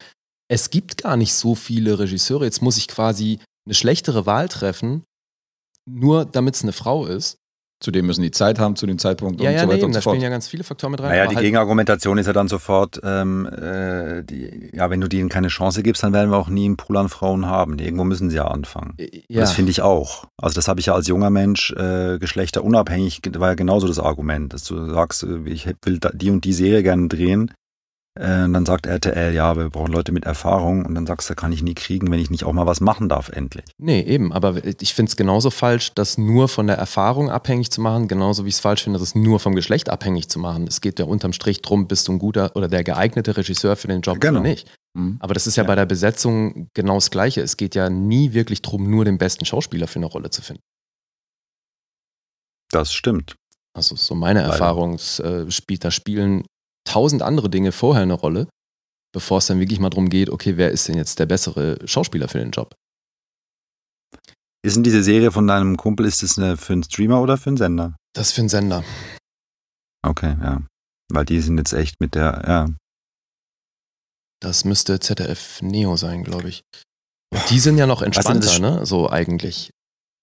[0.49, 2.45] Es gibt gar nicht so viele Regisseure.
[2.45, 5.05] Jetzt muss ich quasi eine schlechtere Wahl treffen,
[5.89, 7.39] nur damit es eine Frau ist.
[7.83, 9.93] Zudem müssen die Zeit haben zu dem Zeitpunkt Ja, und ja, so weiter nee, und
[9.95, 10.15] da so fort.
[10.15, 11.09] spielen ja ganz viele Faktoren mit rein.
[11.11, 15.29] Naja, die halt, Gegenargumentation ist ja dann sofort, ähm, äh, die, ja, wenn du denen
[15.29, 17.79] keine Chance gibst, dann werden wir auch nie einen Pool an Frauen haben.
[17.79, 18.95] Irgendwo müssen sie ja anfangen.
[18.99, 20.27] äh, ja, Das finde ich auch.
[20.41, 24.53] Also das habe ich ja als junger Mensch äh, geschlechterunabhängig, war ja genauso das Argument,
[24.53, 27.53] dass du sagst, äh, ich will da- die und die Serie gerne drehen.
[28.15, 30.85] Äh, und dann sagt RTL, ja, wir brauchen Leute mit Erfahrung.
[30.85, 33.09] Und dann sagst du, kann ich nie kriegen, wenn ich nicht auch mal was machen
[33.09, 33.65] darf, endlich.
[33.79, 34.33] nee, eben.
[34.33, 38.45] Aber ich finde es genauso falsch, das nur von der Erfahrung abhängig zu machen, genauso
[38.45, 40.67] wie ich es falsch finde, das nur vom Geschlecht abhängig zu machen.
[40.67, 43.89] Es geht ja unterm Strich drum, bist du ein guter oder der geeignete Regisseur für
[43.89, 44.41] den Job Genau.
[44.41, 44.71] oder nicht.
[44.95, 45.17] Mhm.
[45.21, 45.69] Aber das ist ja, Ja.
[45.69, 47.41] bei der Besetzung genau das Gleiche.
[47.41, 50.61] Es geht ja nie wirklich drum, nur den besten Schauspieler für eine Rolle zu finden.
[52.71, 53.37] Das stimmt.
[53.75, 54.41] Also so meine.
[54.43, 56.45] Erfahrung, äh, spielt, da spielen
[56.93, 58.49] tausend andere Dinge vorher eine Rolle,
[59.15, 62.29] bevor es dann wirklich mal darum geht, okay, wer ist denn jetzt der bessere Schauspieler
[62.29, 62.75] für den Job?
[64.65, 67.51] Ist denn diese Serie von deinem Kumpel, ist das eine, für einen Streamer oder für
[67.51, 67.97] einen Sender?
[68.15, 68.85] Das ist für einen Sender.
[70.05, 70.63] Okay, ja.
[71.11, 72.69] Weil die sind jetzt echt mit der, ja.
[74.41, 76.63] Das müsste ZDF Neo sein, glaube ich.
[77.33, 78.85] Und die sind ja noch entspannter, ne?
[78.85, 79.71] So eigentlich.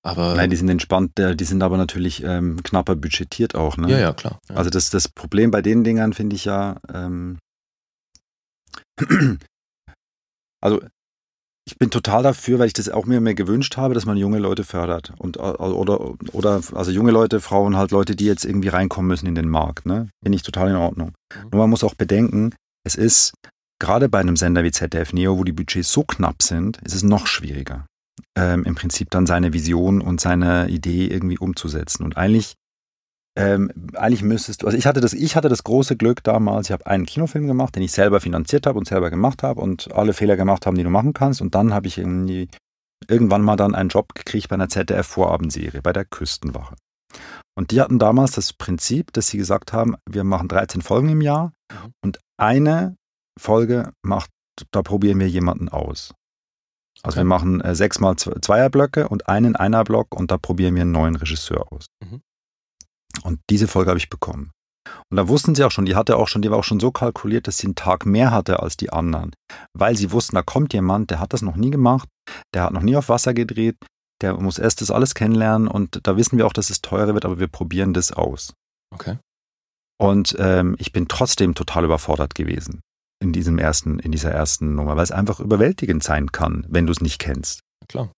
[0.01, 3.91] Aber Nein, die sind entspannt, äh, die sind aber natürlich ähm, knapper budgetiert auch, ne?
[3.91, 4.39] ja, ja, klar.
[4.49, 4.55] Ja.
[4.55, 7.37] Also das, das Problem bei den Dingern finde ich ja, ähm,
[10.61, 10.81] also
[11.69, 14.39] ich bin total dafür, weil ich das auch mir mehr gewünscht habe, dass man junge
[14.39, 18.69] Leute fördert und äh, oder oder also junge Leute, Frauen halt Leute, die jetzt irgendwie
[18.69, 20.09] reinkommen müssen in den Markt, ne?
[20.23, 21.13] Finde ich total in Ordnung.
[21.35, 21.49] Mhm.
[21.51, 23.33] Nur man muss auch bedenken, es ist
[23.79, 27.03] gerade bei einem Sender wie ZDF Neo, wo die Budgets so knapp sind, ist es
[27.03, 27.85] noch schwieriger,
[28.39, 32.03] ähm, im Prinzip dann seine Vision und seine Idee irgendwie umzusetzen.
[32.03, 32.53] Und eigentlich
[33.37, 36.71] ähm, eigentlich müsstest du, also ich hatte das, ich hatte das große Glück damals, ich
[36.73, 40.13] habe einen Kinofilm gemacht, den ich selber finanziert habe und selber gemacht habe und alle
[40.13, 41.41] Fehler gemacht haben, die du machen kannst.
[41.41, 42.49] Und dann habe ich irgendwie
[43.07, 46.75] irgendwann mal dann einen Job gekriegt bei einer ZDF-Vorabendserie, bei der Küstenwache.
[47.57, 51.21] Und die hatten damals das Prinzip, dass sie gesagt haben, wir machen 13 Folgen im
[51.21, 51.93] Jahr Mhm.
[52.03, 52.95] und eine
[53.39, 54.31] Folge macht,
[54.71, 56.13] da probieren wir jemanden aus.
[57.03, 57.19] Also Okay.
[57.21, 61.15] wir machen äh, sechsmal Zwe- Zweierblöcke und einen Einerblock und da probieren wir einen neuen
[61.15, 61.85] Regisseur aus.
[62.03, 62.21] Mhm.
[63.23, 64.51] Und diese Folge habe ich bekommen.
[65.11, 66.91] Und da wussten sie auch schon, die hatte auch schon, die war auch schon so
[66.91, 69.33] kalkuliert, dass sie einen Tag mehr hatte als die anderen.
[69.77, 72.07] Weil sie wussten, da kommt jemand, der hat das noch nie gemacht,
[72.53, 73.77] der hat noch nie auf Wasser gedreht,
[74.21, 77.25] der muss erst das alles kennenlernen und da wissen wir auch, dass es teurer wird,
[77.25, 78.53] aber wir probieren das aus.
[78.93, 79.17] Okay.
[80.01, 82.81] Und ähm, ich bin trotzdem total überfordert gewesen
[83.19, 86.91] in diesem ersten, in dieser ersten Nummer, weil es einfach überwältigend sein kann, wenn du
[86.91, 87.61] es nicht kennst.
[87.87, 88.11] Klar.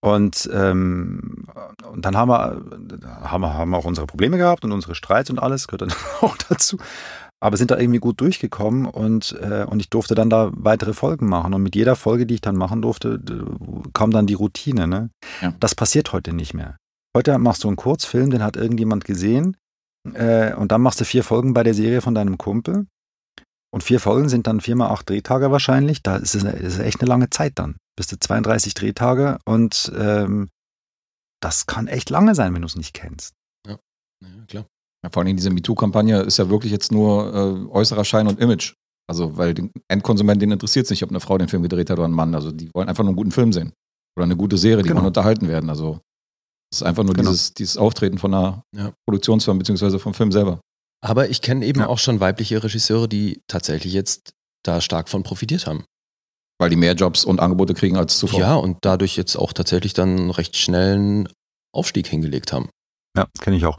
[0.00, 1.46] Und, ähm,
[1.90, 2.62] und dann haben wir,
[3.28, 5.92] haben, wir, haben wir auch unsere Probleme gehabt und unsere Streits und alles, gehört dann
[6.20, 6.78] auch dazu.
[7.40, 11.28] Aber sind da irgendwie gut durchgekommen und, äh, und ich durfte dann da weitere Folgen
[11.28, 11.52] machen.
[11.52, 13.20] Und mit jeder Folge, die ich dann machen durfte,
[13.92, 14.86] kam dann die Routine.
[14.86, 15.10] Ne?
[15.42, 15.52] Ja.
[15.60, 16.76] Das passiert heute nicht mehr.
[17.16, 19.56] Heute machst du einen Kurzfilm, den hat irgendjemand gesehen
[20.14, 22.86] äh, und dann machst du vier Folgen bei der Serie von deinem Kumpel.
[23.76, 26.02] Und vier Folgen sind dann viermal acht Drehtage wahrscheinlich.
[26.02, 27.76] Da ist es ist echt eine lange Zeit dann.
[27.94, 30.48] Bist du 32 Drehtage und ähm,
[31.42, 33.34] das kann echt lange sein, wenn du es nicht kennst.
[33.68, 33.76] Ja,
[34.48, 34.64] klar.
[35.04, 38.72] Ja, vor allem diese MeToo-Kampagne ist ja wirklich jetzt nur äh, äußerer Schein und Image.
[39.10, 41.98] Also, weil den Endkonsument, den interessiert es nicht, ob eine Frau den Film gedreht hat
[41.98, 42.34] oder ein Mann.
[42.34, 43.74] Also, die wollen einfach nur einen guten Film sehen.
[44.16, 45.00] Oder eine gute Serie, die Genau.
[45.00, 45.68] wollen unterhalten werden.
[45.68, 46.00] Also,
[46.72, 47.28] es ist einfach nur Genau.
[47.28, 48.94] dieses, dieses Auftreten von einer Ja.
[49.06, 50.62] Produktionsfirma beziehungsweise vom Film selber.
[51.04, 51.86] Aber ich kenne eben Ja.
[51.88, 54.32] auch schon weibliche Regisseure, die tatsächlich jetzt
[54.64, 55.84] da stark von profitiert haben.
[56.58, 58.40] Weil die mehr Jobs und Angebote kriegen als zuvor.
[58.40, 61.28] Ja, und dadurch jetzt auch tatsächlich dann einen recht schnellen
[61.74, 62.70] Aufstieg hingelegt haben.
[63.16, 63.76] Ja, kenne ich auch.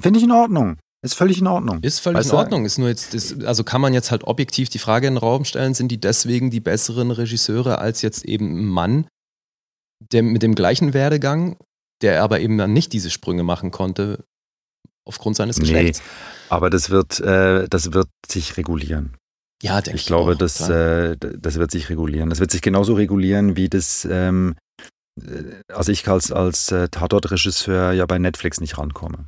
[0.00, 0.76] Finde ich in Ordnung.
[1.04, 1.80] Ist völlig in Ordnung.
[1.82, 2.64] Ist völlig Weißt in du- Ordnung.
[2.64, 5.44] Ist nur jetzt, ist, also kann man jetzt halt objektiv die Frage in den Raum
[5.44, 9.06] stellen, sind die deswegen die besseren Regisseure als jetzt eben ein Mann,
[10.12, 11.56] der mit dem gleichen Werdegang,
[12.00, 14.24] der aber eben dann nicht diese Sprünge machen konnte,
[15.06, 15.92] aufgrund seines Nee.
[16.54, 19.16] Aber das wird, äh, das wird sich regulieren.
[19.62, 20.02] Ja, denke ich.
[20.02, 22.30] Ich glaube, auch, das, äh, das wird sich regulieren.
[22.30, 24.54] Das wird sich genauso regulieren, wie das, ähm,
[25.20, 25.42] äh,
[25.72, 29.24] also ich als, als äh, Tatort-Regisseur ja bei Netflix nicht rankomme.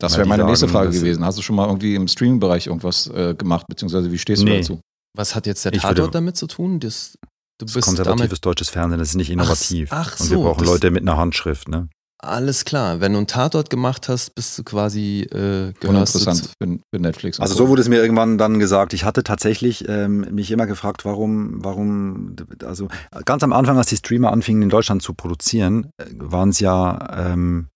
[0.00, 1.24] Das wäre meine nächste sagen, Frage das- gewesen.
[1.24, 4.58] Hast du schon mal irgendwie im Streaming-Bereich irgendwas äh, gemacht, beziehungsweise wie stehst du Nee.
[4.58, 4.80] dazu?
[5.16, 6.78] Was hat jetzt der ich Tatort würde- damit zu tun?
[6.80, 7.14] Das,
[7.58, 9.88] du Das ist bist konservatives damit deutsches Fernsehen, das ist nicht innovativ.
[9.92, 11.88] ach Und wir so, brauchen das- Leute mit einer Handschrift, ne?
[12.22, 13.00] Alles klar.
[13.00, 17.40] Wenn du einen Tatort gemacht hast, bist du quasi äh, Uninteressant zu- für, für Netflix.
[17.40, 18.92] Also so wurde es mir irgendwann dann gesagt.
[18.92, 22.88] Ich hatte tatsächlich ähm, mich immer gefragt, warum, warum, also
[23.24, 27.68] ganz am Anfang, als die Streamer anfingen in Deutschland zu produzieren, waren es ja, ähm,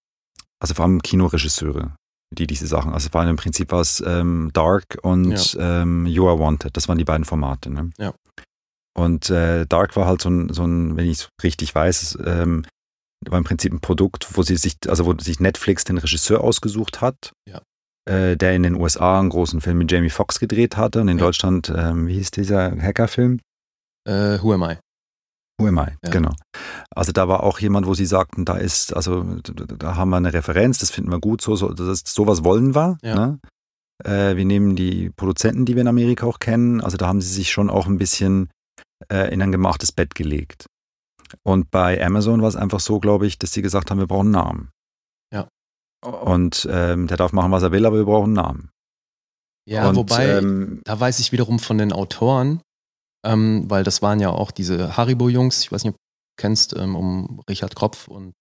[0.60, 1.94] also vor allem Kinoregisseure,
[2.32, 6.38] die diese Sachen, also es waren im Prinzip was ähm, Dark und ähm, You Are
[6.38, 7.70] Wanted, das waren die beiden Formate.
[7.70, 7.90] Ne?
[7.98, 8.12] Ja.
[8.96, 12.64] Und äh, Dark war halt so ein, so ein wenn ich es richtig weiß, ähm,
[13.30, 17.00] war im Prinzip ein Produkt, wo sie sich, also wo sich Netflix den Regisseur ausgesucht
[17.00, 17.60] hat, Ja.
[18.08, 21.18] äh, der in den USA einen großen Film mit Jamie Foxx gedreht hatte und in
[21.18, 21.24] Ja.
[21.24, 23.40] Deutschland, ähm, wie hieß dieser Hackerfilm?
[24.06, 24.76] Äh, who am I?
[25.60, 25.92] Who am I?
[26.04, 26.10] Ja.
[26.10, 26.32] Genau.
[26.94, 30.32] Also da war auch jemand, wo sie sagten, da ist, also da, haben wir eine
[30.32, 32.98] Referenz, das finden wir gut, so, so das ist, sowas wollen wir.
[33.02, 33.14] Ja.
[33.14, 33.38] Ne?
[34.04, 36.80] Äh, wir nehmen die Produzenten, die wir in Amerika auch kennen.
[36.80, 38.50] Also da haben sie sich schon auch ein bisschen
[39.10, 40.66] äh, in ein gemachtes Bett gelegt.
[41.42, 44.34] Und bei Amazon war es einfach so, glaube ich, dass sie gesagt haben, wir brauchen
[44.34, 44.70] einen Namen.
[45.32, 45.48] Ja.
[46.04, 48.70] Und ähm, der darf machen, was er will, aber wir brauchen einen Namen.
[49.66, 52.60] Ja, Und, wobei, ähm, da weiß ich wiederum von den Autoren,
[53.24, 56.94] ähm, weil das waren ja auch diese Haribo-Jungs, ich weiß nicht, ob du kennst, ähm,
[56.94, 58.34] um Richard Kropf und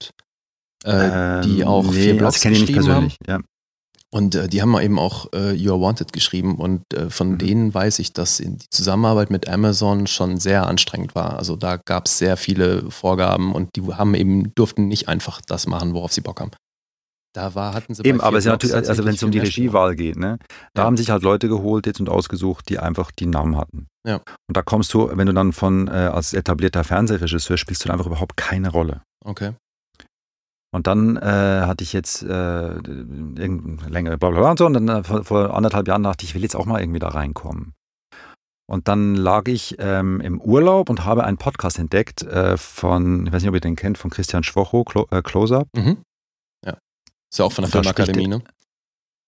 [0.83, 3.15] äh, die ähm, auch vier nee, Blogs also ich kenne ihn nicht persönlich.
[3.25, 3.39] Ja.
[4.13, 7.37] Und äh, die haben eben auch äh, You Are Wanted geschrieben und äh, von Mhm.
[7.39, 11.37] denen weiß ich, dass in die Zusammenarbeit mit Amazon schon sehr anstrengend war.
[11.39, 15.65] Also da gab es sehr viele Vorgaben und die haben eben, durften nicht einfach das
[15.65, 16.51] machen, worauf sie Bock haben.
[17.35, 19.95] Da war, hatten sie Eben, aber es ist natürlich, also wenn es um die Regiewahl
[19.95, 20.37] geht, ne,
[20.75, 20.85] da Ja.
[20.85, 23.87] haben sich halt Leute geholt jetzt und ausgesucht, die einfach die Namen hatten.
[24.07, 24.17] Ja.
[24.47, 27.97] Und da kommst du, wenn du dann von äh, als etablierter Fernsehregisseur spielst du dann
[27.97, 29.01] einfach überhaupt keine Rolle.
[29.25, 29.53] Okay.
[30.73, 31.21] Und dann äh,
[31.67, 35.23] hatte ich jetzt äh, irgendeine längere bla bla bla und so und dann äh, vor,
[35.23, 37.73] vor anderthalb Jahren dachte ich, ich will jetzt auch mal irgendwie da reinkommen.
[38.65, 43.33] Und dann lag ich ähm, im Urlaub und habe einen Podcast entdeckt äh, von, ich
[43.33, 45.67] weiß nicht, ob ihr den kennt, von Christian Schwocho, Clo äh, Close Up.
[45.75, 45.97] Mhm.
[46.65, 46.71] Ja.
[47.31, 48.41] Ist ja auch von der Filmakademie, ne?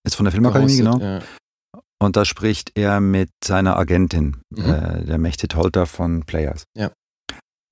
[0.04, 0.98] Ist von der Filmakademie, genau.
[1.00, 1.20] Ja.
[2.02, 4.66] Und da spricht er mit seiner Agentin, Mhm.
[4.66, 6.64] äh, der Mechtet Holter von Players.
[6.76, 6.92] Ja.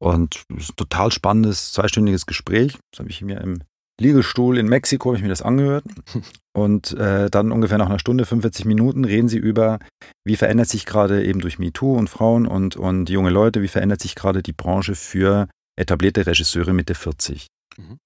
[0.04, 2.78] Und es ist ein total spannendes, zweistündiges Gespräch.
[2.92, 3.64] Das habe ich mir im
[4.02, 5.86] Liegestuhl in Mexiko, habe ich mir das angehört.
[6.54, 9.80] Und äh, dann ungefähr nach einer Stunde, 45 Minuten reden sie über,
[10.26, 14.02] wie verändert sich gerade eben durch MeToo und Frauen und, und junge Leute, wie verändert
[14.02, 15.48] sich gerade die Branche für
[15.80, 17.48] etablierte Regisseure Mitte 40.
[17.78, 17.98] Mhm.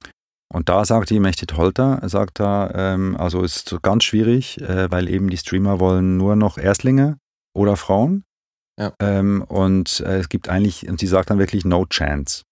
[0.54, 5.10] Und da sagt die Mechtet Holter, sagt da, ähm, also ist ganz schwierig, äh, weil
[5.10, 7.18] eben die Streamer wollen nur noch Erstlinge
[7.54, 8.24] oder Frauen.
[8.80, 8.94] Ja.
[9.00, 12.44] Ähm, und äh, es gibt eigentlich, und sie sagt dann wirklich no chance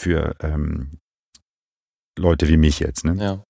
[0.00, 0.98] für ähm,
[2.18, 3.04] Leute wie mich jetzt.
[3.04, 3.16] Ne?
[3.22, 3.42] ja.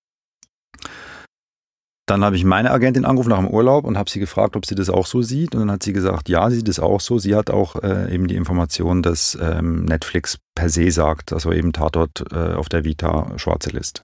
[2.10, 4.74] Dann habe ich meine Agentin angerufen nach dem Urlaub und habe sie gefragt, ob sie
[4.74, 5.54] das auch so sieht.
[5.54, 7.20] Und dann hat sie gesagt, ja, sie sieht das auch so.
[7.20, 11.72] Sie hat auch äh, eben die Information, dass ähm, Netflix per se sagt, also eben
[11.72, 14.02] Tatort äh, auf der Vita schwarze Liste.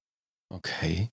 [0.54, 1.08] Okay.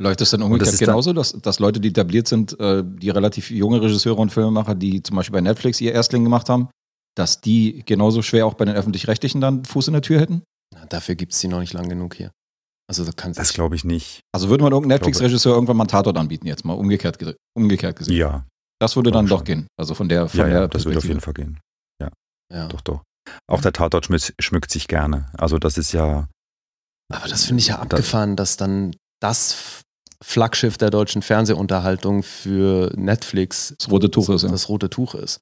[0.00, 3.10] Läuft es dann das umgekehrt dann- genauso, dass, dass Leute, die etabliert sind, äh, die
[3.10, 6.68] relativ junge Regisseure und Filmemacher, die zum Beispiel bei Netflix ihr Erstling gemacht haben,
[7.16, 10.42] dass die genauso schwer auch bei den Öffentlich-Rechtlichen dann Fuß in der Tür hätten?
[10.74, 12.30] Na, dafür gibt es die noch nicht lang genug hier.
[12.88, 14.20] Also da kannst Das glaube ich nicht.
[14.32, 17.34] Also würde man irgendeinem glaube- Netflix-Regisseur irgendwann mal einen Tatort anbieten, jetzt mal umgekehrt, ge-
[17.56, 18.16] umgekehrt gesehen.
[18.16, 18.44] Ja,
[18.80, 19.60] Das würde dann Glaub doch schon.
[19.62, 19.66] gehen.
[19.78, 21.58] Also von der, von ja, der ja das wird auf jeden Fall gehen.
[22.52, 22.68] ja.
[22.68, 23.02] Doch, doch.
[23.50, 25.30] Auch der Tatort schmückt, schmückt sich gerne.
[25.38, 26.28] Also das ist ja,
[27.12, 28.94] Aber das finde ich ja abgefahren, dass dann
[29.24, 29.82] das
[30.22, 34.48] Flaggschiff der deutschen Fernsehunterhaltung für Netflix Das rote Tuch ist, ja.
[34.50, 35.40] das rote Tuch ist.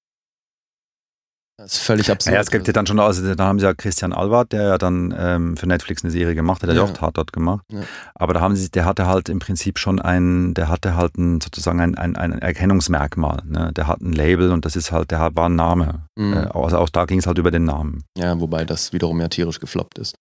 [1.59, 2.35] Das ist völlig absurd.
[2.35, 4.79] ja, es gibt ja dann schon, also da haben sie ja Christian Alward, der ja
[4.79, 6.87] dann ähm, für Netflix eine Serie gemacht hat, der hat Ja.
[6.87, 7.63] ja auch Tatort gemacht.
[7.71, 7.83] Ja.
[8.15, 11.41] Aber da haben sie, der hatte halt im Prinzip schon ein, der hatte halt ein,
[11.41, 13.43] sozusagen ein, ein, ein Erkennungsmerkmal.
[13.45, 13.73] Ne?
[13.77, 16.07] Der hat ein Label und das ist halt, der war ein Name.
[16.17, 16.33] Mhm.
[16.33, 18.05] Äh, also auch da ging es halt über den Namen.
[18.17, 20.15] Ja, wobei das wiederum ja tierisch gefloppt ist.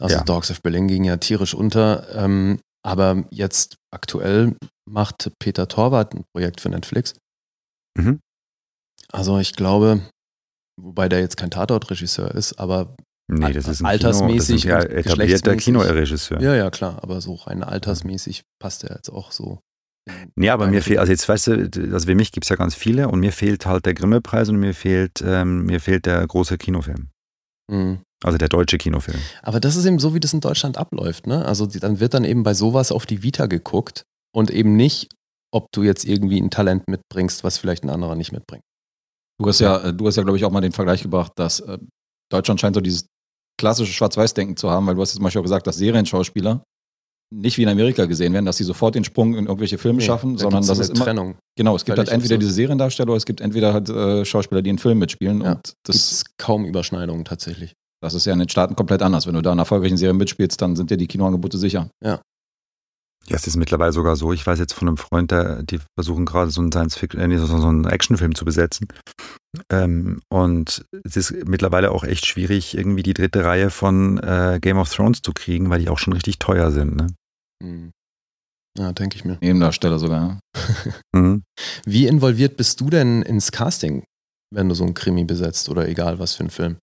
[0.00, 0.24] Also Ja.
[0.24, 2.06] Dogs of Berlin ging ja tierisch unter.
[2.14, 4.56] Ähm, aber jetzt aktuell
[4.88, 7.14] macht Peter Torwart ein Projekt für Netflix.
[7.98, 8.20] Mhm.
[9.10, 10.00] Also ich glaube,
[10.80, 12.96] wobei der jetzt kein Tatortregisseur ist, aber
[13.28, 15.56] Nee, das ist ein Altersmäßig Kino, das ist ein etablierter.
[15.56, 16.40] Kinoregisseur.
[16.40, 19.58] ja, ja, klar, aber so rein altersmäßig passt er jetzt auch so.
[20.36, 22.76] Nee, aber mir fehlt, also jetzt weißt du, also für mich gibt es ja ganz
[22.76, 26.56] viele und mir fehlt halt der Grimme-Preis und mir fehlt, ähm, mir fehlt der große
[26.56, 27.08] Kinofilm.
[27.70, 28.00] Mhm.
[28.24, 29.20] Also der deutsche Kinofilm.
[29.42, 31.26] Aber das ist eben so, wie das in Deutschland abläuft.
[31.26, 31.44] Ne?
[31.44, 35.08] Also dann wird dann eben bei sowas auf die Vita geguckt und eben nicht,
[35.52, 38.64] ob du jetzt irgendwie ein Talent mitbringst, was vielleicht ein anderer nicht mitbringt.
[39.38, 41.60] Du hast ja, äh, du hast ja, glaube ich, auch mal den Vergleich gebracht, dass
[41.60, 41.78] äh,
[42.30, 43.06] Deutschland scheint so dieses
[43.58, 46.62] klassische Schwarz-Weiß-Denken zu haben, weil du hast jetzt zum Beispiel auch gesagt, dass Serienschauspieler
[47.34, 50.34] nicht wie in Amerika gesehen werden, dass sie sofort den Sprung in irgendwelche Filme schaffen,
[50.36, 51.36] da sondern gibt's das so ist eine immer, Trennung.
[51.56, 52.42] genau, es gibt halt entweder absurd.
[52.42, 55.52] diese Seriendarsteller oder es gibt entweder halt äh, Schauspieler, die in Filmen mitspielen Ja.
[55.52, 57.74] und Das das, gibt kaum Überschneidungen tatsächlich.
[58.00, 59.26] das ist ja in den Staaten komplett anders.
[59.26, 61.88] Wenn du da in erfolgreichen Serien mitspielst, dann sind dir die Kinoangebote sicher.
[62.02, 62.20] Ja,
[63.28, 64.32] es ist mittlerweile sogar so.
[64.32, 67.38] Ich weiß jetzt von einem Freund, der, die versuchen gerade so einen Science-Fiction, äh, nee,
[67.38, 68.86] so einen Actionfilm zu besetzen.
[69.70, 74.78] Ähm, und es ist mittlerweile auch echt schwierig, irgendwie die dritte Reihe von äh, Game
[74.78, 76.96] of Thrones zu kriegen, weil die auch schon richtig teuer sind.
[76.96, 77.06] Ne?
[77.62, 77.92] Hm.
[78.78, 79.38] Ja, denke ich mir.
[79.40, 80.40] Nebendarsteller sogar.
[81.14, 81.44] Mhm.
[81.86, 84.04] Wie involviert bist du denn ins Casting,
[84.54, 86.76] wenn du so einen Krimi besetzt oder egal was für einen Film?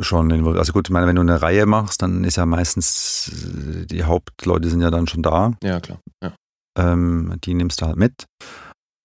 [0.00, 0.60] schon involviert.
[0.60, 4.04] Also gut, ich meine, wenn du eine Reihe machst, dann ist ja meistens, äh, die
[4.04, 5.52] Hauptleute sind ja dann schon da.
[5.62, 6.00] Ja, klar.
[6.22, 6.34] Ja.
[6.76, 8.26] Ähm, die nimmst du halt mit.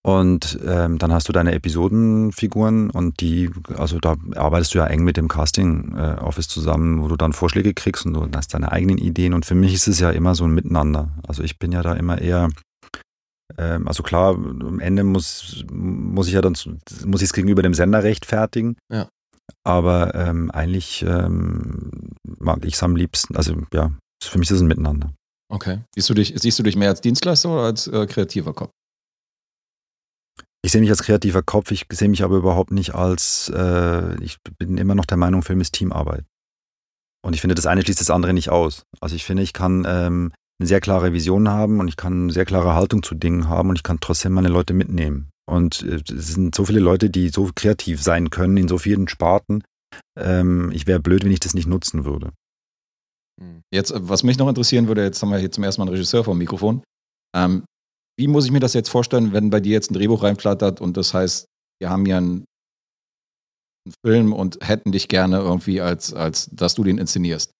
[0.01, 5.03] Und ähm, dann hast du deine Episodenfiguren und die, also da arbeitest du ja eng
[5.03, 8.97] mit dem Casting-Office äh, zusammen, wo du dann Vorschläge kriegst und du hast deine eigenen
[8.97, 9.33] Ideen.
[9.33, 11.09] Und für mich ist es ja immer so ein Miteinander.
[11.27, 12.49] Also ich bin ja da immer eher,
[13.57, 16.55] ähm, also klar, am Ende muss, muss ich ja dann,
[17.05, 18.77] muss ich es gegenüber dem Sender rechtfertigen.
[18.89, 19.09] Ja.
[19.65, 21.91] Aber ähm, eigentlich ähm,
[22.37, 23.35] mag ich es am liebsten.
[23.35, 23.91] Also ja,
[24.23, 25.11] für mich ist es ein Miteinander.
[25.51, 25.79] Okay.
[25.93, 28.71] Siehst du dich, siehst du dich mehr als Dienstleister oder als äh, kreativer Kopf?
[30.61, 34.37] Ich sehe mich als kreativer Kopf, ich sehe mich aber überhaupt nicht als, äh, ich
[34.57, 36.25] bin immer noch der Meinung, Film ist Teamarbeit.
[37.21, 38.83] Und ich finde, das eine schließt das andere nicht aus.
[38.99, 42.33] Also ich finde, ich kann ähm, eine sehr klare Vision haben und ich kann eine
[42.33, 45.29] sehr klare Haltung zu Dingen haben und ich kann trotzdem meine Leute mitnehmen.
[45.49, 49.07] Und äh, es sind so viele Leute, die so kreativ sein können in so vielen
[49.07, 49.63] Sparten.
[50.17, 52.31] Ähm, ich wäre blöd, wenn ich das nicht nutzen würde.
[53.41, 53.61] Hm.
[53.73, 56.23] Jetzt, was mich noch interessieren würde, jetzt haben wir hier zum ersten Mal einen Regisseur
[56.23, 56.83] vor dem Mikrofon.
[57.35, 57.63] Ähm,
[58.19, 60.97] wie muss ich mir das jetzt vorstellen, wenn bei dir jetzt ein Drehbuch reinflattert und
[60.97, 61.45] das heißt,
[61.81, 62.43] wir haben ja einen,
[63.85, 67.53] einen Film und hätten dich gerne irgendwie als, als, dass du den inszenierst.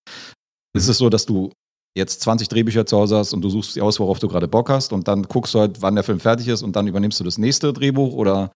[0.76, 1.50] Ist es so, dass du
[1.96, 4.68] jetzt 20 Drehbücher zu Hause hast und du suchst dir aus, worauf du gerade Bock
[4.68, 7.24] hast und dann guckst du halt, wann der Film fertig ist und dann übernimmst du
[7.24, 8.52] das nächste Drehbuch oder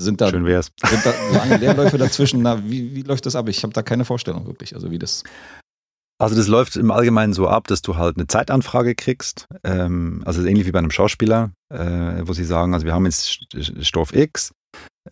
[0.00, 0.70] sind da, Schön wär's.
[0.88, 2.42] sind da lange Leerläufe dazwischen?
[2.42, 3.48] Na, wie, wie läuft das ab?
[3.48, 5.24] Ich habe da keine Vorstellung wirklich, also wie das.
[6.20, 9.48] Also das läuft im Allgemeinen so ab, dass du halt eine Zeitanfrage kriegst.
[9.64, 13.40] Ähm, also ähnlich wie bei einem Schauspieler, äh, wo sie sagen, also wir haben jetzt
[13.80, 14.52] Stoff X.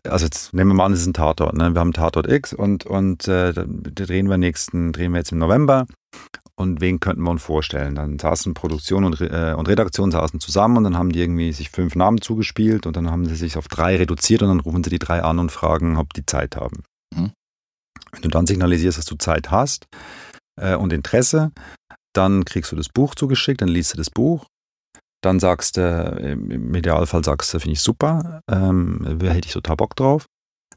[0.06, 1.56] Also jetzt nehmen wir mal an, es ist ein Tatort.
[1.56, 1.72] Ne?
[1.72, 5.86] Wir haben Tatort X und, und äh, drehen wir nächsten, drehen wir jetzt im November.
[6.56, 7.94] Und wen könnten wir uns vorstellen?
[7.94, 11.70] Dann saßen Produktion und, äh, und Redaktion saßen zusammen und dann haben die irgendwie sich
[11.70, 14.90] fünf Namen zugespielt und dann haben sie sich auf drei reduziert und dann rufen sie
[14.90, 16.82] die drei an und fragen, ob die Zeit haben.
[17.16, 17.30] Mhm.
[18.12, 19.86] Wenn du dann signalisierst, dass du Zeit hast,
[20.60, 21.52] äh, und Interesse.
[22.14, 24.46] Dann kriegst du das Buch zugeschickt, dann liest du das Buch.
[25.22, 29.96] Dann sagst du, im Idealfall sagst du, finde ich super, ähm, hätte ich total Bock
[29.96, 30.26] drauf.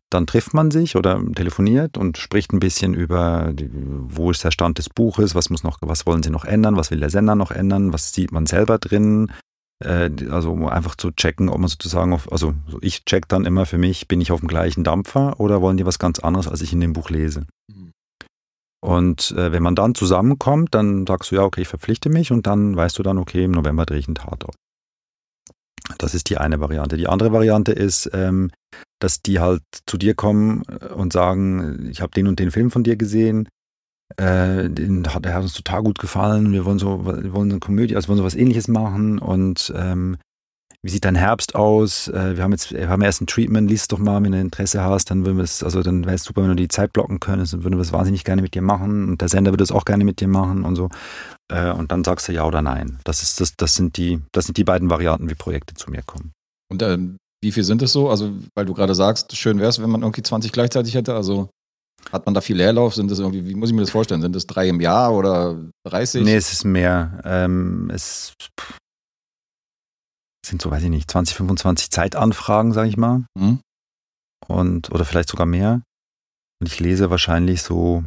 [0.10, 4.52] Dann trifft man sich oder telefoniert und spricht ein bisschen über, die, wo ist der
[4.52, 7.36] Stand des Buches, was muss noch, was wollen sie noch ändern, was will der Sender
[7.36, 9.32] noch ändern, was sieht man selber drin.
[9.82, 13.66] Äh, also um einfach zu checken, ob man sozusagen auf, also ich check dann immer
[13.66, 16.62] für mich, bin ich auf dem gleichen Dampfer oder wollen die was ganz anderes, als
[16.62, 17.46] ich in dem Buch lese.
[17.70, 17.91] Mhm.
[18.84, 22.48] Und äh, wenn man dann zusammenkommt, dann sagst du, ja, okay, ich verpflichte mich und
[22.48, 24.56] dann weißt du dann, okay, im November drehe ich einen Tatort.
[25.98, 26.98] Das ist die eine Variante.
[26.98, 28.52] Die andere Variante ist, ähm,
[29.00, 32.72] dass die halt zu dir kommen äh, und sagen, ich habe den und den Film
[32.72, 33.48] von dir gesehen,
[34.18, 37.60] äh, den hat, der hat uns total gut gefallen, wir wollen so, wir wollen eine
[37.60, 40.18] Komödie, also wollen so was ähnliches machen und ähm,
[40.84, 42.08] wie sieht dein Herbst aus?
[42.08, 44.84] Äh, wir haben jetzt, wir haben erst ein Treatment, liest doch mal, wenn du Interesse
[44.84, 47.20] hast, dann würden wir es, also dann wäre es super, wenn du die Zeit blocken
[47.20, 49.72] könntest, dann würden wir es wahnsinnig gerne mit dir machen und der Sender würde es
[49.72, 50.90] auch gerne mit dir machen und so.
[51.52, 53.00] Äh, und dann sagst du ja oder nein.
[53.04, 56.02] Das ist das, das sind die, das sind die beiden Varianten, wie Projekte zu mir
[56.02, 56.32] kommen.
[56.72, 56.98] Und äh,
[57.44, 58.10] wie viel sind es so?
[58.10, 61.16] Also, weil du gerade sagst, schön wäre es, wenn man irgendwie 20 gleichzeitig hätte.
[61.16, 61.50] Also
[62.12, 62.96] hat man da viel Leerlauf?
[62.96, 64.22] Sind das irgendwie, wie muss ich mir das vorstellen?
[64.22, 66.24] Sind das drei im Jahr oder 30?
[66.24, 67.22] Nee, es ist mehr.
[67.24, 68.34] Ähm, es,
[70.46, 73.26] sind so, weiß ich nicht, 20, 25 Zeitanfragen, sage ich mal.
[73.38, 73.60] Mhm.
[74.48, 75.84] Und, oder vielleicht sogar mehr.
[76.62, 78.04] Und ich lese wahrscheinlich so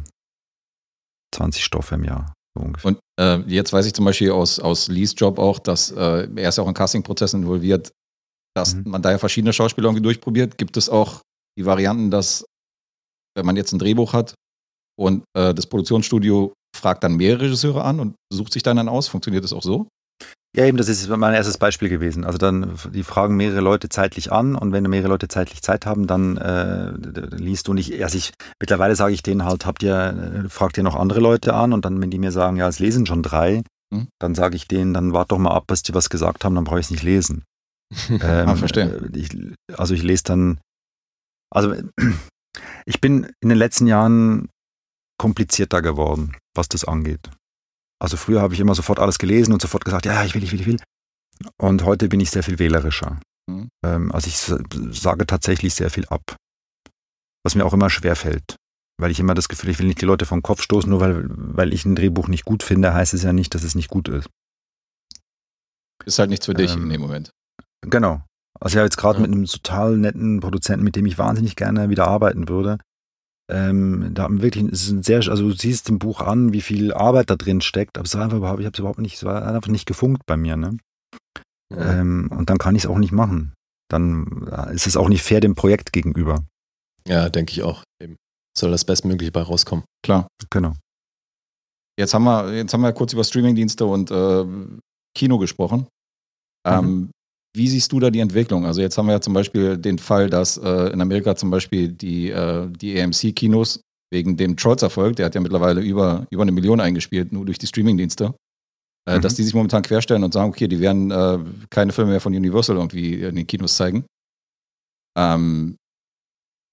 [1.33, 2.33] 20 Stoffe im Jahr.
[2.57, 6.29] So und äh, jetzt weiß ich zum Beispiel aus, aus Lees Job auch, dass äh,
[6.35, 7.91] er ist ja auch in Castingprozessen involviert,
[8.55, 8.83] dass mhm.
[8.91, 10.57] man da ja verschiedene Schauspieler irgendwie durchprobiert.
[10.57, 11.21] Gibt es auch
[11.57, 12.45] die Varianten, dass
[13.35, 14.35] wenn man jetzt ein Drehbuch hat
[14.97, 19.07] und äh, das Produktionsstudio fragt dann mehrere Regisseure an und sucht sich dann, dann aus,
[19.07, 19.87] funktioniert das auch so?
[20.55, 22.23] Ja, eben, das ist mein erstes Beispiel gewesen.
[22.23, 26.07] Also dann, die fragen mehrere Leute zeitlich an und wenn mehrere Leute zeitlich Zeit haben,
[26.07, 26.91] dann äh,
[27.35, 30.83] liest du nicht, also ich, mittlerweile sage ich denen halt, habt ihr, äh, fragt ihr
[30.83, 33.63] noch andere Leute an und dann, wenn die mir sagen, ja, es lesen schon drei,
[33.93, 34.07] hm.
[34.17, 36.63] dann sage ich denen, dann wart doch mal ab, bis die was gesagt haben, dann
[36.63, 37.43] brauche ich es nicht lesen.
[38.09, 39.09] ähm, ah, verstehe.
[39.13, 39.29] Äh, ich,
[39.77, 40.59] also ich lese dann,
[41.53, 41.75] also
[42.85, 44.47] ich bin in den letzten Jahren
[45.17, 47.29] komplizierter geworden, was das angeht.
[47.99, 50.51] Also früher habe ich immer sofort alles gelesen und sofort gesagt, ja, ich will, ich
[50.51, 50.79] will, ich will.
[51.57, 53.19] Und heute bin ich sehr viel wählerischer.
[53.49, 53.69] Mhm.
[53.85, 56.35] Ähm, also ich sage tatsächlich sehr viel ab.
[57.43, 58.55] Was mir auch immer schwer fällt.
[58.97, 61.25] Weil ich immer das Gefühl, ich will nicht die Leute vom Kopf stoßen, nur weil,
[61.27, 64.07] weil ich ein Drehbuch nicht gut finde, heißt es ja nicht, dass es nicht gut
[64.07, 64.29] ist.
[66.05, 67.31] Ist halt nichts für dich ähm, in dem Moment.
[67.81, 68.21] Genau.
[68.59, 69.21] Also ich habe jetzt gerade ja.
[69.21, 72.77] mit einem total netten Produzenten, mit dem ich wahnsinnig gerne wieder arbeiten würde,
[73.51, 76.61] ähm, da haben wirklich, es ist ein sehr, also du siehst im Buch an, wie
[76.61, 79.15] viel Arbeit da drin steckt, aber es war einfach überhaupt, ich habe es überhaupt nicht,
[79.15, 80.77] es war einfach nicht gefunkt bei mir, ne?
[81.71, 81.99] Ja.
[81.99, 83.53] Ähm, und dann kann ich es auch nicht machen.
[83.89, 86.43] Dann ist es auch nicht fair dem Projekt gegenüber.
[87.07, 87.83] Ja, denke ich auch.
[88.01, 88.17] Eben.
[88.57, 89.85] soll das Bestmögliche bei rauskommen.
[90.03, 90.27] Klar.
[90.49, 90.73] Genau.
[91.99, 94.45] Jetzt haben wir, jetzt haben wir kurz über Streamingdienste und äh,
[95.15, 95.87] Kino gesprochen.
[96.65, 97.11] Ähm,
[97.55, 98.65] Wie siehst du da die Entwicklung?
[98.65, 101.89] Also jetzt haben wir ja zum Beispiel den Fall, dass äh, in Amerika zum Beispiel
[101.89, 103.79] die, äh, die AMC-Kinos
[104.11, 107.67] wegen dem Trolls-Erfolg, der hat ja mittlerweile über, über eine Million eingespielt, nur durch die
[107.67, 108.33] Streamingdienste,
[109.07, 109.21] äh, Mhm.
[109.21, 112.35] dass die sich momentan querstellen und sagen, okay, die werden äh, keine Filme mehr von
[112.35, 114.05] Universal irgendwie in den Kinos zeigen.
[115.17, 115.77] Ähm,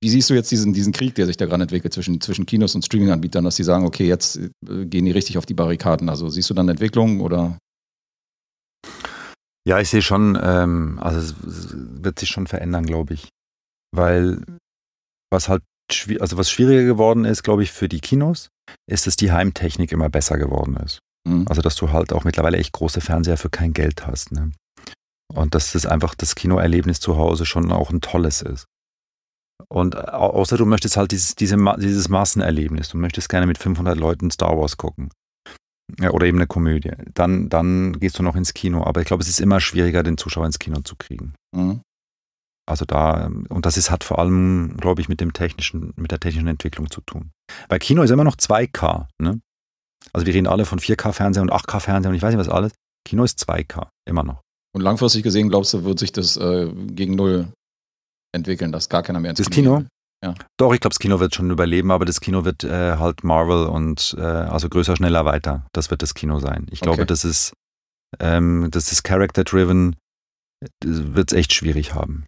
[0.02, 2.74] wie siehst du jetzt diesen, diesen Krieg, der sich da gerade entwickelt zwischen, zwischen Kinos
[2.74, 4.50] und Streaming-Anbietern, dass die sagen, okay, jetzt äh,
[4.86, 6.08] gehen die richtig auf die Barrikaden?
[6.08, 7.56] Also siehst du dann Entwicklung oder?
[9.66, 11.34] Ja, ich sehe schon, ähm, also es
[11.72, 13.28] wird sich schon verändern, glaube ich.
[13.94, 14.42] Weil
[15.32, 15.62] was halt,
[16.20, 18.48] also was schwieriger geworden ist, glaube ich, für die Kinos,
[18.90, 20.98] ist, dass die Heimtechnik immer besser geworden ist.
[21.28, 21.46] Mhm.
[21.48, 24.32] Also, dass du halt auch mittlerweile echt große Fernseher für kein Geld hast.
[24.32, 24.52] Ne?
[25.32, 28.64] Und dass das einfach das Kinoerlebnis zu Hause schon auch ein tolles ist.
[29.68, 33.96] Und au- außer du möchtest halt dieses, diese, dieses Massenerlebnis, du möchtest gerne mit 500
[33.96, 35.10] Leuten Star Wars gucken.
[36.00, 36.92] Ja, oder eben eine Komödie.
[37.14, 38.84] Dann, dann gehst du noch ins Kino.
[38.84, 41.34] Aber ich glaube, es ist immer schwieriger, den Zuschauer ins Kino zu kriegen.
[41.54, 41.80] Mhm.
[42.66, 46.20] Also da, und das ist, hat vor allem, glaube ich, mit dem technischen, mit der
[46.20, 47.32] technischen Entwicklung zu tun.
[47.68, 49.40] Weil Kino ist immer noch 2K, ne?
[50.12, 52.72] Also wir reden alle von 4K-Fernseher und 8K-Fernseher und ich weiß nicht was alles.
[53.04, 54.42] Kino ist 2K, immer noch.
[54.74, 57.52] Und langfristig gesehen, glaubst du, wird sich das äh, gegen Null
[58.34, 59.78] entwickeln, dass gar keiner mehr ins Das Kino?
[59.78, 59.88] gehen
[60.22, 60.34] will?
[60.58, 63.66] Doch, ich glaube, das Kino wird schon überleben, aber das Kino wird äh, halt Marvel
[63.66, 65.66] und äh, also größer, schneller, weiter.
[65.72, 66.66] Das wird das Kino sein.
[66.70, 67.06] Ich glaube, Okay.
[67.06, 67.52] das ist,
[68.20, 69.96] ähm, das ist character-driven,
[70.84, 72.24] wird es echt schwierig haben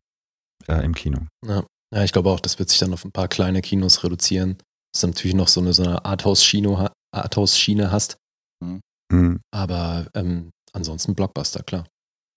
[0.66, 1.26] äh, im Kino.
[1.46, 1.64] Ja.
[1.94, 4.58] ja, ich glaube auch, das wird sich dann auf ein paar kleine Kinos reduzieren.
[4.92, 8.16] Dass du natürlich noch so eine, so eine Arthouse-Schiene hast.
[9.12, 9.40] Mhm.
[9.52, 11.86] Aber ähm, ansonsten Blockbuster, klar.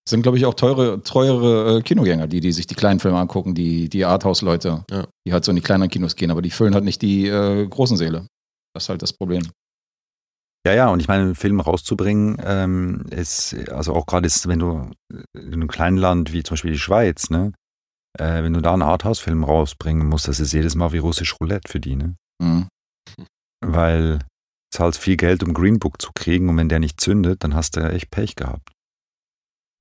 [0.08, 3.54] Sind, glaube ich, auch teure, teure äh, Kinogänger, die, die sich die kleinen Filme angucken,
[3.54, 5.06] die, die Arthouse-Leute, Ja.
[5.26, 7.68] die halt so in die kleineren Kinos gehen, aber die füllen halt nicht die äh,
[7.68, 8.26] großen Säle.
[8.74, 9.44] Das ist halt das Problem.
[10.66, 14.60] Ja, ja, und ich meine, einen Film rauszubringen, ähm, ist, also auch gerade ist, wenn
[14.60, 14.90] du
[15.34, 17.54] in einem kleinen Land wie zum Beispiel die Schweiz, ne,
[18.18, 21.70] äh, wenn du da einen Arthouse-Film rausbringen musst, das ist jedes Mal wie russisch Roulette
[21.72, 22.16] für die, ne?
[22.42, 22.68] Mhm.
[23.66, 24.20] Weil
[24.74, 27.56] es halt viel Geld, um Green Book zu kriegen und wenn der nicht zündet, dann
[27.56, 28.72] hast du echt Pech gehabt.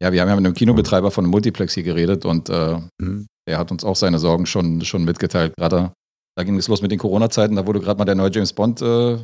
[0.02, 3.26] Ja, wir haben ja mit einem Kinobetreiber von einem Multiplex hier geredet und äh, Mhm.
[3.48, 5.54] der hat uns auch seine Sorgen schon, schon mitgeteilt.
[5.56, 5.92] Gerade
[6.36, 8.82] da ging es los mit den Corona-Zeiten, da wurde gerade mal der neue James Bond
[8.82, 9.14] äh,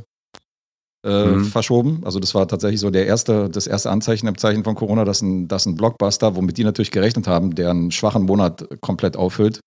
[1.05, 1.45] äh, Mhm.
[1.47, 2.01] verschoben.
[2.05, 5.21] Also das war tatsächlich so der erste, das erste Anzeichen im Zeichen von Corona, dass
[5.21, 9.61] ein, dass ein Blockbuster, womit die natürlich gerechnet haben, der einen schwachen Monat komplett auffüllt,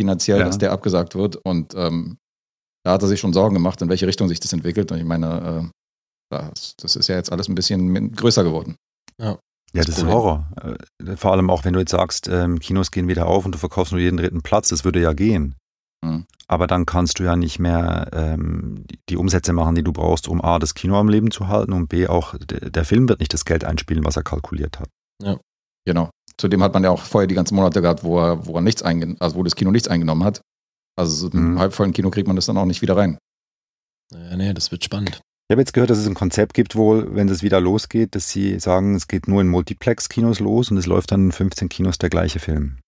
[0.00, 0.44] finanziell, Ja.
[0.46, 1.36] dass der abgesagt wird.
[1.44, 2.16] Und ähm,
[2.84, 4.90] da hat er sich schon Sorgen gemacht, in welche Richtung sich das entwickelt.
[4.92, 5.70] Und ich meine,
[6.32, 8.76] äh, das, das ist ja jetzt alles ein bisschen größer geworden.
[9.20, 9.38] Ja,
[9.72, 10.06] Das das ist.
[10.06, 10.48] Horror.
[11.04, 13.58] Äh, Vor allem auch, wenn du jetzt sagst, ähm, Kinos gehen wieder auf und du
[13.58, 15.54] verkaufst nur jeden dritten Platz, das würde ja gehen.
[16.04, 16.26] Mhm.
[16.48, 20.40] Aber dann kannst du ja nicht mehr ähm, die, Umsätze machen, die du brauchst, um
[20.42, 23.44] A, das Kino am Leben zu halten und B, auch der Film wird nicht das
[23.44, 24.88] Geld einspielen, was er kalkuliert hat.
[25.86, 26.10] Genau.
[26.38, 28.82] Zudem hat man ja auch vorher die ganzen Monate gehabt, wo er, wo er nichts
[28.82, 30.40] eingen also wo das Kino nichts eingenommen hat.
[30.98, 31.58] Also so im Mhm.
[31.58, 33.18] halbvollen Kino kriegt man das dann auch nicht wieder rein.
[34.12, 35.20] Ja, nee, das wird spannend.
[35.48, 38.28] Ich habe jetzt gehört, dass es ein Konzept gibt, wohl, wenn es wieder losgeht, dass
[38.30, 41.98] sie sagen, es geht nur in Multiplex-Kinos los und es läuft dann in 15 Kinos
[41.98, 42.78] der gleiche Film.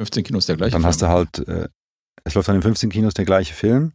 [0.00, 0.72] 15 Kinos der gleiche.
[0.72, 1.16] Dann hast du Film.
[1.16, 1.68] halt, äh,
[2.24, 3.92] es läuft dann in 15 Kinos der gleiche Film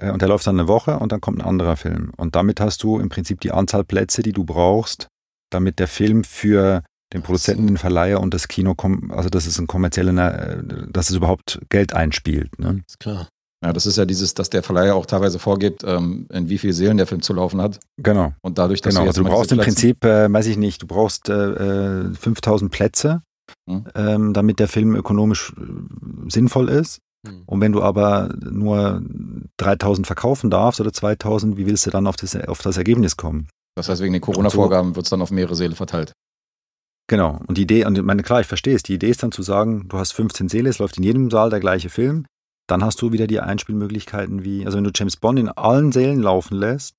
[0.00, 2.12] äh, und der läuft dann eine Woche und dann kommt ein anderer Film.
[2.16, 5.08] Und damit hast du im Prinzip die Anzahl Plätze, die du brauchst,
[5.50, 9.58] damit der Film für den Produzenten, den Verleiher und das Kino, kom- also dass es
[9.58, 12.56] ein kommerzieller, äh, dass es überhaupt Geld einspielt.
[12.60, 12.84] Ne?
[12.86, 13.28] Ist klar.
[13.64, 16.74] Ja, das ist ja dieses, dass der Verleiher auch teilweise vorgibt, ähm, in wie vielen
[16.74, 17.80] Seelen der Film zu laufen hat.
[17.96, 18.34] Genau.
[18.42, 20.86] Und dadurch, dass Genau, du also du brauchst im Prinzip, äh, weiß ich nicht, du
[20.86, 23.22] brauchst äh, äh, 5000 Plätze,
[23.66, 23.84] Mhm.
[23.94, 26.98] ähm, damit der Film ökonomisch äh, sinnvoll ist.
[27.26, 27.42] Hm.
[27.46, 29.02] Und wenn du aber nur
[29.58, 33.48] 3000 verkaufen darfst oder 2000, wie willst du dann auf das, auf das Ergebnis kommen?
[33.76, 36.12] Das heißt, wegen den Corona-Vorgaben wird es dann auf mehrere Seele verteilt.
[37.06, 37.40] Genau.
[37.46, 38.82] Und die Idee, und ich meine, klar, ich verstehe es.
[38.82, 41.50] Die Idee ist dann zu sagen, du hast 15 Seele, es läuft in jedem Saal
[41.50, 42.26] der gleiche Film.
[42.68, 46.20] Dann hast du wieder die Einspielmöglichkeiten wie, also wenn du James Bond in allen Sälen
[46.22, 46.94] laufen lässt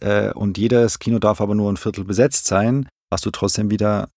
[0.00, 4.08] äh, und jedes Kino darf aber nur ein Viertel besetzt sein, hast du trotzdem wieder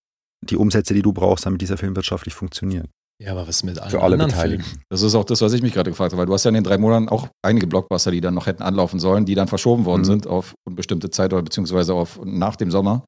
[0.44, 2.86] die Umsätze, die du brauchst, damit dieser Film wirtschaftlich funktioniert.
[3.22, 4.64] Ja, aber was mit allen Für alle anderen Beteiligten.
[4.64, 4.82] Filmen?
[4.90, 6.54] Das ist auch das, was ich mich gerade gefragt habe, weil du hast ja in
[6.54, 9.84] den drei Monaten auch einige Blockbuster, die dann noch hätten anlaufen sollen, die dann verschoben
[9.84, 10.06] worden Mhm.
[10.06, 13.04] sind auf unbestimmte Zeit oder beziehungsweise auf nach dem Sommer.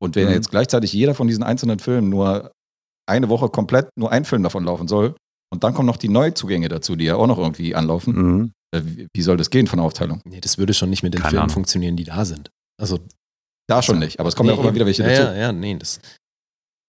[0.00, 0.32] Und wenn Mhm.
[0.34, 2.52] jetzt gleichzeitig jeder von diesen einzelnen Filmen nur
[3.08, 5.14] eine Woche komplett nur ein Film davon laufen soll
[5.52, 8.52] und dann kommen noch die Neuzugänge dazu, die ja auch noch irgendwie anlaufen, Mhm.
[8.74, 10.20] äh, wie, wie soll das gehen von der Aufteilung?
[10.24, 11.54] Nee, das würde schon nicht mit den Keine Filmen Ahnung.
[11.54, 12.50] funktionieren, die da sind.
[12.80, 12.98] Also
[13.68, 15.22] Da schon nicht, aber es kommen ja auch immer wieder welche ja, dazu.
[15.22, 16.00] Ja, ja, nee, das.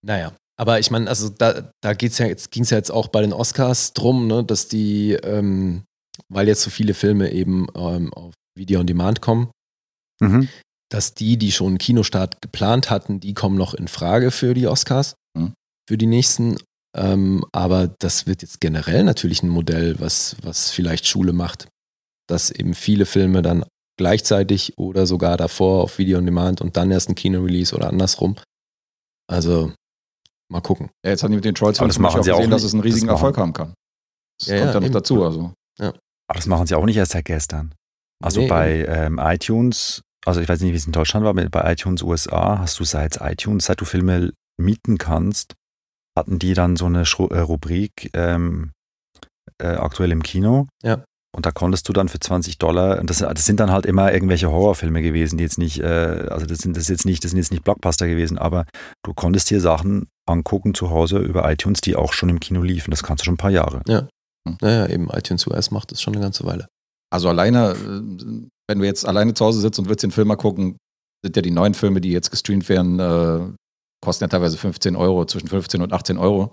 [0.05, 0.33] Naja.
[0.59, 3.21] Aber ich meine, also da, da geht's ja jetzt, ging es ja jetzt auch bei
[3.21, 5.83] den Oscars drum, ne, dass die, ähm,
[6.29, 9.51] weil jetzt so viele Filme eben ähm, auf Video on Demand kommen,
[10.19, 10.49] Mhm.
[10.89, 14.65] dass die, die schon einen Kinostart geplant hatten, die kommen noch in Frage für die
[14.67, 15.53] Oscars, Mhm.
[15.87, 16.57] für die nächsten.
[16.97, 21.67] Ähm, aber das wird jetzt generell natürlich ein Modell, was, was vielleicht Schule macht,
[22.27, 23.63] dass eben viele Filme dann
[23.97, 28.35] gleichzeitig oder sogar davor auf Video on Demand und dann erst ein Kino-Release oder andersrum.
[29.29, 29.73] Also
[30.51, 30.89] mal gucken.
[31.05, 32.69] Ja, jetzt haben die mit den Trolls das machen sie auch gesehen, dass nicht.
[32.69, 33.73] es einen riesigen Erfolg haben kann.
[34.39, 35.23] Das Ja, kommt ja, ja noch dazu.
[35.23, 35.53] Also.
[35.79, 35.93] Aber
[36.35, 37.73] das machen sie auch nicht erst seit gestern.
[38.23, 41.47] Also Nee, bei ähm, iTunes, also ich weiß nicht, wie es in Deutschland war, aber
[41.49, 45.53] bei iTunes USA hast du seit iTunes, seit du Filme mieten kannst,
[46.17, 48.71] hatten die dann so eine Schru äh, Rubrik ähm,
[49.59, 50.67] äh, aktuell im Kino.
[50.83, 51.03] Ja.
[51.35, 54.11] Und da konntest du dann für 20 Dollar, und das, das sind dann halt immer
[54.11, 57.31] irgendwelche Horrorfilme gewesen, die jetzt nicht, äh, also das sind das ist jetzt nicht, das
[57.31, 58.65] sind jetzt nicht Blockbuster gewesen, aber
[59.03, 62.91] du konntest dir Sachen angucken zu Hause über iTunes, die auch schon im Kino liefen.
[62.91, 63.81] Das kannst du schon ein paar Jahre.
[64.61, 66.67] Naja, eben iTunes US macht das schon eine ganze Weile.
[67.11, 70.35] Also alleine, äh, wenn du jetzt alleine zu Hause sitzt und willst den Film mal
[70.37, 70.77] gucken,
[71.23, 73.53] sind ja die neuen Filme, die jetzt gestreamt werden, äh,
[74.03, 76.51] kosten ja teilweise 15 Euro, zwischen 15 und 18 Euro.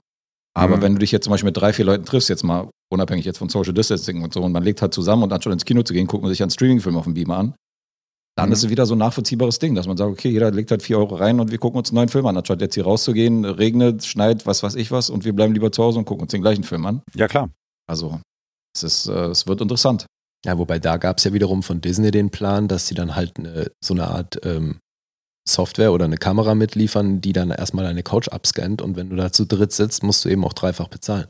[0.57, 0.83] Aber Mhm.
[0.83, 3.39] wenn du dich jetzt zum Beispiel mit drei, vier Leuten triffst, jetzt mal unabhängig jetzt
[3.39, 5.93] von Social Distancing und so, und man legt halt zusammen und anstatt ins Kino zu
[5.93, 7.55] gehen, guckt man sich einen Streaming-Film auf dem Beamer an,
[8.37, 8.53] dann Mhm.
[8.53, 10.99] ist es wieder so ein nachvollziehbares Ding, dass man sagt, okay, jeder legt halt 4
[10.99, 14.05] Euro rein und wir gucken uns einen neuen Film an, anstatt jetzt hier rauszugehen, regnet,
[14.05, 16.43] schneit, was weiß ich was, und wir bleiben lieber zu Hause und gucken uns den
[16.43, 17.03] gleichen Film an.
[17.17, 17.51] Ja, klar.
[17.89, 18.21] Also,
[18.77, 20.07] es, ist, äh, es wird interessant.
[20.47, 23.39] Ja, wobei da gab es ja wiederum von Disney den Plan, dass sie dann halt
[23.39, 24.79] eine, so eine Art ähm,
[25.47, 29.31] Software oder eine Kamera mitliefern, die dann erstmal deine Couch abscannt und wenn du da
[29.33, 31.29] zu dritt sitzt, musst du eben auch dreifach bezahlen.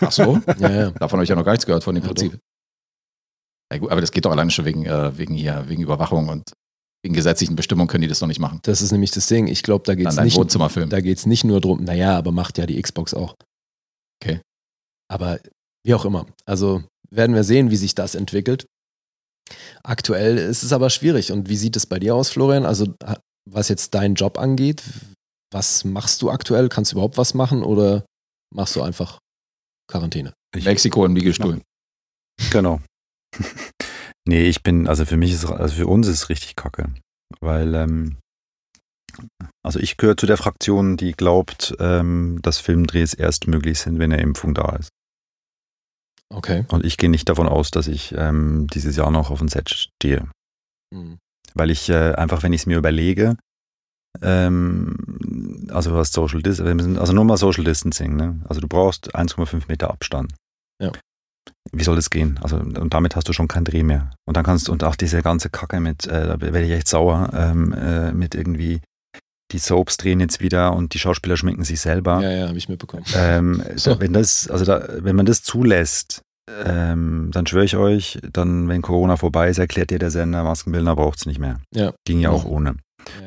[0.00, 0.40] Ach so?
[0.58, 0.90] Ja, ja.
[0.92, 2.38] Davon habe ich ja noch gar nichts gehört, von dem Ja, Prinzip.
[3.72, 6.52] Ja, gut, aber das geht doch alleine schon wegen, äh, wegen hier, wegen Überwachung und
[7.02, 8.60] wegen gesetzlichen Bestimmungen können die das noch nicht machen.
[8.62, 9.46] Das ist nämlich das Ding.
[9.46, 10.88] Ich glaube, da geht es nicht, Wohnzimmerfilm.
[10.88, 13.34] da geht's nicht nur drum, naja, aber macht ja die Xbox auch.
[14.22, 14.40] Okay.
[15.08, 15.38] Aber
[15.84, 16.26] wie auch immer.
[16.46, 18.66] Also werden wir sehen, wie sich das entwickelt.
[19.82, 21.32] Aktuell ist es aber schwierig.
[21.32, 22.66] Und wie sieht es bei dir aus, Florian?
[22.66, 22.94] Also
[23.48, 24.82] was jetzt deinen Job angeht,
[25.52, 26.68] was machst du aktuell?
[26.68, 28.04] Kannst du überhaupt was machen oder
[28.52, 29.18] machst du einfach
[29.88, 30.32] Quarantäne?
[30.54, 31.60] Mexiko im Liegestuhl.
[32.50, 32.80] Genau.
[34.28, 36.92] nee, ich bin, also für mich ist, also für uns ist es richtig kacke.
[37.40, 38.16] Weil, ähm,
[39.64, 44.12] also ich gehöre zu der Fraktion, die glaubt, ähm, dass Filmdrehs erst möglich sind, wenn
[44.12, 44.90] eine Impfung da ist.
[46.34, 46.64] Okay.
[46.70, 49.70] Und ich gehe nicht davon aus, dass ich ähm, dieses Jahr noch auf dem Set
[49.70, 50.28] stehe.
[50.92, 51.18] Hm.
[51.54, 53.36] Weil ich äh, einfach, wenn ich es mir überlege,
[54.22, 58.40] ähm, also was Social Distancing, also nur mal Social Distancing, ne?
[58.48, 60.34] Also du brauchst 1,5 Meter Abstand.
[60.82, 60.92] Ja.
[61.72, 62.38] Wie soll das gehen?
[62.42, 64.12] Also und damit hast du schon keinen Dreh mehr.
[64.26, 66.88] Und dann kannst du, und auch diese ganze Kacke mit, äh, da werde ich echt
[66.88, 68.80] sauer, ähm, äh, mit irgendwie
[69.52, 72.20] die Soaps drehen jetzt wieder und die Schauspieler schminken sich selber.
[72.22, 73.04] Ja, ja, habe ich mitbekommen.
[73.16, 73.98] Ähm, So.
[74.00, 76.22] wenn das, also da, wenn man das zulässt,
[76.64, 80.94] ähm, dann schwöre ich euch, dann, wenn Corona vorbei ist, erklärt dir der Sender, Maskenbildner
[80.96, 81.58] braucht es nicht mehr.
[81.74, 81.92] Ja.
[82.06, 82.50] Ging ja auch Ja.
[82.50, 82.76] ohne.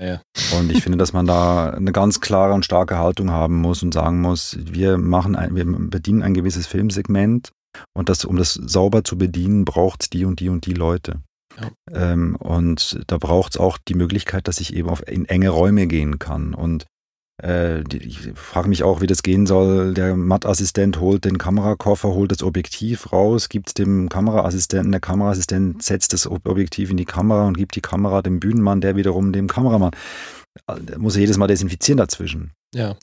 [0.02, 0.22] Ja, ja.
[0.58, 3.94] Und ich finde, dass man da eine ganz klare und starke Haltung haben muss und
[3.94, 7.52] sagen muss, wir machen ein, wir bedienen ein gewisses Filmsegment
[7.94, 11.22] und das, um das sauber zu bedienen, braucht es die und die und die Leute.
[11.62, 11.70] Ja.
[12.12, 15.88] Ähm, und da braucht es auch die Möglichkeit, dass ich eben auf, in enge Räume
[15.88, 16.54] gehen kann.
[16.54, 16.86] Und
[17.44, 19.94] äh, ich frage mich auch, wie das gehen soll.
[19.94, 25.82] Der Mattassistent holt den Kamerakoffer, holt das Objektiv raus, gibt es dem Kameraassistenten, der Kameraassistent
[25.84, 29.32] setzt das Ob- Objektiv in die Kamera und gibt die Kamera dem Bühnenmann, der wiederum
[29.34, 29.92] dem Kameramann.
[30.66, 32.52] Also, muss jedes Mal desinfizieren dazwischen.
[32.76, 32.96] ja.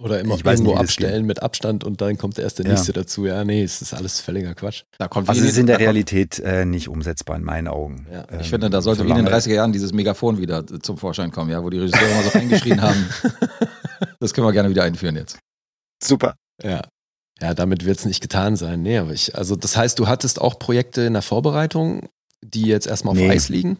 [0.00, 2.72] Oder immer Ich weiß irgendwo das abstellen mit Abstand und dann kommt erst der Ja.
[2.72, 3.26] nächste dazu.
[3.26, 4.84] Ja, nee, es ist alles völliger Quatsch.
[4.98, 8.06] Da kommt Also es ist in der Realität äh, nicht umsetzbar in meinen Augen.
[8.10, 8.24] Ja.
[8.30, 10.96] Ähm, Ich finde, da sollte wie in den solange- 30er Jahren dieses Megafon wieder zum
[10.96, 13.06] Vorschein kommen, ja, wo die Regisseure immer so eingeschrien haben.
[14.20, 15.38] Das können wir gerne wieder einführen jetzt.
[16.02, 16.34] Super.
[16.62, 16.82] Ja.
[17.42, 18.82] Ja, damit wird es nicht getan sein.
[18.82, 22.08] Nee, aber ich, also das heißt, du hattest auch Projekte in der Vorbereitung,
[22.42, 23.30] die jetzt erstmal auf Nee.
[23.30, 23.78] Eis liegen?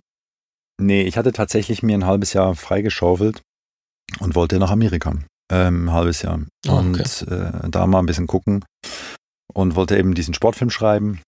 [0.80, 3.42] Nee, ich hatte tatsächlich mir ein halbes Jahr freigeschaufelt
[4.20, 5.14] und wollte nach Amerika.
[5.50, 6.40] Ähm, ein halbes Jahr.
[6.66, 7.34] Ah, und okay.
[7.34, 8.64] äh, da mal ein bisschen gucken.
[9.52, 11.20] Und wollte eben diesen Sportfilm schreiben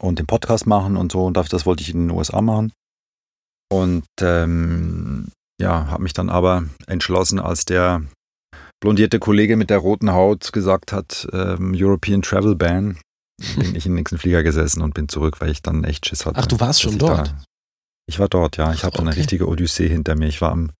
[0.00, 1.26] und den Podcast machen und so.
[1.26, 2.72] Und das, wollte ich in den USA machen.
[3.72, 5.28] Und ähm,
[5.60, 8.02] ja, habe mich dann aber entschlossen, als der
[8.80, 12.98] blondierte Kollege mit der roten Haut gesagt hat, ähm, European Travel Ban,
[13.56, 16.26] bin ich in den nächsten Flieger gesessen und bin zurück, weil ich dann echt Schiss
[16.26, 16.38] hatte.
[16.38, 17.28] Ach, du warst schon ich dort?
[17.28, 17.44] Da,
[18.08, 18.72] ich war dort, ja.
[18.72, 19.20] Ich habe dann eine Okay.
[19.20, 20.26] richtige Odyssee hinter mir.
[20.26, 20.70] Ich war am,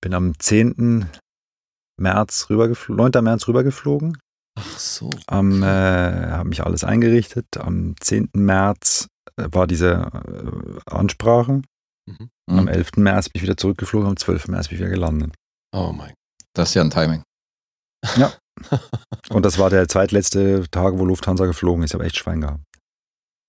[0.00, 1.06] bin am 10.
[1.98, 3.24] März rübergeflogen, 9.
[3.24, 4.18] März rübergeflogen.
[4.58, 5.10] Ach so.
[5.26, 7.46] Am, äh, habe mich alles eingerichtet.
[7.58, 8.30] Am 10.
[8.34, 11.62] März äh, war diese äh, Ansprache.
[12.08, 12.30] Mhm.
[12.48, 12.92] Am 11.
[12.96, 14.08] März bin ich wieder zurückgeflogen.
[14.08, 14.48] Am 12.
[14.48, 15.34] März bin ich wieder gelandet.
[15.74, 16.14] Oh mein
[16.54, 17.22] Das ist ja ein Timing.
[19.30, 21.90] Und das war der zweitletzte Tag, wo Lufthansa geflogen ist.
[21.90, 22.62] Ich habe echt Schwein gehabt.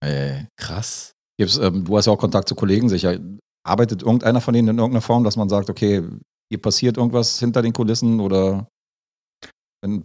[0.03, 0.47] Ey.
[0.57, 1.13] Krass.
[1.39, 3.19] Gibt's, ähm, du hast ja auch Kontakt zu Kollegen sicher.
[3.65, 6.03] Arbeitet irgendeiner von denen in irgendeiner Form, dass man sagt, okay,
[6.49, 8.67] hier passiert irgendwas hinter den Kulissen oder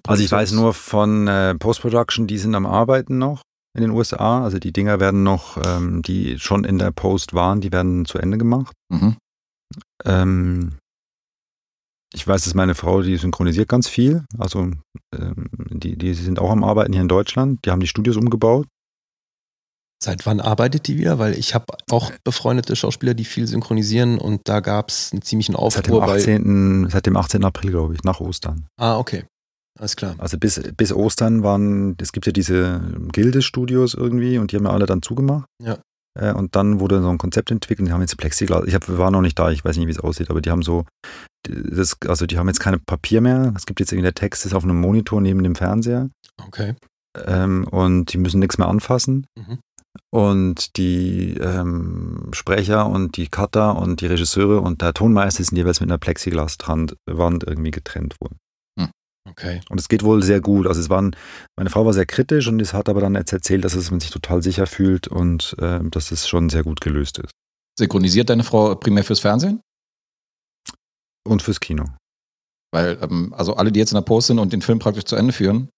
[0.06, 3.42] Also ich weiß nur von äh, Post-Production, die sind am Arbeiten noch
[3.74, 4.42] in den USA.
[4.42, 8.18] Also die Dinger werden noch, ähm, die schon in der Post waren, die werden zu
[8.18, 8.74] Ende gemacht.
[8.90, 9.16] Mhm.
[10.04, 10.78] Ähm,
[12.14, 14.24] ich weiß, dass meine Frau, die synchronisiert ganz viel.
[14.38, 14.70] Also
[15.14, 17.64] ähm, die, die sind auch am Arbeiten hier in Deutschland.
[17.64, 18.66] Die haben die Studios umgebaut.
[20.02, 21.20] Seit wann arbeitet die wieder?
[21.20, 25.52] Weil ich habe auch befreundete Schauspieler, die viel synchronisieren und da gab es einen ziemlichen
[25.52, 26.16] Seit dem, Aufruhr bei.
[26.16, 27.44] 18., seit dem 18.
[27.44, 28.66] April, glaube ich, nach Ostern.
[28.76, 29.24] Ah, okay.
[29.78, 30.16] Alles klar.
[30.18, 32.80] Also bis, bis Ostern waren, es gibt ja diese
[33.12, 35.46] Gilde-Studios irgendwie und die haben ja alle dann zugemacht.
[35.62, 35.78] Ja.
[36.18, 38.64] Äh, und dann wurde so ein Konzept entwickelt, die haben jetzt Plexiglas.
[38.66, 40.62] Ich hab, war noch nicht da, ich weiß nicht, wie es aussieht, aber die haben
[40.62, 40.84] so,
[41.48, 43.54] das, also die haben jetzt keine Papier mehr.
[43.56, 46.10] Es gibt jetzt irgendwie der Text ist auf einem Monitor neben dem Fernseher
[46.44, 46.74] Okay.
[47.24, 49.26] ähm, und die müssen nichts mehr anfassen.
[49.38, 49.58] Mhm.
[50.10, 55.80] Und die ähm, Sprecher und die Cutter und die Regisseure und der Tonmeister sind jeweils
[55.80, 58.38] mit einer Plexiglaswand Wand irgendwie getrennt worden.
[59.28, 59.60] Okay.
[59.68, 60.66] Und es geht wohl sehr gut.
[60.66, 61.14] Also es waren,
[61.56, 64.00] meine Frau war sehr kritisch und es hat aber dann jetzt erzählt, dass es man
[64.00, 67.30] sich total sicher fühlt und äh, dass es schon sehr gut gelöst ist.
[67.78, 69.60] Synchronisiert deine Frau primär fürs Fernsehen?
[71.24, 71.84] Und fürs Kino.
[72.72, 75.14] Weil, ähm, also alle, die jetzt in der Post sind und den Film praktisch zu
[75.14, 75.68] Ende führen,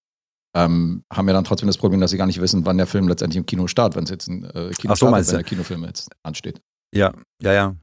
[0.55, 3.07] ähm, haben ja dann trotzdem das Problem, dass sie gar nicht wissen, wann der Film
[3.07, 5.83] letztendlich im Kino startet, wenn es jetzt ein äh, Kino so, startet, wenn der Kinofilm
[5.83, 6.61] jetzt ansteht.
[6.95, 7.75] Ja, ja, ja.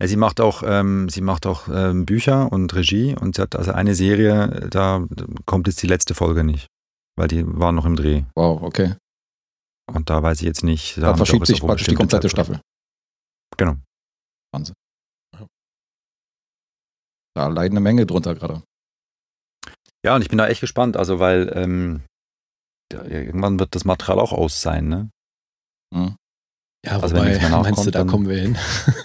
[0.00, 3.54] ja sie macht auch, ähm, sie macht auch ähm, Bücher und Regie und sie hat
[3.54, 5.06] also eine Serie, da
[5.44, 6.66] kommt jetzt die letzte Folge nicht,
[7.16, 8.24] weil die war noch im Dreh.
[8.34, 8.94] Wow, okay.
[9.92, 10.96] Und da weiß ich jetzt nicht.
[10.96, 12.58] Da auch verschiebt sich praktisch die komplette Staffel.
[13.58, 13.76] Genau.
[14.50, 14.74] Wahnsinn.
[17.36, 18.62] Da leiden eine Menge drunter gerade.
[20.06, 22.02] Ja, und ich bin da echt gespannt, also weil ähm,
[23.02, 25.10] irgendwann wird das Material auch aus sein, ne?
[25.92, 26.16] Mhm.
[26.84, 28.56] Ja, Also wenn wobei, mehr meinst du, da kommen wir hin?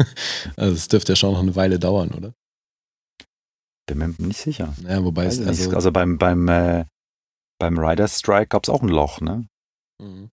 [0.57, 2.33] also es dürfte ja schon noch eine Weile dauern, oder?
[3.87, 4.73] Bin mir nicht sicher.
[4.87, 6.85] Ja, wobei es also, Also, beim, beim, äh,
[7.59, 9.47] beim Riders Strike gab es auch ein Loch, ne?
[10.01, 10.29] Mhm.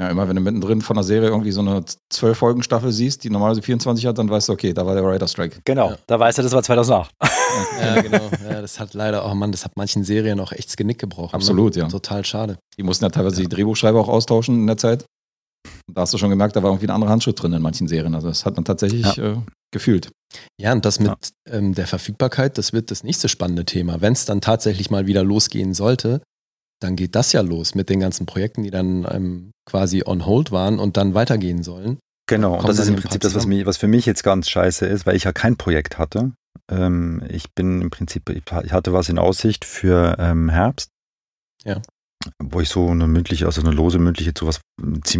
[0.00, 3.24] Ja, immer wenn du mittendrin von der Serie irgendwie so eine zwölf Folgen Staffel siehst,
[3.24, 5.60] die normalerweise 24 hat, dann weißt du, okay, da war der Writer Strike.
[5.64, 5.98] Genau, Ja.
[6.06, 7.14] da weißt du, das war 2008.
[7.80, 8.30] Ja, genau.
[8.48, 11.34] Ja, das hat leider, oh Mann, das hat manchen Serien auch echt das Genick gebrochen.
[11.34, 11.82] Absolut, ne?
[11.82, 11.88] ja.
[11.88, 12.58] Total schade.
[12.78, 13.48] Die mussten ja teilweise Ja.
[13.48, 15.04] die Drehbuchschreiber auch austauschen in der Zeit.
[15.88, 17.88] Und da hast du schon gemerkt, da war irgendwie eine andere Handschrift drin in manchen
[17.88, 18.14] Serien.
[18.14, 19.36] Also das hat man tatsächlich äh,
[19.72, 20.10] gefühlt.
[20.60, 21.16] Ja, und das mit Ja.
[21.54, 24.00] ähm, der Verfügbarkeit, das wird das nächste spannende Thema.
[24.00, 26.20] Wenn es dann tatsächlich mal wieder losgehen sollte,
[26.80, 30.50] dann geht das ja los mit den ganzen Projekten, die dann ähm, quasi on hold
[30.50, 31.98] waren und dann weitergehen sollen.
[32.28, 34.86] Genau, und das ist im Prinzip das, was, mich, was für mich jetzt ganz scheiße
[34.86, 36.32] ist, weil ich ja kein Projekt hatte.
[36.70, 40.90] Ähm, ich bin im Prinzip, ich hatte was in Aussicht für ähm, Herbst.
[41.64, 41.80] Ja.
[42.42, 44.60] Wo ich so eine mündliche, also eine lose mündliche zu was,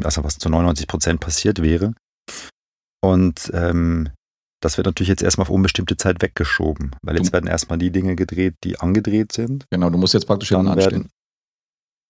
[0.05, 1.95] also was zu 99 Prozent passiert wäre.
[3.05, 4.11] Und ähm,
[4.63, 7.91] das wird natürlich jetzt erstmal auf unbestimmte Zeit weggeschoben, weil jetzt Du- werden erstmal die
[7.91, 9.65] Dinge gedreht, die angedreht sind.
[9.71, 10.93] Genau, du musst jetzt praktisch hinten Dann anstehen.
[10.93, 11.11] werden,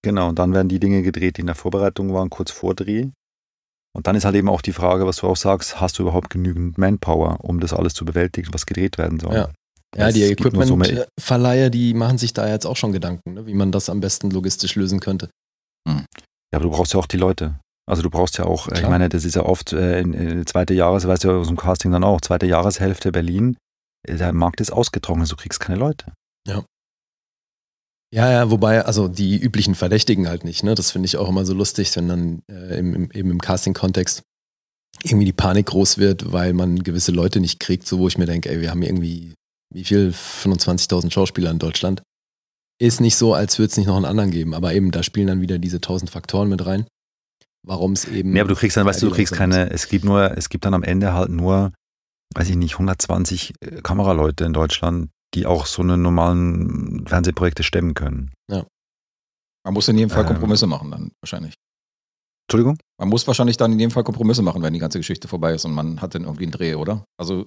[0.05, 3.09] genau, und dann werden die Dinge gedreht, die in der Vorbereitung waren, kurz vor Dreh.
[3.95, 6.31] Und dann ist halt eben auch die Frage, was du auch sagst, hast du überhaupt
[6.31, 9.35] genügend Manpower, um das alles zu bewältigen, was gedreht werden soll?
[9.35, 9.51] Ja.
[9.95, 13.47] Ja, Es die nur so Equipment-Verleiher, die machen sich da jetzt auch schon Gedanken, ne,
[13.47, 15.29] wie man das am besten logistisch lösen könnte.
[15.87, 16.05] Ja,
[16.55, 17.59] aber du brauchst ja auch die Leute.
[17.87, 18.91] Also du brauchst ja auch, äh, ich Klar.
[18.91, 21.57] meine, das ist ja oft äh, in, in zweite Jahres, weißt du ja aus dem
[21.57, 23.57] Casting dann auch, zweite Jahreshälfte Berlin,
[24.09, 26.13] äh, der Markt ist ausgetrocknet, du kriegst keine Leute.
[26.49, 26.65] Ja,
[28.13, 30.75] ja, wobei, also die üblichen Verdächtigen halt nicht, ne?
[30.75, 34.23] Das finde ich auch immer so lustig, wenn dann äh, im, im, eben im Casting-Kontext
[35.03, 38.27] irgendwie die Panik groß wird, weil man gewisse Leute nicht kriegt, so wo ich mir
[38.27, 39.35] denke, ey, wir haben irgendwie,
[39.73, 40.11] wie viel?
[40.11, 42.03] 25.000 Schauspieler in Deutschland.
[42.79, 45.29] Ist nicht so, als würde es nicht noch einen anderen geben, aber eben, da spielen
[45.29, 46.87] dann wieder diese tausend Faktoren mit rein,
[47.67, 48.33] warum es eben.
[48.33, 50.67] Nee, aber du kriegst dann, weißt du, du kriegst keine, es gibt nur, es gibt
[50.67, 51.73] dann am Ende halt nur,
[52.35, 57.95] weiß ich nicht, 120 äh, Kameraleute in Deutschland, die auch so eine normalen Fernsehprojekte stemmen
[57.95, 58.33] können.
[59.65, 60.27] Man muss in jedem Fall Ähm.
[60.29, 61.55] Kompromisse machen, dann wahrscheinlich.
[62.49, 62.79] Entschuldigung?
[62.99, 65.65] Man muss wahrscheinlich dann in jedem Fall Kompromisse machen, wenn die ganze Geschichte vorbei ist
[65.65, 67.05] und man hat dann irgendwie einen Dreh, oder?
[67.17, 67.47] Also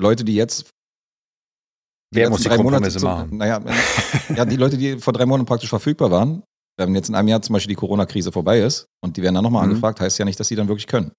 [0.00, 0.70] Leute, die jetzt.
[2.14, 3.36] die Wer muss die Kompromisse zum- machen?
[3.36, 3.60] Naja,
[4.36, 6.44] ja, die Leute, die vor drei Monaten praktisch verfügbar waren,
[6.78, 9.44] wenn jetzt in einem Jahr zum Beispiel die Corona-Krise vorbei ist und die werden dann
[9.44, 9.70] nochmal Mhm.
[9.72, 11.10] angefragt, heißt ja nicht, dass sie dann wirklich können.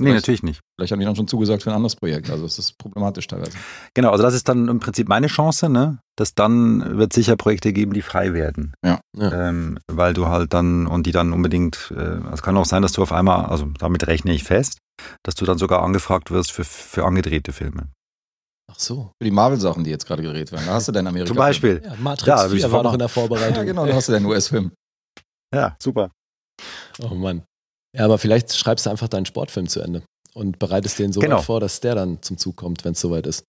[0.00, 0.60] Nee, Vielleicht- natürlich nicht.
[0.76, 2.30] Vielleicht haben die dann schon zugesagt für ein anderes Projekt.
[2.30, 3.52] Also es ist problematisch teilweise.
[3.94, 5.98] Genau, also das ist dann im Prinzip meine Chance, ne?
[6.16, 8.74] Dass dann wird sicher Projekte geben, die frei werden.
[8.84, 9.00] Ja.
[9.16, 9.48] Ja.
[9.48, 12.92] Ähm, weil du halt dann und die dann unbedingt, äh, es kann auch sein, dass
[12.92, 14.78] du auf einmal, also damit rechne ich fest,
[15.22, 17.88] dass du dann sogar angefragt wirst für, für angedrehte Filme.
[18.72, 19.10] Ach so.
[19.20, 20.66] Für die Marvel-Sachen, die jetzt gerade gedreht werden.
[20.66, 21.26] Da hast du deinen Amerika.
[21.28, 21.82] Zum Beispiel.
[21.84, 23.66] Ja, Matrix Ja, will ich 4 war noch in der Ja, Vorbereitung.
[23.66, 24.72] genau, da hast du deinen US-Film.
[25.54, 26.10] Ja, super.
[27.02, 27.42] Oh Mann.
[27.96, 30.02] Ja, aber vielleicht schreibst du einfach deinen Sportfilm zu Ende
[30.34, 31.38] und bereitest den so Genau.
[31.38, 33.44] weit vor, dass der dann zum Zug kommt, wenn es soweit ist.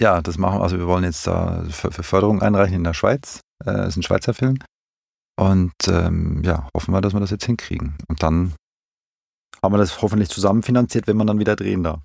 [0.00, 0.62] Ja, das machen wir.
[0.62, 3.40] Also wir wollen jetzt da für, für Förderung einreichen in der Schweiz.
[3.64, 4.58] Äh, Das ist ein Schweizer Film.
[5.38, 7.96] Und ähm, ja, hoffen wir, dass wir das jetzt hinkriegen.
[8.08, 8.54] Und dann
[9.62, 12.00] haben wir das hoffentlich zusammen finanziert, wenn man dann wieder drehen darf.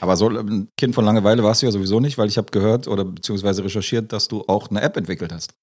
[0.00, 2.88] Aber so ein Kind von Langeweile warst du ja sowieso nicht, weil ich habe gehört
[2.88, 5.54] oder beziehungsweise recherchiert, dass du auch eine App entwickelt hast.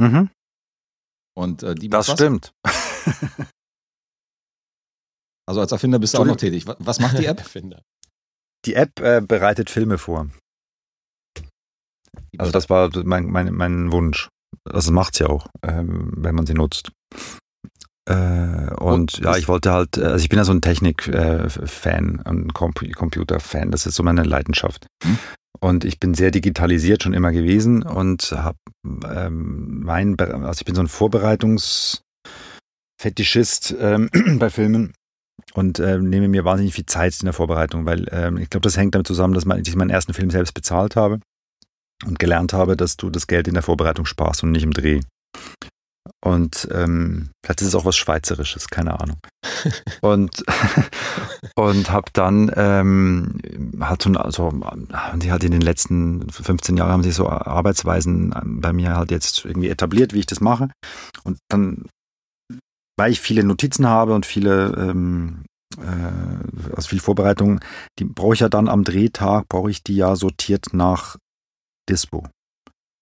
[0.00, 0.30] Mhm,
[1.36, 2.52] Und äh, die das stimmt.
[5.50, 6.68] Also als Erfinder bist du auch noch tätig.
[6.68, 7.38] Wa- Was macht die App?
[7.40, 7.82] Erfinder.
[8.66, 10.28] Die App äh, bereitet Filme vor.
[12.38, 14.28] Also das war mein, mein, mein Wunsch.
[14.64, 16.92] Das macht sie auch, ähm, wenn man sie nutzt.
[18.08, 22.22] Äh, und Und ja, ich wollte halt, äh, also ich bin ja so ein Technik-Fan,
[22.24, 24.86] ein Compu- Computer-Fan, das ist so meine Leidenschaft.
[25.02, 25.18] Hm.
[25.58, 28.58] Und ich bin sehr digitalisiert schon immer gewesen und habe
[29.04, 34.92] ähm, mein, also ich bin so ein Vorbereitungsfetischist ähm, bei Filmen
[35.54, 38.76] und ähm, nehme mir wahnsinnig viel Zeit in der Vorbereitung, weil ähm, ich glaube, das
[38.76, 41.20] hängt damit zusammen, dass ich meinen ersten Film selbst bezahlt habe
[42.06, 45.00] und gelernt habe, dass du das Geld in der Vorbereitung sparst und nicht im Dreh.
[46.22, 49.18] Und ähm, vielleicht ist es auch was Schweizerisches, keine Ahnung.
[50.00, 50.44] Und,
[51.56, 53.38] und habe dann ähm,
[53.98, 54.52] so, also,
[54.92, 59.10] haben die halt in den letzten 15 Jahren haben sich so Arbeitsweisen bei mir halt
[59.10, 60.68] jetzt irgendwie etabliert, wie ich das mache.
[61.24, 61.86] Und dann,
[63.00, 65.46] weil ich viele Notizen habe und viele, ähm,
[65.78, 67.60] äh, also viel Vorbereitung,
[67.98, 71.16] die brauche ich ja dann am Drehtag, brauche ich die ja sortiert nach
[71.88, 72.28] Dispo.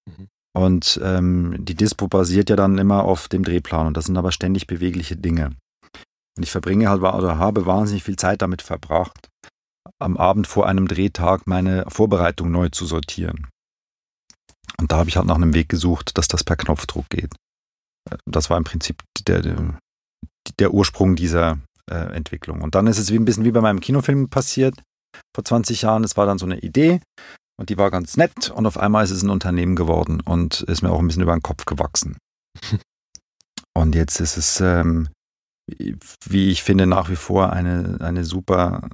[0.06, 0.28] Mhm.
[0.56, 4.30] Und ähm, die Dispo basiert ja dann immer auf dem Drehplan und das sind aber
[4.30, 5.56] ständig bewegliche Dinge.
[6.36, 9.26] Und ich verbringe halt oder habe wahnsinnig viel Zeit damit verbracht,
[9.98, 13.48] am Abend vor einem Drehtag meine Vorbereitung neu zu sortieren.
[14.78, 17.34] Und da habe ich halt nach einem Weg gesucht, dass das per Knopfdruck geht.
[18.08, 19.80] Äh, Das war im Prinzip der, der,
[20.58, 21.58] der Ursprung dieser
[21.90, 22.62] äh, Entwicklung.
[22.62, 24.74] Und dann ist es wie ein bisschen wie bei meinem Kinofilm passiert
[25.34, 26.04] vor 20 Jahren.
[26.04, 27.00] Es war dann so eine Idee
[27.58, 30.82] und die war ganz nett und auf einmal ist es ein Unternehmen geworden und ist
[30.82, 32.16] mir auch ein bisschen über den Kopf gewachsen.
[33.76, 35.08] Und jetzt ist es, ähm,
[35.68, 38.88] wie ich finde, nach wie vor eine, eine super,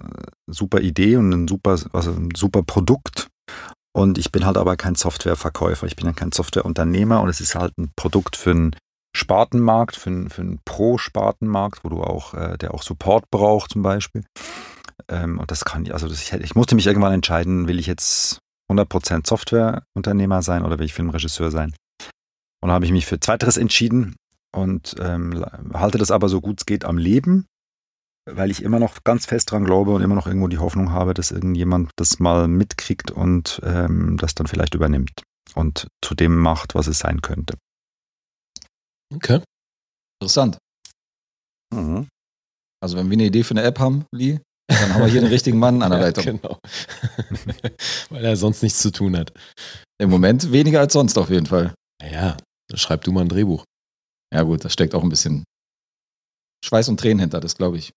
[0.46, 3.28] super Idee und ein super, also ein super Produkt.
[3.96, 7.54] Und ich bin halt aber kein Softwareverkäufer, ich bin ja kein Softwareunternehmer und es ist
[7.54, 8.76] halt ein Produkt für einen
[9.14, 14.24] Spartenmarkt, für für einen Pro-Spartenmarkt, wo du auch, äh, der auch Support braucht zum Beispiel.
[15.08, 17.86] Ähm, und das kann ich, also das, ich, ich musste mich irgendwann entscheiden, will ich
[17.86, 21.74] jetzt 100% Softwareunternehmer sein oder will ich Filmregisseur sein?
[22.60, 24.16] Und da habe ich mich für Zweiteres entschieden
[24.54, 27.46] und ähm, halte das aber so gut es geht am Leben,
[28.26, 31.12] weil ich immer noch ganz fest dran glaube und immer noch irgendwo die Hoffnung habe,
[31.12, 35.22] dass irgendjemand das mal mitkriegt und ähm, das dann vielleicht übernimmt
[35.54, 37.54] und zu dem macht, was es sein könnte.
[39.14, 39.40] Okay.
[40.20, 40.58] Interessant.
[41.74, 42.08] Mhm.
[42.82, 45.30] Also wenn wir eine Idee für eine App haben, Lee, dann haben wir hier den
[45.30, 46.24] richtigen Mann an der Ja, Leitung.
[46.24, 46.58] genau.
[48.10, 49.32] Weil er sonst nichts zu tun hat.
[50.00, 51.74] Im Moment weniger als sonst auf jeden Fall.
[52.02, 52.36] Naja,
[52.68, 53.64] dann schreib du mal ein Drehbuch.
[54.32, 55.44] Ja gut, da steckt auch ein bisschen
[56.64, 57.92] Schweiß und Tränen hinter, das glaube ich.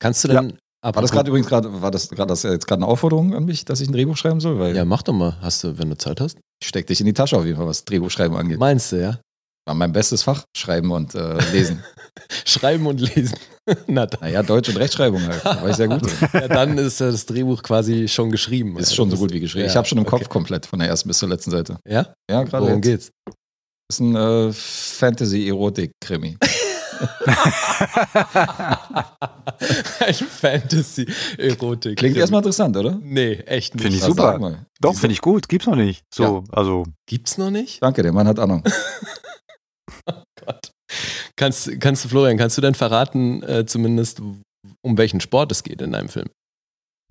[0.00, 0.42] Kannst du Ja.
[0.42, 0.58] denn.
[0.84, 3.64] War das gerade übrigens gerade, war das gerade das jetzt gerade eine Aufforderung an mich,
[3.64, 4.60] dass ich ein Drehbuch schreiben soll?
[4.60, 5.36] Weil Ja, mach doch mal.
[5.40, 6.38] Hast du, wenn du Zeit hast?
[6.62, 8.58] ich steck dich in die Tasche auf jeden Fall, was Drehbuchschreiben angeht.
[8.60, 9.20] Meinst du, ja?
[9.68, 11.84] War mein bestes Fach, Schreiben und äh, Lesen.
[12.46, 13.36] Schreiben und lesen.
[13.86, 14.20] Na dann.
[14.22, 15.44] naja, Deutsch und Rechtschreibung halt.
[15.44, 16.10] Da war ich sehr gut drin.
[16.32, 18.78] Ja, dann ist ja das Drehbuch quasi schon geschrieben.
[18.78, 19.66] Ist Ja, schon so das- gut wie geschrieben.
[19.66, 20.30] ja, ich habe schon im Kopf okay.
[20.30, 21.76] komplett von der ersten bis zur letzten Seite.
[21.86, 22.14] Ja?
[22.30, 22.84] Ja, gerade Worum jetzt.
[22.86, 23.10] geht's?
[23.90, 26.38] ist ein äh, Fantasy-Erotik-Krimi.
[30.00, 31.98] Ein Fantasy-Erotik.
[31.98, 32.98] Klingt erstmal interessant, oder?
[33.02, 33.82] Nee, echt nicht.
[33.82, 34.64] Finde ich super.
[34.80, 35.46] Doch, finde ich gut.
[35.48, 36.04] Gibt's noch nicht.
[36.14, 37.82] So, also Gibt's noch nicht?
[37.82, 38.62] Danke, der Mann hat Ahnung.
[40.44, 40.72] Gott.
[41.36, 45.82] Kannst, kannst du, Florian, kannst du denn verraten, äh, zumindest, um welchen Sport es geht
[45.82, 46.28] in deinem Film?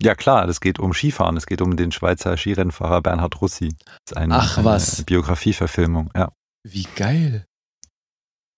[0.00, 3.70] Ja klar, es geht um Skifahren, es geht um den Schweizer Skirennfahrer Bernhard Russi.
[3.84, 4.98] Das ist eine, Ach, was.
[4.98, 6.32] eine Biografieverfilmung, ja.
[6.64, 7.44] Wie geil.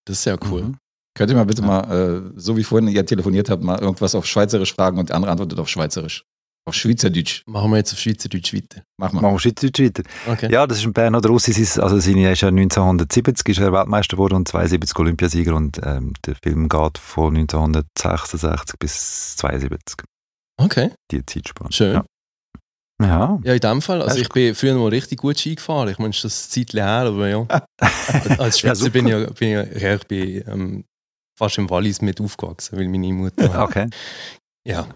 [0.07, 0.63] Das ist ja cool.
[0.63, 0.79] Mhm.
[1.17, 4.27] Könnt ihr mal bitte mal, äh, so wie vorhin ihr telefoniert habt, mal irgendwas auf
[4.27, 6.25] Schweizerisch fragen und der andere antwortet auf Schweizerisch.
[6.67, 7.43] Auf Schweizerdeutsch.
[7.47, 8.83] Machen wir jetzt auf Schweizerdeutsch weiter.
[8.99, 9.23] Mach mal.
[9.23, 10.03] Machen wir Schritt, Schritt.
[10.29, 10.53] Okay.
[10.53, 14.17] Ja, das ist ein Bernhard Russi, also seine, er ist ja 1970 ist er Weltmeister
[14.17, 20.05] geworden und 72 Olympiasieger und ähm, der Film geht von 1966 bis 72,
[20.59, 21.73] Okay, die Zeitspanne.
[21.73, 21.95] schön.
[21.95, 22.05] Ja.
[23.03, 25.89] Ja, Ja, in dem Fall, also Ja, ich bin früher mal richtig gut Ski gefahren.
[25.89, 27.47] Ich meine, das ist ein Zeitchen her, aber ja.
[28.39, 28.91] Als Ja, Schweizer super.
[28.91, 30.85] bin ich, ja- bin ich, ja- ja, ich bin ähm,
[31.39, 33.63] fast im Wallis mit aufgewachsen, weil meine Mutter.
[33.65, 33.89] okay.
[34.67, 34.87] Ja,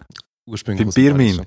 [0.47, 0.95] ursprünglich.
[0.95, 1.17] Im.
[1.17, 1.41] Wallis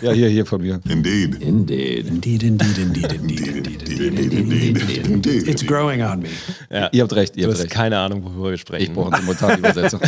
[0.00, 0.80] Ja, hier, hier von mir.
[0.88, 1.36] Indeed.
[1.42, 2.06] Indeed.
[2.06, 5.48] Indeed, indeed, indeed, indeed, indeed, indeed, indeed, indeed.
[5.48, 6.28] It's growing on me.
[6.70, 6.88] Ja.
[6.92, 7.72] Ihr habt recht, ihr Du habt hast recht.
[7.74, 8.94] keine Ahnung, worüber wir Ich sprechen.
[8.94, 10.00] brauche eine Simultanübersetzung.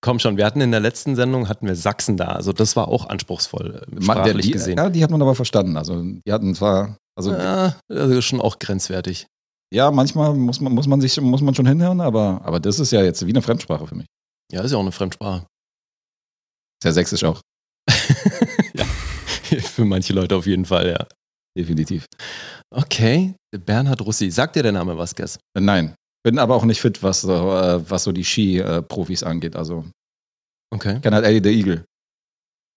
[0.00, 2.26] Komm schon, wir hatten in der letzten Sendung hatten wir Sachsen da.
[2.28, 4.76] Also das war auch anspruchsvoll, äh, Man- der- sprachlich die, gesehen.
[4.78, 5.76] Ja, die hat man aber verstanden.
[5.76, 9.26] Also die hatten zwar, also Ja, also schon auch grenzwertig.
[9.72, 12.92] ja, manchmal muss man, muss man sich, muss man schon hinhören, aber, aber das ist
[12.92, 14.06] ja jetzt wie eine Fremdsprache für mich.
[14.52, 15.46] Ja, ist ja auch eine Fremdsprache.
[16.80, 17.40] Ist ja sächsisch auch,
[18.74, 18.84] ja,
[19.60, 21.06] für manche Leute auf jeden Fall, ja.
[21.56, 22.06] definitiv.
[22.74, 24.30] Okay, Bernhard Russi.
[24.30, 25.38] Sagt dir der Name was, Guess?
[25.56, 25.94] Äh, Nein,
[26.24, 29.56] bin aber auch nicht fit, was, so, äh, was so die Ski-Profis angeht.
[29.56, 29.84] Also
[30.74, 30.96] Okay.
[30.96, 31.84] ich kenne halt Eddie the Eagle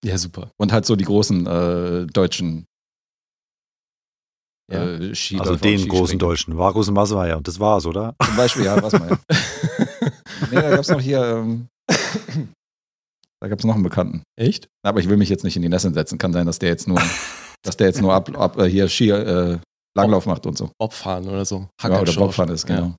[0.06, 0.52] Ja, super.
[0.60, 2.66] und halt so die großen äh, deutschen
[4.72, 4.84] Ja.
[4.86, 6.56] äh, Ski Also den großen Deutschen.
[6.58, 7.38] Varus Masweier.
[7.38, 8.16] Und das war's, oder?
[8.24, 9.18] Zum Beispiel, ja, was mal.
[10.52, 11.68] nee, da gab es noch hier, ähm,
[13.42, 14.24] da gab es noch einen Bekannten.
[14.36, 14.68] Echt?
[14.84, 16.18] Aber ich will mich jetzt nicht in die Nässe setzen.
[16.18, 17.02] Kann sein, dass der jetzt nur,
[17.64, 19.60] dass der jetzt nur ab, ab äh, hier Ski äh,
[19.96, 20.72] Langlauf macht und so.
[20.78, 21.68] Bobfahren oder so.
[21.82, 22.14] Ja, oder.
[22.14, 22.96] Bobfahren ist, genau.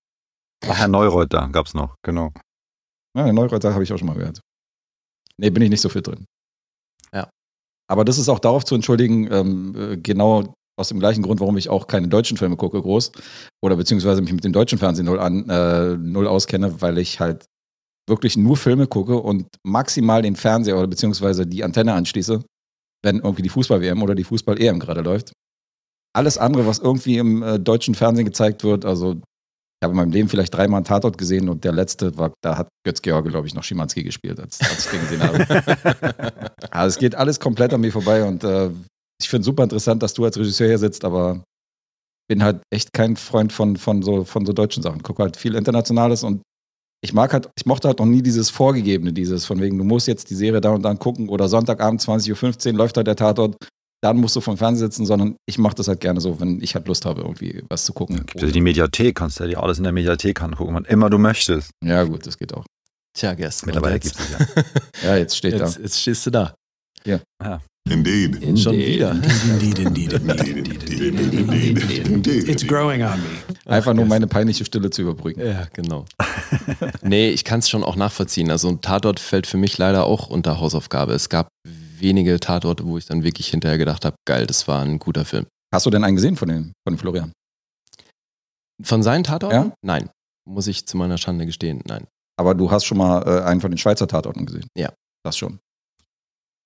[0.67, 1.95] Ach, Herr Neureuter gab's noch.
[2.03, 2.31] Genau.
[3.17, 4.41] Ja, den Neureuter habe ich auch schon mal gehört.
[5.39, 6.27] Nee, bin ich nicht so fit drin.
[7.15, 7.31] Ja.
[7.89, 11.57] Aber das ist auch darauf zu entschuldigen, ähm, äh, genau aus dem gleichen Grund, warum
[11.57, 13.13] ich auch keine deutschen Filme gucke, groß.
[13.63, 17.47] Oder beziehungsweise mich mit dem deutschen Fernsehen null, an, äh, null auskenne, weil ich halt
[18.09, 22.43] wirklich nur Filme gucke und maximal den Fernseher oder beziehungsweise die Antenne anschließe,
[23.05, 25.33] wenn irgendwie die Fußball-WM oder die Fußball-EM gerade läuft.
[26.13, 30.13] Alles andere, was irgendwie im äh, deutschen Fernsehen gezeigt wird, also ich habe in meinem
[30.13, 33.47] Leben vielleicht dreimal einen Tatort gesehen und der letzte war, da hat Götz George, glaube
[33.47, 36.43] ich, noch Schimanski gespielt, als, als ich den gesehen habe.
[36.71, 38.71] also es geht alles komplett an mir vorbei und äh,
[39.21, 41.43] ich finde es super interessant, dass du als Regisseur hier sitzt, aber
[42.29, 45.03] bin halt echt kein Freund von, von, so, von so deutschen Sachen.
[45.03, 46.43] Gucke halt viel Internationales und
[47.03, 50.07] ich mag halt, ich mochte halt noch nie dieses Vorgegebene, dieses von wegen, du musst
[50.07, 53.57] jetzt die Serie da und dann gucken oder Sonntagabend 20.15 Uhr läuft da der Tatort,
[54.03, 56.75] dann musst du vom Fernseher sitzen, sondern ich mache das halt gerne so, wenn ich
[56.75, 58.17] halt Lust habe, irgendwie was zu gucken.
[58.27, 61.11] Gibt ja die Mediathek, kannst du ja dir alles in der Mediathek angucken, wann immer
[61.11, 61.71] du möchtest.
[61.85, 62.65] Ja, gut, das geht auch.
[63.15, 63.67] Tja, Guess.
[63.67, 64.63] Mittlerweile gibt jetzt, es ja.
[65.11, 65.83] Ja, jetzt steht jetzt, da.
[65.83, 66.55] jetzt stehst du da.
[67.89, 68.37] Indeed.
[68.37, 68.59] Indeed.
[68.59, 69.13] Schon wieder.
[69.13, 72.49] Indeed, indeed, indeed, indeed, indeed, indeed, indeed.
[72.49, 73.29] It's growing on me.
[73.67, 75.41] Einfach nur meine peinliche Stille zu überbrücken.
[75.45, 76.05] Ja, genau.
[77.03, 78.51] nee, ich kann es schon auch nachvollziehen.
[78.51, 81.13] Also ein Tatort fällt für mich leider auch unter Hausaufgabe.
[81.15, 81.49] Es gab
[81.99, 85.47] wenige Tatorte, wo ich dann wirklich hinterher gedacht habe, geil, das war ein guter Film.
[85.73, 87.33] Hast du denn einen gesehen von den, von Florian?
[88.83, 89.55] Von seinen Tatorten?
[89.55, 89.73] Ja?
[89.83, 90.11] Nein.
[90.49, 92.07] Muss ich zu meiner Schande gestehen, nein.
[92.39, 94.67] Aber du hast schon mal äh, einen von den Schweizer Tatorten gesehen.
[94.77, 94.93] Ja.
[95.23, 95.59] Das schon.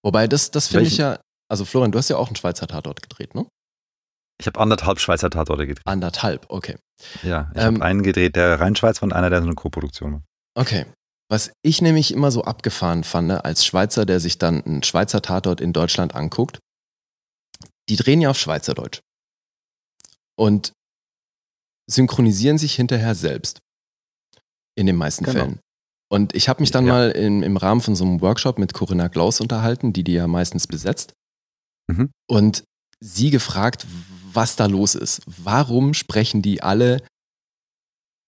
[0.04, 1.18] Wobei, das, das finde ich ja,
[1.50, 3.46] also Florian, du hast ja auch einen Schweizer Tatort gedreht, ne?
[4.40, 5.86] Ich habe anderthalb Schweizer Tatorte gedreht.
[5.86, 6.76] Anderthalb, okay.
[7.22, 9.54] Ja, ich Ähm, habe einen gedreht, der rein Schweiz war und einer, der so eine
[9.54, 10.22] Co-Produktion war.
[10.56, 10.86] Okay.
[11.30, 15.22] Was ich nämlich immer so abgefahren fand, ne, als Schweizer, der sich dann einen Schweizer
[15.22, 16.58] Tatort in Deutschland anguckt,
[17.88, 19.00] die drehen ja auf Schweizerdeutsch.
[20.36, 20.72] Und
[21.90, 23.60] synchronisieren sich hinterher selbst.
[24.76, 25.38] In den meisten Genau.
[25.38, 25.60] Fällen.
[26.10, 26.92] Und ich habe mich dann Ja.
[26.92, 30.26] mal im, im Rahmen von so einem Workshop mit Corinna Klaus unterhalten, die die ja
[30.26, 31.12] meistens besetzt.
[31.90, 32.10] Mhm.
[32.28, 32.64] Und
[33.00, 33.86] sie gefragt,
[34.32, 35.22] was da los ist.
[35.26, 37.02] Warum sprechen die alle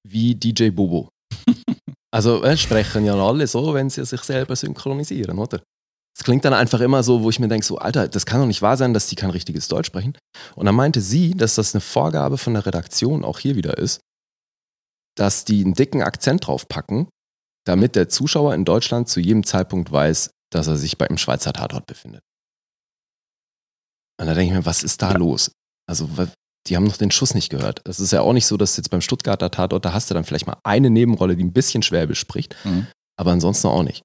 [0.06, 1.08] wie DJ Bobo?
[2.12, 5.62] also äh, sprechen ja alle so, wenn sie sich selber synchronisieren, oder?
[6.18, 8.46] Es klingt dann einfach immer so, wo ich mir denke, so, Alter, das kann doch
[8.46, 10.16] nicht wahr sein, dass die kein richtiges Deutsch sprechen.
[10.54, 14.00] Und dann meinte sie, dass das eine Vorgabe von der Redaktion auch hier wieder ist,
[15.14, 17.08] dass die einen dicken Akzent draufpacken,
[17.66, 21.52] damit der Zuschauer in Deutschland zu jedem Zeitpunkt weiß, dass er sich bei einem Schweizer
[21.52, 22.22] Tatort befindet.
[24.20, 25.51] Und da denke ich mir, was ist da los?
[25.88, 26.09] Also,
[26.66, 27.82] die haben noch den Schuss nicht gehört.
[27.86, 30.24] Es ist ja auch nicht so, dass jetzt beim Stuttgarter Tatort, da hast du dann
[30.24, 32.86] vielleicht mal eine Nebenrolle, die ein bisschen Schwäbisch spricht, Mhm.
[33.18, 34.02] aber ansonsten auch nicht.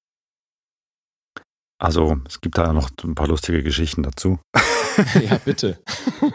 [1.80, 4.40] Also, es gibt da noch ein paar lustige Geschichten dazu.
[5.30, 5.80] ja, bitte.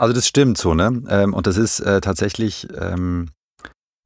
[0.00, 1.02] Also, das stimmt so, ne?
[1.08, 3.30] Ähm, Und das ist äh, tatsächlich ähm,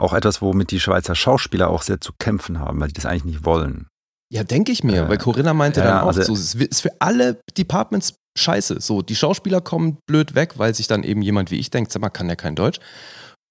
[0.03, 3.25] auch etwas, womit die Schweizer Schauspieler auch sehr zu kämpfen haben, weil die das eigentlich
[3.25, 3.87] nicht wollen.
[4.33, 6.81] Ja, denke ich mir, Äh, weil Corinna meinte ja, dann auch, also- so, es ist
[6.81, 8.81] für alle Departments scheiße.
[8.81, 12.01] So, die Schauspieler kommen blöd weg, weil sich dann eben jemand wie ich denkt, sag
[12.01, 12.81] mal, kann ja kein Deutsch.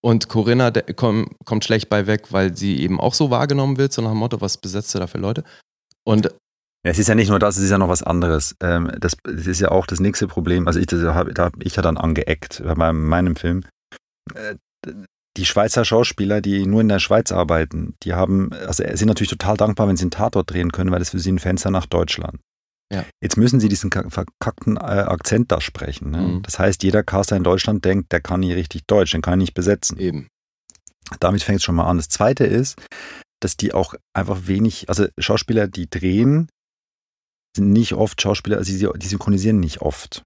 [0.04, 3.94] Und Corinna der, komm, kommt schlecht bei weg, weil sie eben auch so wahrgenommen wird,
[3.94, 5.44] so nach dem Motto, was besetzt du da für Leute?
[6.04, 6.26] Und
[6.84, 8.56] Ja, es ist ja nicht nur das, es ist ja noch was anderes.
[8.64, 10.66] Ähm, das, das ist ja auch das nächste Problem.
[10.66, 13.64] Also ich, das hab, da habe ich ja dann angeeckt bei meinem, meinem Film.
[14.34, 14.56] Äh,
[15.38, 19.56] Die Schweizer Schauspieler, die nur in der Schweiz arbeiten, die haben, also sind natürlich total
[19.56, 22.40] dankbar, wenn sie einen Tatort drehen können, weil das für sie ein Fenster nach Deutschland.
[22.92, 23.06] Ja.
[23.24, 26.12] Jetzt müssen sie diesen ka- verkackten äh, Akzent da sprechen.
[26.12, 26.18] Ne?
[26.22, 26.42] Mhm.
[26.42, 29.46] Das heißt, jeder Caster in Deutschland denkt, der kann nicht richtig Deutsch, den kann ich
[29.46, 29.98] nicht besetzen.
[29.98, 30.28] eben.
[31.22, 31.96] Damit fängt es schon mal an.
[31.98, 32.78] Das zweite ist,
[33.40, 36.50] dass die auch einfach wenig, also Schauspieler, die drehen,
[37.56, 40.24] sind nicht oft Schauspieler, also die, die synchronisieren nicht oft.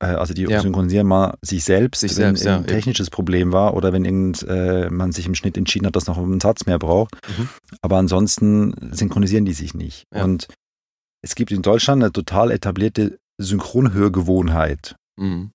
[0.00, 0.60] Äh, also die Ja.
[0.60, 4.42] synchronisieren mal sich selbst, Sich wenn selbst, ja, ein technisches Problem war oder wenn irgend,
[4.48, 7.14] äh, man sich im Schnitt entschieden hat, dass noch einen Satz mehr braucht.
[7.38, 7.48] Mhm.
[7.82, 10.04] Aber ansonsten synchronisieren die sich nicht.
[10.14, 10.24] Ja.
[10.24, 10.48] Und
[11.22, 14.96] es gibt in Deutschland eine total etablierte Synchronhörgewohnheit.
[15.18, 15.50] Mhm.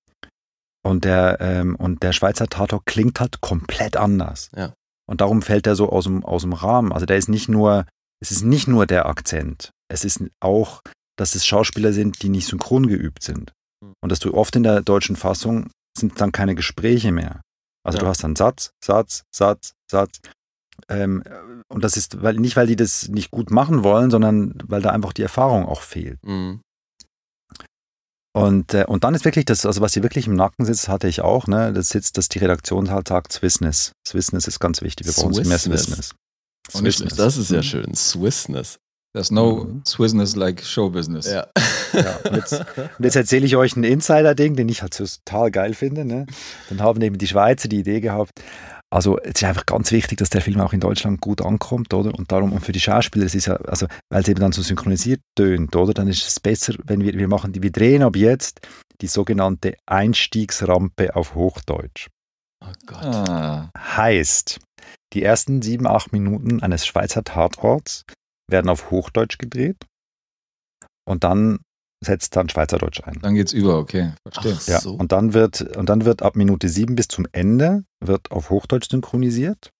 [0.84, 4.52] Und der, ähm, und der Schweizer Tatort klingt halt komplett anders.
[4.56, 4.74] Ja.
[5.08, 6.92] Und darum fällt er so aus dem, aus dem Rahmen.
[6.92, 7.86] Also der ist nicht nur,
[8.22, 9.72] es ist nicht nur der Akzent.
[9.88, 10.82] Es ist auch,
[11.18, 13.54] dass es Schauspieler sind, die nicht synchron geübt sind.
[13.84, 13.94] Mhm.
[14.02, 17.42] Und dass du oft in der deutschen Fassung sind dann keine Gespräche mehr.
[17.86, 18.04] Also Ja.
[18.04, 20.20] du hast dann Satz, Satz, Satz, Satz.
[20.90, 21.24] Ähm,
[21.70, 24.90] und das ist weil, nicht, weil die das nicht gut machen wollen, sondern weil da
[24.90, 26.20] einfach die Erfahrung auch fehlt.
[26.24, 26.62] Mhm.
[28.36, 31.08] Und, äh, und dann ist wirklich das, also was hier wirklich im Nacken sitzt, hatte
[31.08, 31.72] ich auch, ne?
[31.72, 33.94] Das sitzt, dass die Redaktion halt sagt, Swissness.
[34.06, 35.08] Swissness ist ganz wichtig.
[35.08, 35.84] Wir brauchen mehr Swissness.
[35.86, 36.16] Swissness.
[36.82, 37.16] Nicht Swissness.
[37.16, 37.96] Das ist ja schön.
[37.96, 38.78] Swissness.
[39.16, 39.82] There's no Mhm.
[39.88, 41.26] Swissness like show business.
[41.32, 41.48] Ja.
[41.94, 42.66] Ja, und jetzt,
[43.00, 46.04] jetzt erzähle ich euch ein Insider-Ding, den ich halt so total geil finde.
[46.04, 46.26] Ne?
[46.68, 48.34] Dann haben eben die Schweizer die Idee gehabt.
[48.94, 52.14] Also es ist einfach ganz wichtig, dass der Film auch in Deutschland gut ankommt, oder?
[52.14, 54.62] Und darum, und für die Schauspieler, es ist ja, also, weil es eben dann so
[54.62, 55.94] synchronisiert tönt, oder?
[55.94, 58.60] Dann ist es besser, wenn wir, wir machen die, wir drehen ab jetzt
[59.02, 62.08] die sogenannte Einstiegsrampe auf Hochdeutsch.
[62.62, 63.04] Oh Gott.
[63.04, 64.60] Ah, Heißt,
[65.14, 68.04] die ersten sieben, acht Minuten eines Schweizer Tatorts
[68.50, 69.78] werden auf Hochdeutsch gedreht
[71.08, 71.60] und dann
[72.04, 73.20] setzt dann Schweizerdeutsch ein.
[73.22, 74.58] dann geht's über, okay, verstehe.
[74.60, 74.94] Ach Ja, so.
[74.94, 78.90] und dann wird und dann wird ab Minute sieben bis zum Ende wird auf Hochdeutsch
[78.90, 79.72] synchronisiert,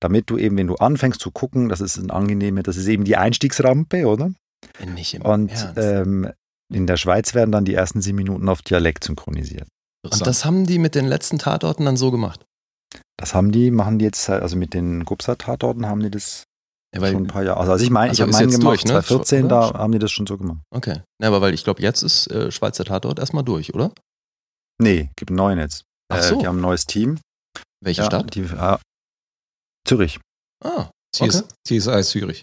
[0.00, 3.04] damit du eben, wenn du anfängst zu gucken, das ist ein angenehme, das ist eben
[3.04, 4.30] die Einstiegsrampe, oder?
[4.86, 5.78] Nicht im Und Ernst.
[5.78, 6.30] ähm,
[6.72, 9.68] in der Schweiz werden dann die ersten sieben Minuten auf Dialekt synchronisiert.
[10.04, 12.44] Und das haben die mit den letzten Tatorten dann so gemacht.
[13.18, 16.44] Das haben die, machen die jetzt, also mit den Gupsa-Tatorten haben die das
[16.96, 17.60] Ja, weil, schon ein paar Jahre.
[17.60, 18.90] Also, also ich meine, Also ich habe meinen jetzt gemacht, durch, ne?
[18.92, 19.72] 2014, Oder?
[19.72, 20.58] da haben die das schon so gemacht.
[20.74, 21.02] okay.
[21.22, 23.92] Ja, aber weil ich glaube, jetzt ist äh, Schweizer Tatort erstmal durch, oder?
[24.82, 25.84] Nee, gibt einen neuen jetzt.
[26.12, 26.36] Ach so.
[26.36, 27.18] Äh, die haben ein neues Team.
[27.82, 28.34] Welche Ja, Stadt?
[28.34, 28.76] Die, äh,
[29.86, 30.18] Zürich.
[30.64, 31.78] Ah, TS, okay.
[31.78, 32.42] TSI Zürich.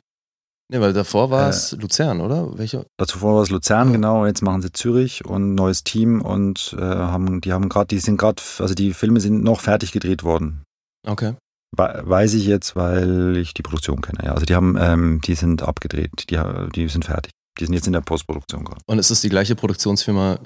[0.71, 2.57] Nee, weil davor war Äh, es Luzern, oder?
[2.57, 2.85] Welche?
[2.97, 3.93] Dazu vorher war es Luzern, Ja.
[3.93, 4.21] genau.
[4.21, 7.87] Und jetzt machen sie Zürich und ein neues Team und äh, haben, die haben gerade,
[7.87, 10.63] die sind gerade, also die Filme sind noch fertig gedreht worden.
[11.05, 11.35] Okay.
[11.75, 14.19] We- Weiß ich jetzt, weil ich die Produktion kenne.
[14.25, 16.39] Ja, also die haben, ähm, die sind abgedreht, die,
[16.75, 17.31] die sind fertig.
[17.59, 18.81] Die sind jetzt in der Postproduktion gerade.
[18.85, 20.39] Und ist es die gleiche Produktionsfirma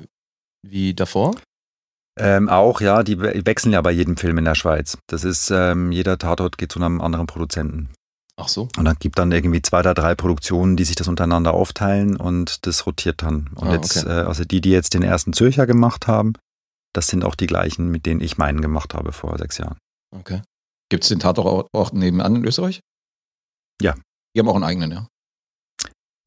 [0.65, 1.35] wie davor?
[2.19, 4.97] Ähm, auch, ja, die we- wechseln ja bei jedem Film in der Schweiz.
[5.07, 7.89] Das ist, ähm, jeder Tatort geht zu einem anderen Produzenten.
[8.39, 8.69] Ach so.
[8.77, 12.65] Und dann gibt dann irgendwie zwei oder drei Produktionen, die sich das untereinander aufteilen und
[12.67, 13.49] das rotiert dann.
[13.55, 14.09] Und Ah, jetzt, okay.
[14.21, 16.33] äh, also die, die jetzt den ersten Zürcher gemacht haben,
[16.93, 19.77] das sind auch die gleichen, mit denen ich meinen gemacht habe vor sechs Jahren.
[20.15, 20.41] Okay.
[20.89, 22.79] Gibt es den Tatort auch nebenan in Österreich?
[23.81, 23.95] Ja.
[24.35, 25.07] Die haben auch einen eigenen, ja.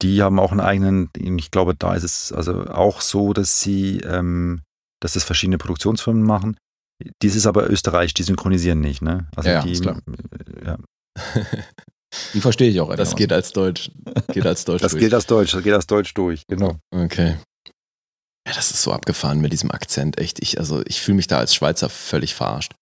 [0.01, 3.99] Die haben auch einen eigenen, ich glaube, da ist es also auch so, dass sie,
[3.99, 4.61] ähm,
[4.99, 6.57] dass das verschiedene Produktionsfirmen machen.
[7.21, 9.27] Dies ist aber Österreich, die synchronisieren nicht, ne?
[9.35, 9.99] Also Ja, ja, die, ist klar.
[10.07, 10.77] äh, ja.
[12.33, 12.87] Die verstehe ich auch.
[12.89, 13.17] Das einigermaßen.
[13.17, 13.91] geht als Deutsch.
[14.33, 14.99] Geht als Deutsch Das durch.
[15.01, 16.77] gilt als Deutsch, das geht als Deutsch durch, genau.
[16.93, 17.37] Okay.
[18.47, 20.41] Ja, das ist so abgefahren mit diesem Akzent, echt.
[20.41, 22.73] Ich, also ich fühle mich da als Schweizer völlig verarscht.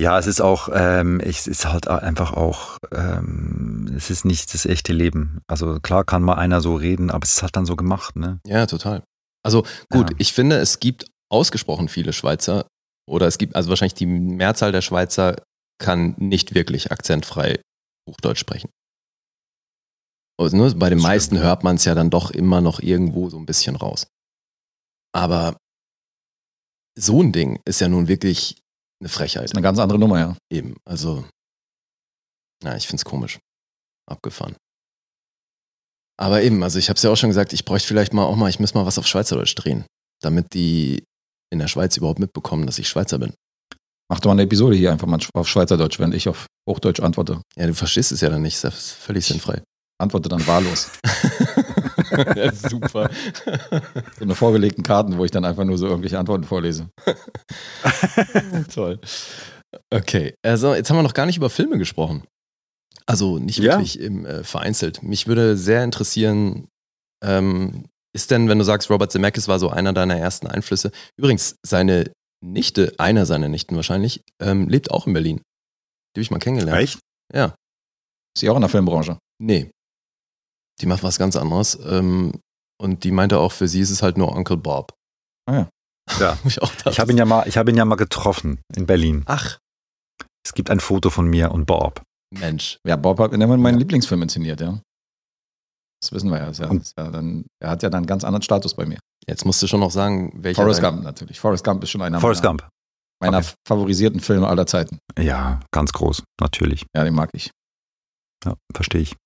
[0.00, 4.64] Ja, es ist auch, ähm, es ist halt einfach auch, ähm, es ist nicht das
[4.64, 5.42] echte Leben.
[5.46, 8.40] Also klar kann mal einer so reden, aber es ist halt dann so gemacht, ne?
[8.46, 9.02] Ja, total.
[9.44, 10.16] Also gut, Ja.
[10.18, 12.66] ich finde, es gibt ausgesprochen viele Schweizer
[13.06, 15.36] oder es gibt, also wahrscheinlich die Mehrzahl der Schweizer
[15.78, 17.60] kann nicht wirklich akzentfrei
[18.08, 18.70] Hochdeutsch sprechen.
[20.40, 23.28] Also, ne, bei den Das meisten hört man es ja dann doch immer noch irgendwo
[23.28, 24.06] so ein bisschen raus.
[25.14, 25.56] Aber
[26.98, 28.56] so ein Ding ist ja nun wirklich
[29.00, 29.44] eine Frechheit.
[29.44, 30.36] ist eine ganz andere Nummer, ja.
[30.50, 31.24] Eben, also,
[32.62, 33.38] na, ich find's komisch.
[34.06, 34.56] Abgefahren.
[36.18, 38.36] Aber eben, also ich habe es ja auch schon gesagt, ich bräuchte vielleicht mal auch
[38.36, 39.86] mal, ich muss mal was auf Schweizerdeutsch drehen,
[40.20, 41.02] damit die
[41.50, 43.32] in der Schweiz überhaupt mitbekommen, dass ich Schweizer bin.
[44.10, 47.40] Mach doch mal eine Episode hier einfach mal auf Schweizerdeutsch, wenn ich auf Hochdeutsch antworte.
[47.56, 49.62] Ja, du verstehst es ja dann nicht, ist ja völlig sinnfrei.
[49.98, 50.90] Antworte dann wahllos.
[52.36, 53.10] ja, super.
[54.18, 56.88] So eine vorgelegten Karten, wo ich dann einfach nur so irgendwelche Antworten vorlese.
[58.74, 58.98] Toll.
[59.92, 62.24] Okay, also jetzt haben wir noch gar nicht über Filme gesprochen.
[63.06, 63.72] Also nicht Ja.
[63.74, 65.02] wirklich im, äh, vereinzelt.
[65.02, 66.68] Mich würde sehr interessieren,
[67.24, 71.56] ähm, ist denn, wenn du sagst, Robert Zemeckis war so einer deiner ersten Einflüsse, übrigens,
[71.64, 72.12] seine
[72.44, 75.36] Nichte, einer seiner Nichten wahrscheinlich, ähm, lebt auch in Berlin.
[75.36, 76.80] Die habe ich mal kennengelernt.
[76.82, 76.98] Echt?
[77.32, 77.54] Ja.
[78.34, 79.18] Ist sie auch in der Filmbranche?
[79.40, 79.70] Nee.
[80.80, 81.78] Die macht was ganz anderes.
[81.84, 82.32] Ähm,
[82.80, 84.94] und die meinte auch, für sie ist es halt nur Uncle Bob.
[85.46, 85.68] Ah ja.
[86.18, 86.38] Ja.
[86.44, 89.22] Ich Ich habe ihn ja mal, ich habe ihn ja mal getroffen in Berlin.
[89.26, 89.58] Ach,
[90.44, 92.02] Es gibt ein Foto von mir und Bob.
[92.32, 92.78] Mensch.
[92.86, 94.80] Ja, Bob hat immer meinen Lieblingsfilm inszeniert, ja.
[96.00, 96.50] Das wissen wir ja.
[96.50, 98.98] ja, ja dann, er hat ja dann einen ganz anderen Status bei mir.
[99.28, 100.62] Jetzt musst du schon noch sagen, welcher.
[100.62, 101.38] Forrest Gump natürlich.
[101.38, 102.68] Forrest Gump ist schon einer Forrest meiner, Gump.
[103.20, 103.52] meiner Okay.
[103.68, 104.98] favorisierten Filme aller Zeiten.
[105.18, 106.86] Ja, ganz groß, natürlich.
[106.96, 107.50] Ja, den mag ich.
[108.46, 109.16] Ja, verstehe ich.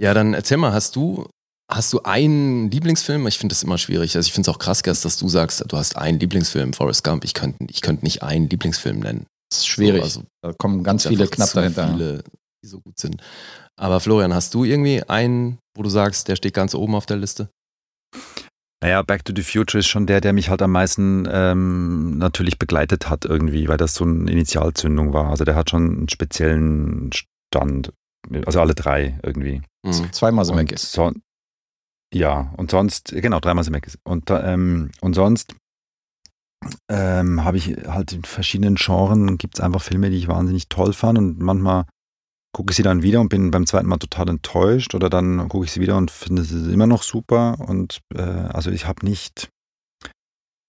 [0.00, 1.28] Ja, dann erzähl mal, hast du,
[1.70, 3.26] hast du einen Lieblingsfilm?
[3.26, 4.16] Ich finde das immer schwierig.
[4.16, 7.04] Also ich finde es auch krass, Gast, dass du sagst, du hast einen Lieblingsfilm, Forrest
[7.04, 7.24] Gump.
[7.24, 9.26] Ich könnte ich könnt nicht einen Lieblingsfilm nennen.
[9.50, 10.00] Das ist schwierig.
[10.00, 11.88] So, also da kommen ganz viele knapp dahinter.
[11.88, 12.24] Viele,
[12.64, 13.20] die so gut sind.
[13.78, 17.18] Aber Florian, hast du irgendwie einen, wo du sagst, der steht ganz oben auf der
[17.18, 17.50] Liste?
[18.82, 22.58] Naja, Back to the Future ist schon der, der mich halt am meisten ähm, natürlich
[22.58, 25.28] begleitet hat irgendwie, weil das so eine Initialzündung war.
[25.28, 27.92] Also der hat schon einen speziellen Stand.
[28.44, 29.62] Also alle drei irgendwie.
[29.84, 30.12] Mhm.
[30.12, 30.92] Zweimal ist.
[30.92, 31.12] So,
[32.12, 33.98] ja, und sonst, genau, dreimal ist.
[34.04, 35.54] Und, ähm, und sonst
[36.90, 40.92] ähm, habe ich halt in verschiedenen Genren, gibt es einfach Filme, die ich wahnsinnig toll
[40.92, 41.84] fand und manchmal
[42.52, 45.64] gucke ich sie dann wieder und bin beim zweiten Mal total enttäuscht oder dann gucke
[45.64, 49.48] ich sie wieder und finde sie immer noch super und äh, also ich habe nicht,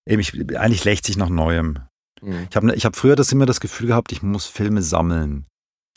[0.07, 1.79] eben ich, eigentlich lächt sich nach Neuem.
[2.21, 2.47] Mhm.
[2.49, 5.47] Ich habe ich hab früher das immer das Gefühl gehabt, ich muss Filme sammeln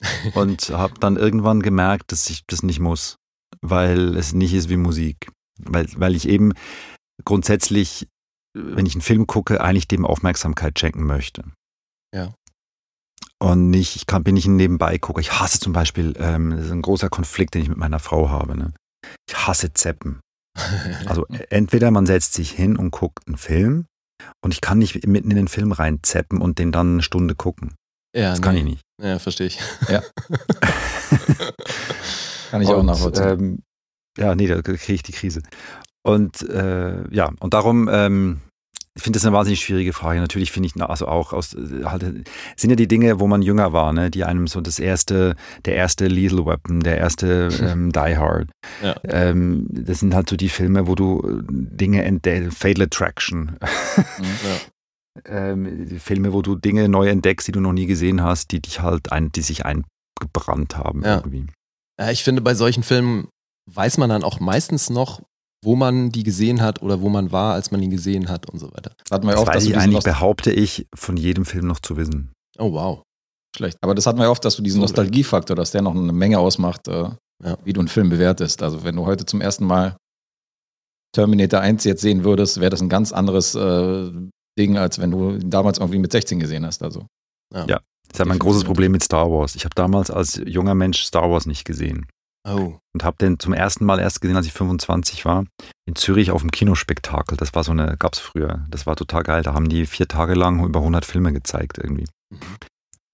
[0.34, 3.16] und habe dann irgendwann gemerkt, dass ich das nicht muss,
[3.60, 5.30] weil es nicht ist wie Musik.
[5.58, 6.52] Weil, weil ich eben
[7.24, 8.08] grundsätzlich,
[8.54, 11.44] wenn ich einen Film gucke, eigentlich dem Aufmerksamkeit schenken möchte.
[12.14, 12.34] Ja.
[13.40, 15.20] Und nicht, ich kann, bin nicht ein Nebenbei-Gucker.
[15.20, 18.30] Ich hasse zum Beispiel, ähm, das ist ein großer Konflikt, den ich mit meiner Frau
[18.30, 18.56] habe.
[18.56, 18.72] Ne?
[19.28, 20.20] Ich hasse Zeppen.
[21.06, 23.86] Also entweder man setzt sich hin und guckt einen Film
[24.42, 27.74] und ich kann nicht mitten in den Film reinzeppen und den dann eine Stunde gucken.
[28.14, 28.60] ja, Das kann nee.
[28.60, 28.83] ich nicht.
[29.02, 29.58] Ja, verstehe ich.
[32.50, 33.28] Kann ich auch Und, nachvollziehen.
[33.28, 33.62] Ähm,
[34.16, 35.42] ja, nee, da kriege ich die Krise.
[36.06, 38.40] Und äh, ja, und darum, ähm,
[38.96, 40.20] ich finde das eine wahnsinnig schwierige Frage.
[40.20, 42.04] Natürlich finde ich, also auch aus, äh, halt,
[42.56, 45.34] sind ja die Dinge, wo man jünger war, ne, die einem so das erste,
[45.64, 48.50] der erste Lethal Weapon, der erste ähm, Die Hard.
[48.82, 48.94] Ja.
[49.02, 53.56] Ähm, das sind halt so die Filme, wo du Dinge entdeckst, Fatal Attraction.
[53.60, 54.04] Ja.
[55.24, 58.80] Ähm, Filme, wo du Dinge neu entdeckst, die du noch nie gesehen hast, die dich
[58.80, 61.16] halt ein, die sich eingebrannt haben Ja.
[61.16, 61.46] irgendwie.
[62.00, 63.28] Ja, ich finde, bei solchen Filmen
[63.72, 65.22] weiß man dann auch meistens noch,
[65.64, 68.58] wo man die gesehen hat oder wo man war, als man ihn gesehen hat und
[68.58, 68.92] so weiter.
[69.04, 71.80] Das hatten wir ja Das oft, dass ich eigentlich, behaupte ich, von jedem Film noch
[71.80, 72.32] zu wissen.
[72.58, 73.02] Oh, wow.
[73.56, 73.78] schlecht.
[73.82, 74.82] Aber das hatten wir ja oft, dass du diesen So.
[74.82, 77.08] Nostalgiefaktor, dass der noch eine Menge ausmacht, äh,
[77.42, 77.56] Ja.
[77.64, 78.62] wie du einen Film bewertest.
[78.64, 79.96] Also wenn du heute zum ersten Mal
[81.14, 84.10] Terminator 1 jetzt sehen würdest, wäre das ein ganz anderes äh,
[84.58, 86.82] Ding, als wenn du ihn damals irgendwie mit 16 gesehen hast.
[86.82, 87.06] Also
[88.08, 88.64] Das ist ja mein großes.
[88.64, 89.54] Problem mit Star Wars.
[89.56, 92.06] Ich habe damals als junger Mensch Star Wars nicht gesehen.
[92.46, 92.74] Oh.
[92.92, 95.46] Und habe den zum ersten Mal erst gesehen, als ich 25 war,
[95.86, 97.38] in Zürich auf dem Kinospektakel.
[97.38, 98.66] Das war so eine, gab's früher.
[98.68, 99.42] Das war total geil.
[99.42, 102.06] Da haben die vier Tage lang über 100 Filme gezeigt irgendwie.
[102.30, 102.38] Mhm.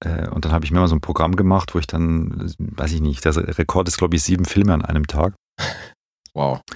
[0.05, 2.93] Äh, Und dann habe ich mir mal so ein Programm gemacht, wo ich dann, weiß
[2.93, 5.35] ich nicht, der Rekord ist, glaube ich, sieben Filme an einem Tag.
[6.35, 6.61] Wow.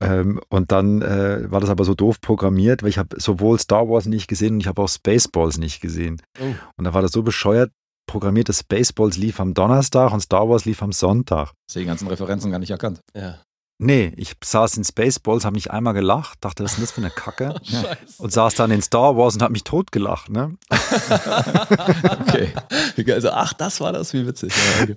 [0.00, 3.88] Ähm, und dann äh, war das aber so doof programmiert, weil ich habe sowohl Star
[3.88, 6.20] Wars nicht gesehen und ich habe auch Spaceballs nicht gesehen.
[6.38, 6.54] Oh.
[6.76, 7.70] Und da war das so bescheuert
[8.06, 11.52] programmiert, dass Spaceballs lief am Donnerstag und Star Wars lief am Sonntag.
[11.66, 13.00] Hast du die ganzen Referenzen gar nicht erkannt.
[13.14, 13.38] Ja.
[13.78, 17.00] Nee, ich saß in Spaceballs, habe nicht einmal gelacht, dachte, was ist denn das für
[17.00, 17.54] eine Kacke?
[17.64, 18.22] Scheiße.
[18.22, 20.30] Und saß dann in Star Wars und habe mich totgelacht.
[20.30, 20.56] Ne?
[22.96, 23.12] Okay.
[23.12, 24.52] Also, ach, das war das, wie witzig.
[24.54, 24.96] Ja, okay.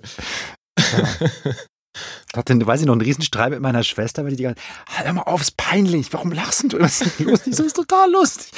[2.36, 5.12] Hatte, weiß ich noch, einen riesen Streit mit meiner Schwester, weil die die ganze hör
[5.12, 6.78] mal auf, ist peinlich, warum lachst du?
[6.80, 7.20] Was ist?
[7.46, 8.50] Ich so, ist total lustig.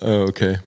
[0.00, 0.60] Äh, okay.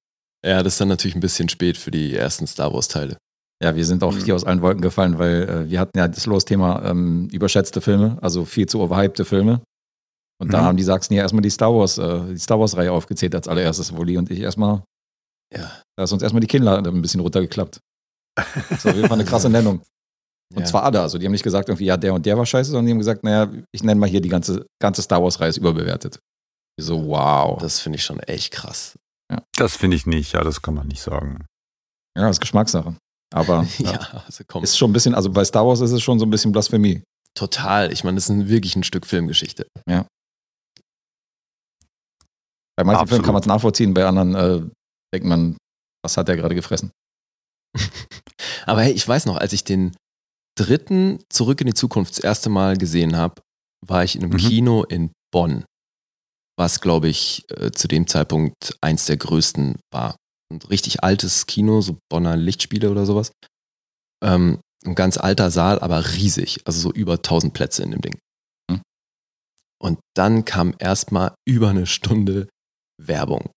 [0.46, 3.18] Ja, das ist dann natürlich ein bisschen spät für die ersten Star Wars-Teile.
[3.62, 4.24] Ja, wir sind auch Mhm.
[4.24, 8.18] hier aus allen Wolken gefallen, weil äh, wir hatten ja das Los-Thema ähm, überschätzte Filme,
[8.22, 9.62] also viel zu overhypte Filme.
[10.42, 10.66] Und da Mhm.
[10.66, 13.96] haben die Sachsen ja erstmal die Star Wars, äh, die Star Wars-Reihe aufgezählt als allererstes,
[13.98, 14.82] wo Lee und ich erstmal,
[15.54, 15.70] Ja.
[15.98, 17.80] da ist uns erstmal die Kinnlade ein bisschen runtergeklappt.
[18.70, 19.82] Das auf jeden Fall eine krasse Nennung.
[20.56, 20.66] Und ja.
[20.66, 22.88] zwar alle, also die haben nicht gesagt, irgendwie, ja, der und der war scheiße, sondern
[22.88, 26.20] die haben gesagt, naja, ich nenne mal hier die ganze, ganze Star Wars-Reihe ist überbewertet.
[26.78, 27.60] Ich So, wow.
[27.62, 28.98] Das finde ich schon echt krass.
[29.56, 31.46] Das finde ich nicht, ja, das kann man nicht sagen.
[32.18, 32.96] ja, das ist Geschmackssache.
[33.32, 34.24] Aber Ja, ja.
[34.26, 34.64] also komm.
[34.64, 37.04] ist schon ein bisschen, also bei Star Wars ist es schon so ein bisschen Blasphemie.
[37.36, 37.92] Total.
[37.92, 39.68] Ich meine, das ist ein, wirklich ein Stück Filmgeschichte.
[42.76, 43.10] Bei manchen Absolut.
[43.10, 44.62] Filmen kann man es nachvollziehen, bei anderen äh,
[45.14, 45.58] denkt man,
[46.02, 46.92] was hat der gerade gefressen?
[48.66, 49.96] Aber hey, ich weiß noch, als ich den
[50.60, 53.42] dritten Zurück in die Zukunft das erste Mal gesehen habe,
[53.86, 54.38] war ich in einem Mhm.
[54.38, 55.64] Kino in Bonn,
[56.58, 60.16] was, glaube ich, äh, zu dem Zeitpunkt eins der größten war.
[60.52, 63.32] Ein richtig altes Kino, so Bonner Lichtspiele oder sowas.
[64.24, 68.18] Ähm, ein ganz alter Saal, aber riesig, also so über 1000 Plätze in dem Ding.
[68.70, 68.82] Hm.
[69.82, 72.48] Und dann kam erstmal über eine Stunde
[73.02, 73.50] Werbung.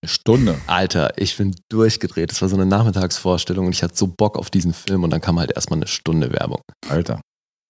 [0.00, 0.60] Eine Stunde.
[0.66, 2.30] Alter, ich bin durchgedreht.
[2.30, 5.20] Das war so eine Nachmittagsvorstellung und ich hatte so Bock auf diesen Film und dann
[5.20, 6.60] kam halt erstmal eine Stunde Werbung.
[6.88, 7.20] Alter.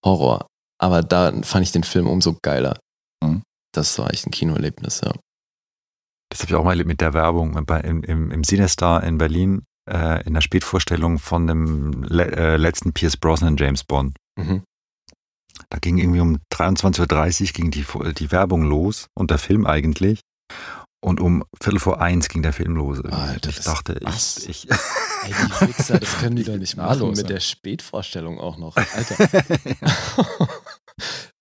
[0.05, 0.47] Horror.
[0.81, 2.79] Aber da fand ich den Film umso geiler.
[3.25, 3.43] Mhm.
[3.75, 5.13] Das war echt ein Kinoerlebnis, ja.
[6.31, 9.17] Das habe ich auch mal erlebt mit der Werbung bei, im, im, im Cinestar in
[9.17, 14.17] Berlin äh, in der Spätvorstellung von dem le äh, letzten Pierce Brosnan James Bond.
[14.39, 14.63] Mhm.
[15.71, 17.85] Da ging irgendwie um 23.30 Uhr ging die,
[18.15, 20.21] die Werbung los und der Film eigentlich.
[21.01, 23.01] Und um Viertel vor eins ging der Film los.
[23.05, 24.39] Alter, ich dachte, was?
[24.49, 28.41] ich, ich Ey, die Wichser, das können die doch nicht machen los, mit der Spätvorstellung
[28.41, 28.77] auch noch.
[28.95, 29.45] Alter.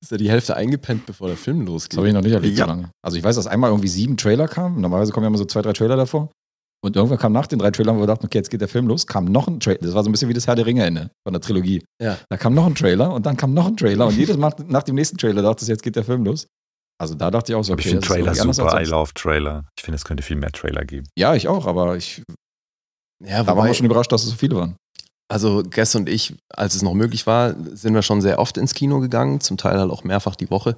[0.02, 1.98] ist ja die Hälfte eingepennt, bevor der Film Das losgeht.
[1.98, 2.66] habe ich noch nicht erlebt Ja.
[2.66, 2.92] so lange.
[3.04, 4.80] Also ich weiß, dass einmal irgendwie sieben Trailer kamen.
[4.82, 6.30] Normalerweise kommen ja immer so zwei, drei Trailer davor.
[6.84, 8.88] Und irgendwann kam nach den drei Trailern, wo wir dachten, okay, jetzt geht der Film
[8.88, 9.80] los, kam noch ein Trailer.
[9.82, 11.84] Das war so ein bisschen wie das Herr der Ringe-Ende von der Trilogie.
[12.00, 12.18] Ja.
[12.30, 14.06] Da kam noch ein Trailer und dann kam noch ein Trailer.
[14.06, 16.46] Und jedes Mal nach dem nächsten Trailer dachte ich, jetzt geht der Film los.
[17.00, 18.82] Also da dachte ich auch so, Aber ich okay, finde Trailer super.
[18.82, 19.66] I love Trailer.
[19.78, 21.08] Ich finde, es könnte viel mehr Trailer geben.
[21.18, 22.24] Ja, ich auch, aber ich,
[23.24, 24.76] Ja, da waren wir schon überrascht, dass es so viele waren.
[25.32, 28.74] also Guess und ich, als es noch möglich war, sind wir schon sehr oft ins
[28.74, 30.76] Kino gegangen, zum Teil halt auch mehrfach die Woche.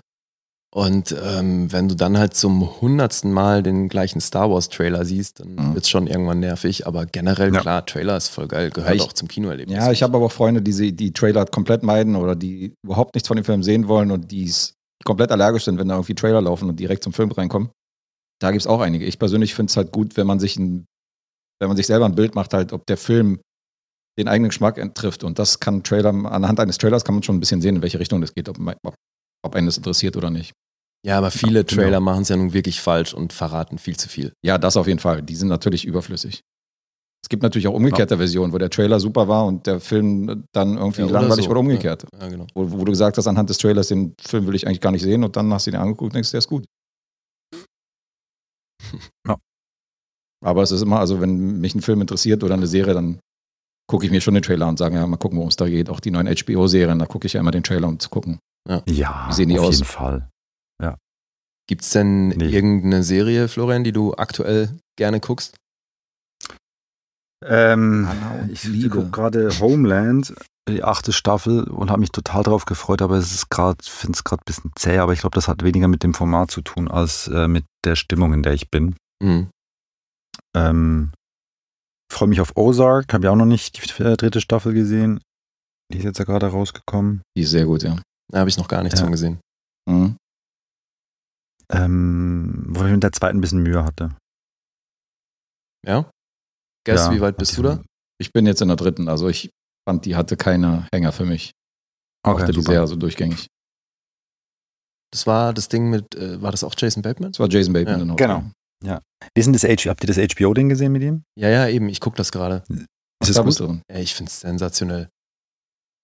[0.72, 5.40] Und ähm, wenn du dann halt zum hundertsten Mal den gleichen Star Wars Trailer siehst,
[5.40, 5.74] dann Mhm.
[5.74, 6.86] wird es schon irgendwann nervig.
[6.86, 7.60] Aber generell, Ja.
[7.62, 9.76] klar, Trailer ist voll geil, gehört ich- auch zum Kinoerlebnis.
[9.76, 13.16] Ja, ich habe aber auch Freunde, die sie- die Trailer komplett meiden oder die überhaupt
[13.16, 14.76] nichts von dem Film sehen wollen und die es
[15.06, 17.70] komplett allergisch sind, wenn da irgendwie Trailer laufen und direkt zum Film reinkommen.
[18.42, 19.06] Da gibt es auch einige.
[19.06, 20.86] Ich persönlich finde es halt gut, wenn man sich ein,
[21.60, 23.40] wenn man sich selber ein Bild macht, halt, ob der Film
[24.18, 25.24] den eigenen Geschmack trifft.
[25.24, 28.00] Und das kann Trailer, anhand eines Trailers kann man schon ein bisschen sehen, in welche
[28.00, 28.96] Richtung das geht, ob, ob,
[29.44, 30.54] ob einen das interessiert oder nicht.
[31.06, 31.82] Ja, aber viele genau.
[31.82, 34.34] Trailer machen es ja nun wirklich falsch und verraten viel zu viel.
[34.44, 35.22] Ja, das auf jeden Fall.
[35.22, 36.42] Die sind natürlich überflüssig.
[37.24, 40.78] Es gibt natürlich auch umgekehrte Versionen, wo der Trailer super war und der Film dann
[40.78, 41.52] irgendwie Ja, oder langweilig so.
[41.52, 42.06] oder umgekehrt.
[42.20, 42.48] Ja, genau.
[42.56, 45.04] Wo, wo du gesagt hast, anhand des Trailers, den Film will ich eigentlich gar nicht
[45.04, 46.66] sehen und dann hast du den angeguckt und denkst, der ist gut.
[49.28, 49.38] Ja.
[50.44, 53.20] Aber es ist immer, also wenn mich ein Film interessiert oder eine Serie, dann
[53.90, 55.90] gucke ich mir schon den Trailer und sage, ja, mal gucken, worum es da geht.
[55.90, 58.40] Auch die neuen HBO-Serien, da gucke ich ja immer den Trailer, um zu gucken.
[58.70, 58.82] Ja,
[59.28, 59.76] Wie sehen die auf aus?
[59.76, 60.30] jeden Fall.
[61.68, 62.46] Gibt es denn Nee.
[62.50, 65.56] irgendeine Serie, Florian, die du aktuell gerne guckst?
[67.45, 68.07] Ähm,
[68.52, 68.90] ich Liebe.
[68.98, 70.34] gucke gerade Homeland,
[70.68, 74.24] die achte Staffel und habe mich total drauf gefreut, aber es ist gerade, finde es
[74.24, 76.90] gerade ein bisschen zäh, aber ich glaube, das hat weniger mit dem Format zu tun,
[76.90, 78.95] als äh, mit der Stimmung, in der ich bin.
[79.24, 79.49] Mhm.
[80.56, 81.11] Ähm,
[82.11, 85.22] freue mich auf Ozark, habe ja auch noch nicht die äh, dritte Staffel gesehen.
[85.91, 87.22] Die ist jetzt ja gerade rausgekommen.
[87.38, 87.99] Die ist sehr gut, ja.
[88.32, 89.06] Da habe ich noch gar nichts Ja.
[89.06, 89.40] von gesehen.
[89.90, 90.18] Mhm.
[91.72, 94.16] Ähm, wo ich mit der zweiten ein bisschen Mühe hatte.
[95.86, 96.10] Ja?
[96.86, 97.82] Guess, Ja, wie weit bist du da?
[98.20, 99.50] Ich bin jetzt in der dritten, also ich
[99.88, 101.52] fand, die hatte keine Hänger für mich.
[102.26, 102.72] Okay, Mochte die super.
[102.74, 103.48] sehr so durchgängig.
[105.12, 107.32] Das war das Ding mit, äh, war das auch Jason Bateman?
[107.32, 108.42] Das war Jason Bateman Ja, genau.
[108.42, 108.54] Hauptrolle.
[109.36, 111.24] Wie denn das H habt ihr das HBO-Ding gesehen mit ihm?
[111.38, 112.64] Ja, ja, eben, ich gucke das gerade.
[113.22, 113.60] Ist es Da gut?
[113.60, 113.82] drin.
[113.92, 115.10] Ich finde es sensationell.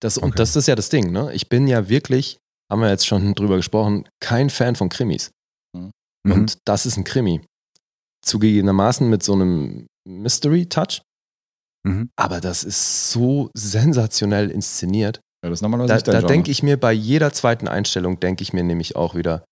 [0.01, 0.35] Das, Und Okay.
[0.37, 1.31] das ist ja das Ding, ne?
[1.33, 2.37] Ich bin ja wirklich,
[2.69, 5.31] haben wir jetzt schon drüber gesprochen, kein Fan von Krimis.
[5.73, 5.91] Mhm.
[6.31, 7.41] Und das ist ein Krimi.
[8.25, 11.01] Zugegebenermaßen mit so einem Mystery-Touch.
[11.85, 12.09] Mhm.
[12.15, 15.19] Aber das ist so sensationell inszeniert.
[15.43, 18.53] Ja, das ist normalerweise Da, da denke ich mir bei jeder zweiten Einstellung, denke ich
[18.53, 19.45] mir nämlich auch wieder,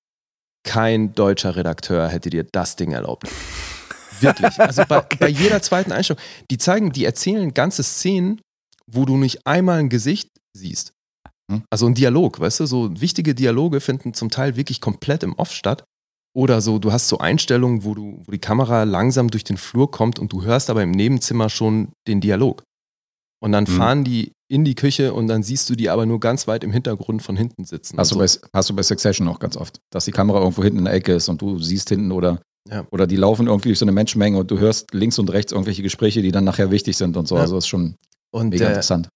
[0.65, 3.27] kein deutscher Redakteur hätte dir das Ding erlaubt.
[4.19, 4.59] Wirklich.
[4.59, 6.21] Also bei, bei jeder zweiten Einstellung.
[6.49, 8.41] Die zeigen, die erzählen ganze Szenen,
[8.87, 10.93] wo du nicht einmal ein Gesicht siehst.
[11.51, 11.63] Hm.
[11.69, 15.51] Also ein Dialog, weißt du, so wichtige Dialoge finden zum Teil wirklich komplett im Off
[15.51, 15.83] statt.
[16.35, 19.91] Oder so, du hast so Einstellungen, wo du, wo die Kamera langsam durch den Flur
[19.91, 22.63] kommt und du hörst aber im Nebenzimmer schon den Dialog.
[23.41, 23.67] Und dann Mhm.
[23.67, 26.71] fahren die in die Küche und dann siehst du die aber nur ganz weit im
[26.71, 27.97] Hintergrund von hinten sitzen.
[27.97, 28.39] Hast du, Und so.
[28.41, 30.93] bei, hast du bei Succession auch ganz oft, dass die Kamera irgendwo hinten in der
[30.93, 32.87] Ecke ist und du siehst hinten oder, Ja.
[32.91, 35.83] oder die laufen irgendwie durch so eine Menschenmenge und du hörst links und rechts irgendwelche
[35.83, 37.35] Gespräche, die dann nachher wichtig sind und so.
[37.35, 37.41] Ja.
[37.41, 37.95] Also ist schon
[38.31, 39.09] und, mega der, interessant.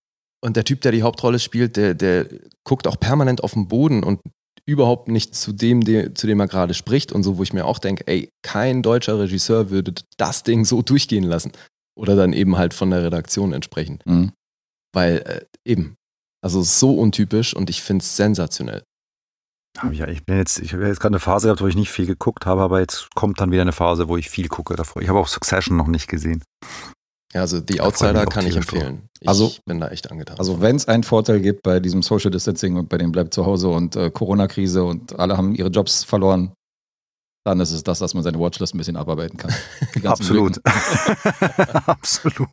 [0.43, 2.27] und der Typ, der die Hauptrolle spielt, der, der
[2.63, 4.19] guckt auch permanent auf den Boden und
[4.67, 7.65] überhaupt nicht zu dem, der, zu dem er gerade spricht und so, wo ich mir
[7.65, 11.53] auch denke, ey, kein deutscher Regisseur würde das Ding so durchgehen lassen.
[11.97, 14.05] Oder dann eben halt von der Redaktion entsprechend.
[14.05, 14.33] Mhm.
[14.93, 15.95] Weil äh, eben,
[16.43, 18.83] also so untypisch und ich finde es sensationell.
[19.91, 22.07] Ja, ich bin jetzt, ich habe jetzt gerade eine Phase gehabt, wo ich nicht viel
[22.07, 25.01] geguckt habe, aber jetzt kommt dann wieder eine Phase, wo ich viel gucke davor.
[25.01, 26.43] Ich habe auch Succession noch nicht gesehen.
[27.33, 29.09] Ja, also ich Outsider kann ich empfehlen.
[29.19, 30.37] Ich Also- bin da echt angetan.
[30.39, 33.45] Also wenn es einen Vorteil gibt bei diesem Social Distancing und bei dem bleibt zu
[33.45, 36.53] Hause und äh, Corona-Krise und alle haben ihre Jobs verloren,
[37.45, 39.53] dann ist es das, dass man seine Watchlist ein bisschen abarbeiten kann.
[40.05, 40.59] Absolut.
[41.85, 42.47] Absolut.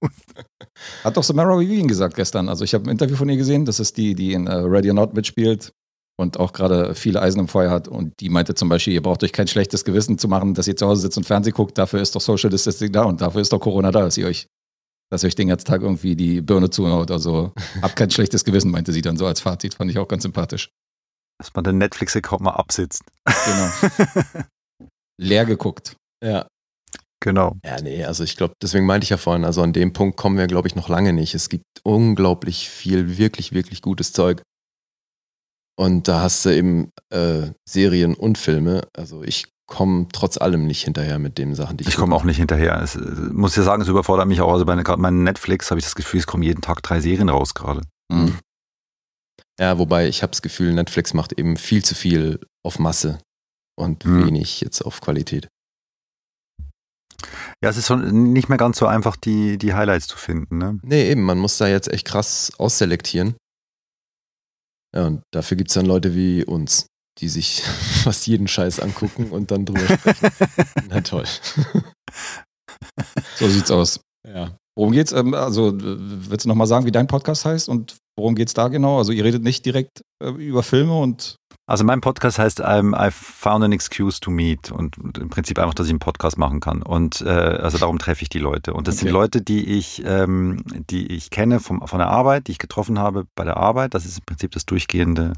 [1.03, 2.49] Hat doch Samara Weaving gesagt gestern.
[2.49, 4.89] Also ich habe ein Interview von ihr gesehen, das ist die, die in äh, Ready
[4.91, 5.73] or Not mitspielt
[6.17, 7.89] und auch gerade viele Eisen im Feuer hat.
[7.89, 10.77] Und die meinte zum Beispiel, ihr braucht euch kein schlechtes Gewissen zu machen, dass ihr
[10.77, 11.77] zu Hause sitzt und Fernsehen guckt.
[11.79, 14.47] Dafür ist doch Social Distancing da und dafür ist doch Corona da, dass ihr euch
[15.11, 17.11] dass euch den ganzen Tag irgendwie die Birne zuhaut.
[17.11, 17.53] Also
[17.83, 19.75] hab kein schlechtes Gewissen, meinte sie dann so als Fazit.
[19.75, 20.71] Fand ich auch ganz sympathisch.
[21.39, 23.03] Dass man den Netflix-Account mal absitzt.
[23.25, 24.45] Genau.
[25.21, 25.97] Leer geguckt.
[26.25, 26.47] Ja.
[27.21, 27.57] Genau.
[27.65, 30.37] Ja, nee, also ich glaube, deswegen meinte ich ja vorhin, also an dem Punkt kommen
[30.37, 31.35] wir, glaube ich, noch lange nicht.
[31.35, 34.43] Es gibt unglaublich viel, wirklich, wirklich gutes Zeug.
[35.77, 38.87] Und da hast du eben äh, Serien und Filme.
[38.97, 41.89] Also ich komme trotz allem nicht hinterher mit den Sachen, die ich.
[41.89, 42.81] Ich komme auch nicht hinterher.
[42.82, 44.53] Es, muss ja sagen, es überfordert mich auch.
[44.53, 47.28] Also bei gerade meinem Netflix habe ich das Gefühl, es kommen jeden Tag drei Serien
[47.28, 47.82] raus gerade.
[48.12, 48.39] Mhm.
[49.59, 53.19] Ja, wobei ich habe das Gefühl, Netflix macht eben viel zu viel auf Masse
[53.77, 54.27] und Mhm.
[54.27, 55.49] wenig jetzt auf Qualität.
[57.62, 60.59] Ja, es ist schon nicht mehr ganz so einfach, die, die Highlights zu finden.
[60.59, 60.78] Ne?
[60.82, 63.36] Nee, eben, man muss da jetzt echt krass ausselektieren.
[64.95, 66.86] Ja, und dafür gibt es dann Leute wie uns,
[67.19, 67.62] die sich
[68.03, 70.28] fast jeden Scheiß angucken und dann drüber sprechen.
[70.89, 71.24] Na toll.
[73.36, 74.01] So sieht's aus.
[74.27, 74.53] Ja.
[74.77, 75.12] Worum geht's?
[75.12, 78.99] Ähm, also, willst du nochmal sagen, wie dein Podcast heißt und worum geht's da genau?
[78.99, 81.36] Also, ihr redet nicht direkt äh, über Filme und.
[81.66, 85.73] Also mein Podcast heißt I'm, I found an excuse to meet und im Prinzip einfach,
[85.73, 86.82] dass ich einen Podcast machen kann.
[86.82, 88.74] Und äh, also darum treffe ich die Leute.
[88.74, 89.05] Und das Okay.
[89.07, 92.99] sind Leute, die ich, ähm, die ich kenne vom, von der Arbeit, die ich getroffen
[92.99, 93.95] habe bei der Arbeit.
[93.95, 95.32] Das ist im Prinzip das durchgehende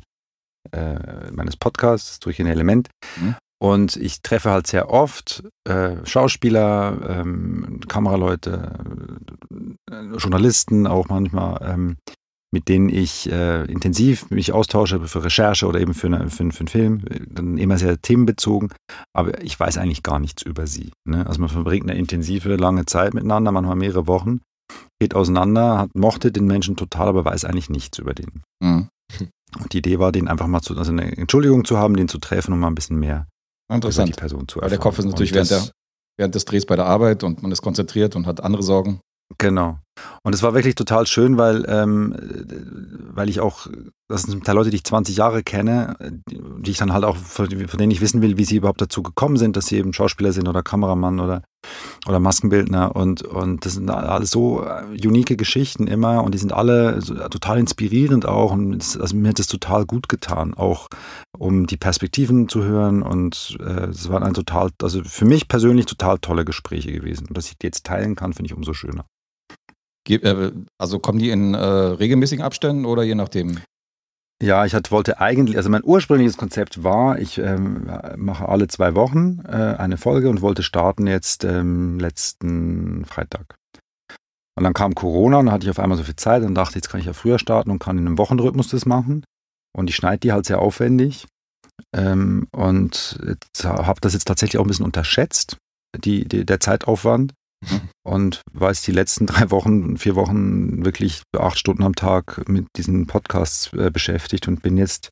[0.73, 2.89] äh, meines Podcasts, das durchgehende Element.
[3.21, 3.37] Mhm.
[3.59, 8.79] Und ich treffe halt sehr oft äh, Schauspieler, ähm, Kameraleute,
[9.91, 11.97] äh, Journalisten auch manchmal, ähm,
[12.53, 16.61] mit denen ich äh, intensiv mich austausche für Recherche oder eben für, eine, für, für
[16.61, 18.73] einen Film, dann immer sehr themenbezogen,
[19.15, 20.93] aber ich weiß eigentlich gar nichts über sie.
[21.05, 21.27] Ne?
[21.27, 24.41] Also man verbringt eine intensive, lange Zeit miteinander, manchmal mehrere Wochen,
[25.01, 28.43] geht auseinander, hat, mochte den Menschen total, aber weiß eigentlich nichts über den.
[28.63, 28.89] Mhm.
[29.61, 32.19] Und die Idee war, den einfach mal zu, also eine Entschuldigung zu haben, den zu
[32.19, 33.27] treffen und mal ein bisschen mehr
[33.69, 34.16] über die Interessant.
[34.16, 34.70] Person zu Weil erfahren.
[34.70, 35.62] der Kopf ist natürlich während, der,
[36.19, 39.01] während des Drehs bei der Arbeit und man ist konzentriert und hat andere Sorgen.
[39.39, 39.78] Genau.
[40.23, 42.15] Und es war wirklich total schön, weil, ähm,
[43.12, 43.66] weil ich auch,
[44.09, 45.97] das sind zum Teil Leute, die ich 20 Jahre kenne,
[46.28, 49.37] die ich dann halt auch, von denen ich wissen will, wie sie überhaupt dazu gekommen
[49.37, 51.43] sind, dass sie eben Schauspieler sind oder Kameramann oder,
[52.09, 52.95] oder Maskenbildner.
[52.95, 57.15] Und, und das sind alles so äh, unique Geschichten immer und die sind alle so,
[57.15, 58.53] äh, total inspirierend auch.
[58.53, 60.89] Und es, also mir hat das total gut getan, auch
[61.37, 63.03] um die Perspektiven zu hören.
[63.03, 67.27] Und äh, es waren ein total, also für mich persönlich total tolle Gespräche gewesen.
[67.28, 69.05] Und dass ich die jetzt teilen kann, finde ich umso schöner.
[70.09, 73.59] Äh, Also kommen die in äh, regelmäßigen Abständen oder je nachdem?
[74.43, 78.95] Ja, ich hatte, wollte eigentlich, also mein ursprüngliches Konzept war, ich ähm, mache alle zwei
[78.95, 83.57] Wochen äh, eine Folge und wollte starten jetzt ähm, letzten Freitag.
[84.57, 86.77] Und dann kam Corona und dann hatte ich auf einmal so viel Zeit und dachte,
[86.77, 89.25] jetzt kann ich ja früher starten und kann in einem Wochenrhythmus das machen.
[89.75, 91.27] Und ich schneide die halt sehr aufwendig.
[91.95, 93.19] Ähm, und
[93.63, 95.59] habe das jetzt tatsächlich auch ein bisschen unterschätzt,
[96.05, 97.33] die, die, der Zeitaufwand.
[98.03, 102.67] Und war jetzt die letzten drei Wochen, vier Wochen wirklich acht Stunden am Tag mit
[102.77, 105.11] diesen Podcasts äh, beschäftigt und bin jetzt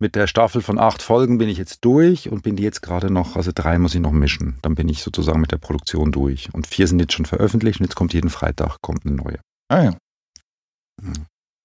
[0.00, 3.10] mit der Staffel von acht Folgen bin ich jetzt durch und bin die jetzt gerade
[3.10, 4.58] noch, also drei muss ich noch mischen.
[4.62, 6.54] Dann bin ich sozusagen mit der Produktion durch.
[6.54, 9.40] Und vier sind jetzt schon veröffentlicht und jetzt kommt jeden Freitag kommt eine neue.
[9.68, 9.96] Ah ja.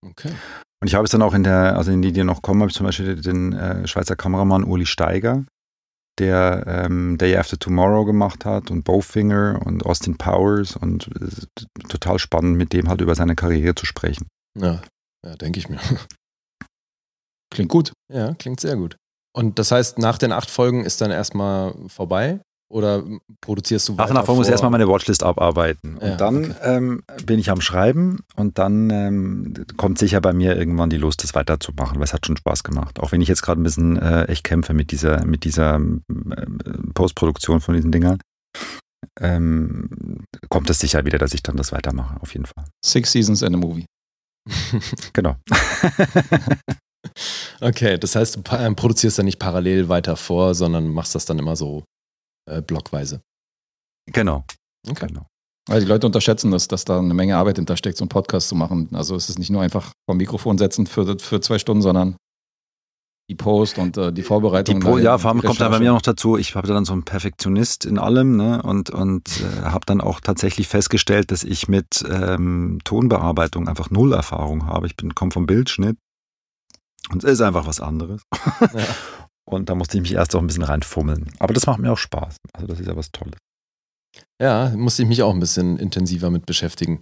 [0.04, 0.32] Okay.
[0.82, 2.72] Und ich habe es dann auch in der, also in die, die noch kommen, habe
[2.72, 5.46] ich zum Beispiel den äh, Schweizer Kameramann Uli Steiger,
[6.20, 11.48] der ähm, Day After Tomorrow gemacht hat und Bowfinger und Austin Powers und ist
[11.90, 14.28] total spannend, mit dem halt über seine Karriere zu sprechen.
[14.58, 14.82] Ja,
[15.26, 15.80] ja denke ich mir.
[17.54, 17.94] Klingt gut.
[18.12, 18.98] Ja, klingt sehr gut.
[19.36, 22.40] Und das heißt, nach den acht Folgen ist dann erstmal vorbei?
[22.74, 23.04] Oder
[23.40, 26.00] produzierst du Nach weiter einer Folge muss ich erstmal meine Watchlist abarbeiten.
[26.02, 26.56] Ja, und dann okay.
[26.64, 31.24] ähm, bin ich am Schreiben und dann ähm, kommt sicher bei mir irgendwann die Lust,
[31.24, 33.00] das weiterzumachen, weil es hat schon Spaß gemacht.
[33.00, 36.02] Auch wenn ich jetzt gerade ein bisschen äh, echt kämpfe mit dieser, mit dieser ähm,
[36.96, 38.20] Postproduktion von diesen Dingern,
[39.20, 42.66] ähm, kommt es sicher wieder, dass ich dann das weitermache, auf jeden Fall.
[42.84, 43.86] Six Seasons and a Movie.
[45.14, 45.36] Genau.
[47.62, 51.38] okay, das heißt, du ähm, produzierst dann nicht parallel weiter vor, sondern machst das dann
[51.38, 51.84] immer so
[52.46, 53.22] äh, blockweise.
[54.08, 54.44] genau.
[54.88, 55.08] Okay.
[55.08, 55.28] genau.
[55.68, 58.56] Weil die Leute unterschätzen das, dass da eine Menge Arbeit hintersteckt, so einen Podcast zu
[58.56, 58.90] machen.
[58.92, 62.18] Also es ist nicht nur einfach vom Mikrofon setzen für, für zwei Stunden, sondern
[63.30, 64.82] die Post und äh, die Vorbereitung.
[64.82, 66.92] Die dahin ja, vor allem kommt dann bei mir noch dazu, ich habe dann so
[66.92, 71.70] einen Perfektionist in allem ne, und, und äh, habe dann auch tatsächlich festgestellt, dass ich
[71.70, 74.88] mit ähm, Tonbearbeitung einfach null Erfahrung habe.
[74.88, 75.98] Ich komme vom Bildschnitt
[77.12, 78.24] und es ist einfach was anderes.
[78.60, 78.70] Ja.
[79.46, 81.32] Und da musste ich mich erst auch ein bisschen reinfummeln.
[81.40, 82.38] Aber das macht mir auch Spaß.
[82.54, 83.38] Also das ist ja was Tolles.
[84.42, 87.02] Ja, musste ich mich auch ein bisschen intensiver mit beschäftigen.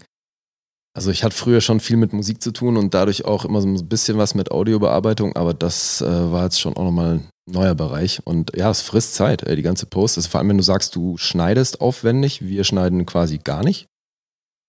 [0.94, 3.68] Also ich hatte früher schon viel mit Musik zu tun und dadurch auch immer so
[3.68, 7.76] ein bisschen was mit Audiobearbeitung, aber das äh, war jetzt schon auch nochmal ein neuer
[7.76, 8.26] Bereich.
[8.26, 10.18] Und ja, es frisst Zeit, ey, die ganze Post.
[10.18, 13.88] Also vor allem, wenn du sagst, du schneidest aufwendig, wir schneiden quasi gar nicht.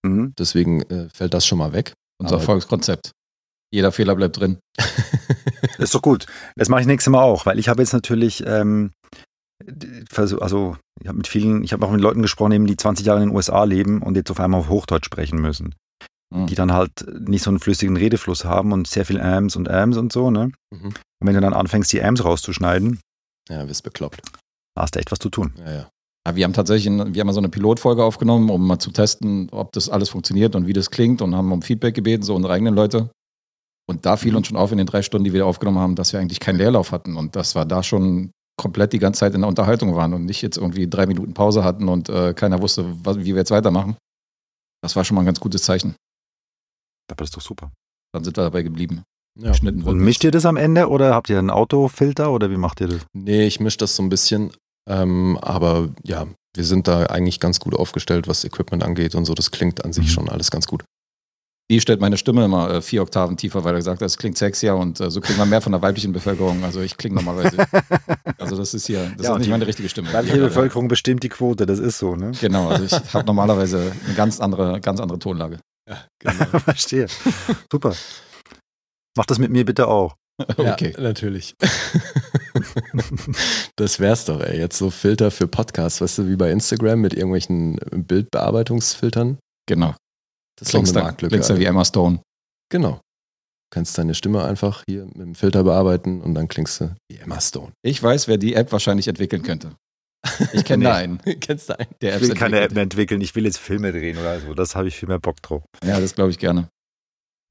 [0.05, 0.33] Mhm.
[0.39, 1.93] Deswegen äh, fällt das schon mal weg.
[2.21, 3.11] Unser Erfolgskonzept.
[3.73, 4.59] Jeder Fehler bleibt drin.
[4.77, 6.27] das ist doch gut.
[6.57, 8.93] Das mache ich nächstes Mal auch, weil ich habe jetzt natürlich, ähm,
[10.15, 13.31] also ich habe mit vielen, ich habe auch mit Leuten gesprochen, die 20 Jahre in
[13.31, 15.75] den USA leben und jetzt auf einmal auf Hochdeutsch sprechen müssen.
[16.33, 16.47] Mhm.
[16.47, 19.97] Die dann halt nicht so einen flüssigen Redefluss haben und sehr viel Ams und Ams
[19.97, 20.53] und so, ne?
[20.71, 20.87] Mhm.
[20.89, 23.01] Und wenn du dann anfängst, die Ams rauszuschneiden,
[23.49, 24.23] ja, wirst bekloppt.
[24.79, 25.53] Hast du echt was zu tun.
[25.59, 25.89] Ja, ja.
[26.27, 29.49] Ja, wir haben tatsächlich, wir haben mal so eine Pilotfolge aufgenommen, um mal zu testen,
[29.51, 32.55] ob das alles funktioniert und wie das klingt und haben um Feedback gebeten, so unsere
[32.55, 33.11] eigenen Leute.
[33.89, 36.13] Und da fiel uns schon auf in den drei Stunden, die wir aufgenommen haben, dass
[36.13, 39.41] wir eigentlich keinen Leerlauf hatten und dass wir da schon komplett die ganze Zeit in
[39.41, 42.85] der Unterhaltung waren und nicht jetzt irgendwie drei Minuten Pause hatten und äh, keiner wusste,
[43.05, 43.97] was, wie wir jetzt weitermachen.
[44.83, 45.97] Das war schon mal ein ganz gutes Zeichen.
[47.09, 47.73] Das ist doch super.
[48.13, 49.03] Dann sind wir dabei geblieben.
[49.39, 49.53] Ja.
[49.63, 52.89] Und mischt ihr das am Ende oder habt ihr einen Autofilter oder wie macht ihr
[52.89, 53.07] das?
[53.15, 54.53] Nee, ich mische das so ein bisschen.
[54.89, 59.35] Ähm, aber ja, wir sind da eigentlich ganz gut aufgestellt, was Equipment angeht und so.
[59.35, 60.11] Das klingt an sich mhm.
[60.11, 60.85] schon alles ganz gut.
[61.73, 64.37] Die stellt meine Stimme immer äh, vier Oktaven tiefer, weil er gesagt hat, es klingt
[64.37, 66.63] sexier und äh, so kriegt man mehr von der weiblichen Bevölkerung.
[66.65, 67.57] Also ich klinge normalerweise.
[68.39, 70.13] also das ist hier, das ja, ist nicht meine richtige Stimme.
[70.13, 72.33] Weibliche Bevölkerung bestimmt die Quote, das ist so, ne?
[72.43, 75.61] Genau, also ich habe normalerweise eine ganz andere, ganz andere Tonlage.
[75.89, 76.45] Ja, genau.
[76.59, 77.07] Verstehe.
[77.73, 77.95] Super.
[79.17, 80.15] Mach das mit mir bitte auch.
[80.59, 80.93] Okay.
[80.95, 81.55] Ja, natürlich.
[83.77, 84.59] das wär's doch, ey.
[84.59, 89.39] Jetzt so Filter für Podcasts, weißt du, wie bei Instagram mit irgendwelchen Bildbearbeitungsfiltern.
[89.67, 89.95] Genau.
[90.63, 91.35] Das ist klingst eine Marktlücke.
[91.35, 92.21] Klingst wie Emma Stone.
[92.71, 92.93] Genau.
[92.93, 97.19] Du kannst deine Stimme einfach hier mit dem Filter bearbeiten und dann klingst du wie
[97.19, 97.73] Emma Stone.
[97.83, 99.73] Ich weiß, wer die App wahrscheinlich entwickeln könnte.
[100.53, 100.91] Ich kenne nee.
[100.91, 101.19] da einen.
[101.41, 101.91] Kennst du einen?
[102.01, 104.55] Der ich will keine App mehr entwickeln, ich will jetzt Filme drehen oder so.
[104.55, 105.65] Das habe ich viel mehr Bock drauf.
[105.85, 106.69] Ja, das glaube ich gerne.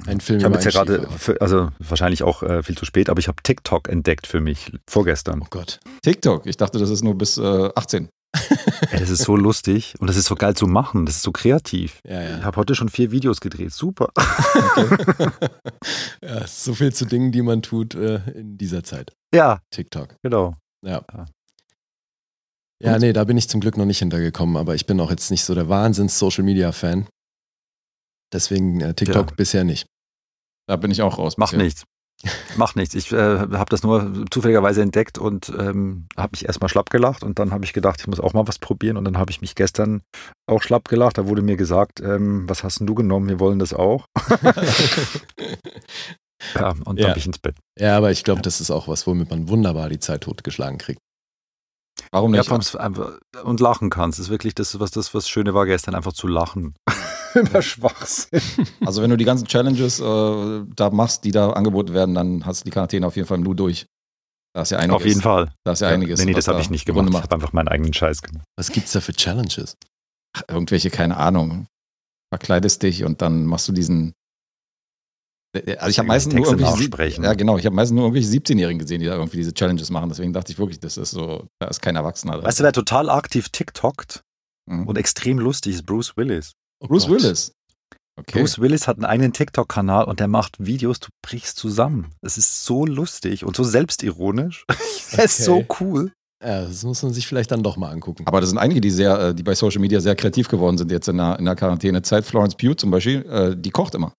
[0.08, 1.08] Ein Film ich habe jetzt ja gerade,
[1.40, 5.42] also wahrscheinlich auch äh, viel zu spät, aber ich habe TikTok entdeckt für mich vorgestern.
[5.44, 5.80] Oh Gott.
[6.02, 6.48] TikTok?
[6.48, 8.10] Ich dachte, das ist nur bis äh, 18.
[8.34, 11.06] Ey, das ist so lustig und das ist so geil zu machen.
[11.06, 12.00] Das ist so kreativ.
[12.08, 12.38] Ja, ja.
[12.38, 13.74] Ich habe heute schon vier Videos gedreht.
[13.74, 14.10] Super.
[14.16, 15.30] Okay.
[16.22, 19.14] ja, so viel zu Dingen, die man tut äh, in dieser Zeit.
[19.34, 19.62] Ja.
[19.72, 20.16] TikTok.
[20.24, 20.56] Genau.
[20.86, 21.04] Ja.
[22.84, 25.30] Ja, nee, da bin ich zum Glück noch nicht hintergekommen, aber ich bin auch jetzt
[25.30, 27.08] nicht so der Wahnsinns-Social-Media-Fan.
[28.34, 29.36] Deswegen äh, TikTok ja.
[29.36, 29.86] bisher nicht.
[30.68, 31.38] Da bin ich auch raus.
[31.38, 31.84] Macht nichts.
[32.56, 32.96] Macht nichts.
[32.96, 37.40] Ich äh, habe das nur zufälligerweise entdeckt und ähm, habe mich erstmal schlapp gelacht und
[37.40, 39.56] dann habe ich gedacht, ich muss auch mal was probieren und dann habe ich mich
[39.56, 40.02] gestern
[40.48, 41.18] auch schlapp gelacht.
[41.18, 43.30] Da wurde mir gesagt, ähm, was hast denn du genommen?
[43.30, 44.06] Wir wollen das auch.
[46.56, 47.08] ja, und dann ja.
[47.10, 47.56] bin ich ins Bett.
[47.78, 51.00] Ja, aber ich glaube, das ist auch was, womit man wunderbar die Zeit totgeschlagen kriegt.
[52.12, 52.50] Warum nicht?
[52.50, 52.60] Ja,
[53.44, 54.20] und lachen kannst.
[54.20, 56.76] Das ist wirklich das, was das was Schöne war gestern, einfach zu lachen.
[57.36, 58.42] Über Schwachsinn.
[58.86, 62.62] Also wenn du die ganzen Challenges äh, da machst, die da angeboten werden, dann hast
[62.62, 63.86] du die Quarantäne auf jeden Fall nur durch.
[64.54, 64.96] Da ist ja einiges.
[64.96, 65.54] Auf jeden Fall.
[65.64, 66.20] Da ist ja, einiges.
[66.20, 67.08] Nee, nee, das habe ich nicht gemacht.
[67.10, 68.46] Ich habe einfach meinen eigenen Scheiß gemacht.
[68.58, 69.78] Was gibt es da für Challenges?
[70.34, 71.68] Ach, irgendwelche, keine Ahnung.
[72.34, 74.14] Verkleidest dich und dann machst du diesen
[75.54, 78.80] äh, also ich habe meistens nur irgendwelche, ja genau, ich habe meistens nur irgendwelche 17-Jährigen
[78.80, 80.10] gesehen, die da irgendwie diese Challenges machen.
[80.10, 82.34] Deswegen dachte ich wirklich, das ist so, da ist kein Erwachsener.
[82.34, 82.46] Drin.
[82.46, 84.24] Weißt du, wer total aktiv TikTokt
[84.70, 84.88] mhm.
[84.88, 85.86] und extrem lustig ist?
[85.86, 86.54] Bruce Willis.
[86.82, 87.22] Oh Bruce Gott.
[87.22, 87.52] Willis.
[88.20, 88.40] Okay.
[88.40, 92.12] Bruce Willis hat einen eigenen TikTok-Kanal und der macht Videos, du brichst zusammen.
[92.22, 94.66] Es ist so lustig und so selbstironisch.
[95.12, 95.26] Er okay.
[95.26, 96.14] ist so cool.
[96.42, 98.24] Ja, das muss man sich vielleicht dann doch mal angucken.
[98.26, 100.90] Aber das sind einige, die sehr, äh, die bei Social Media sehr kreativ geworden sind
[100.90, 102.26] jetzt in der, in der Quarantänezeit.
[102.26, 104.14] Florence Pugh zum Beispiel, äh, die kocht immer.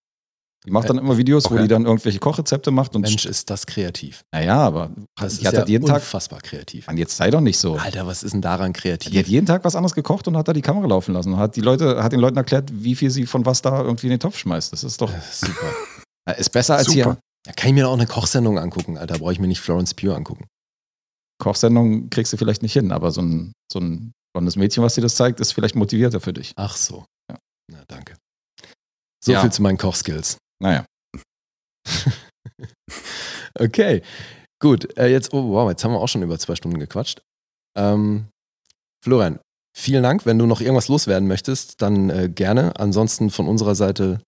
[0.64, 1.55] Die macht dann immer Videos, okay.
[1.55, 2.94] wo die dann irgendwelche Kochrezepte macht.
[2.94, 4.24] Und Mensch, ist das kreativ.
[4.32, 6.86] Naja, aber das die ist hat ja jeden unfassbar Tag, kreativ.
[6.86, 7.74] Mann, jetzt sei doch nicht so.
[7.74, 9.10] Alter, was ist denn daran kreativ?
[9.10, 11.32] Die hat jeden Tag was anderes gekocht und hat da die Kamera laufen lassen.
[11.32, 14.06] Und hat, die Leute, hat den Leuten erklärt, wie viel sie von was da irgendwie
[14.06, 14.72] in den Topf schmeißt.
[14.72, 15.72] Das ist doch super.
[16.39, 16.94] ist besser als super.
[16.94, 17.18] hier.
[17.44, 19.18] Da kann ich mir auch eine Kochsendung angucken, Alter.
[19.18, 20.47] Brauche ich mir nicht Florence Pure angucken.
[21.40, 25.01] Kochsendung kriegst du vielleicht nicht hin, aber so ein, so ein blondes Mädchen, was dir
[25.01, 26.52] das zeigt, ist vielleicht motivierter für dich.
[26.55, 27.05] Ach so.
[27.28, 27.39] Ja.
[27.68, 28.14] Na, danke.
[29.24, 29.40] So ja.
[29.40, 30.39] viel zu meinen Kochskills.
[30.62, 30.86] Naja.
[33.59, 34.02] okay,
[34.60, 34.97] gut.
[34.97, 37.22] Äh, jetzt, oh wow, jetzt haben wir auch schon über zwei Stunden gequatscht.
[37.76, 38.28] Ähm,
[39.05, 39.40] Florian,
[39.76, 40.24] vielen Dank.
[40.24, 42.78] Wenn du noch irgendwas loswerden möchtest, dann äh, gerne.
[42.78, 44.22] Ansonsten von unserer Seite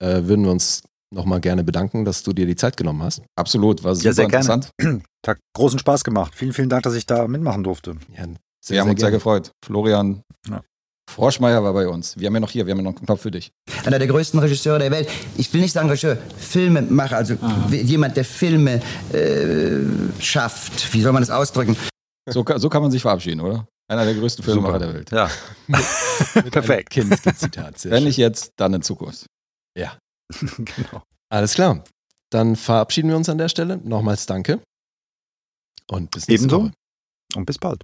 [0.00, 3.22] äh, würden wir uns nochmal gerne bedanken, dass du dir die Zeit genommen hast.
[3.36, 4.70] Absolut, war super ja, sehr interessant.
[4.78, 5.02] Gerne.
[5.26, 6.34] Hat großen Spaß gemacht.
[6.34, 7.96] Vielen, vielen Dank, dass ich da mitmachen durfte.
[8.16, 8.26] Ja,
[8.64, 9.10] sehr, wir haben uns gerne.
[9.10, 9.50] sehr gefreut.
[9.64, 10.62] Florian, ja.
[11.08, 12.18] Froschmeier war bei uns.
[12.18, 13.50] Wir haben ja noch hier, wir haben ja noch einen Knopf für dich.
[13.84, 15.08] Einer der größten Regisseure der Welt.
[15.38, 17.68] Ich will nicht sagen Regisseur, Filmemacher, also Aha.
[17.70, 18.82] jemand, der Filme
[19.12, 19.80] äh,
[20.20, 20.92] schafft.
[20.92, 21.76] Wie soll man das ausdrücken?
[22.28, 23.66] So, so kann man sich verabschieden, oder?
[23.90, 25.10] Einer der größten Filmemacher der Welt.
[25.10, 25.30] Ja.
[26.50, 26.92] Perfekt.
[27.36, 27.84] Zitat.
[27.86, 29.24] Wenn nicht jetzt, dann in Zukunft.
[29.74, 29.96] Ja.
[30.38, 31.02] genau.
[31.30, 31.84] Alles klar.
[32.30, 33.78] Dann verabschieden wir uns an der Stelle.
[33.82, 34.60] Nochmals danke.
[35.90, 36.64] Und bis nächste Ebenso.
[36.64, 36.72] Woche.
[37.34, 37.82] Und bis bald.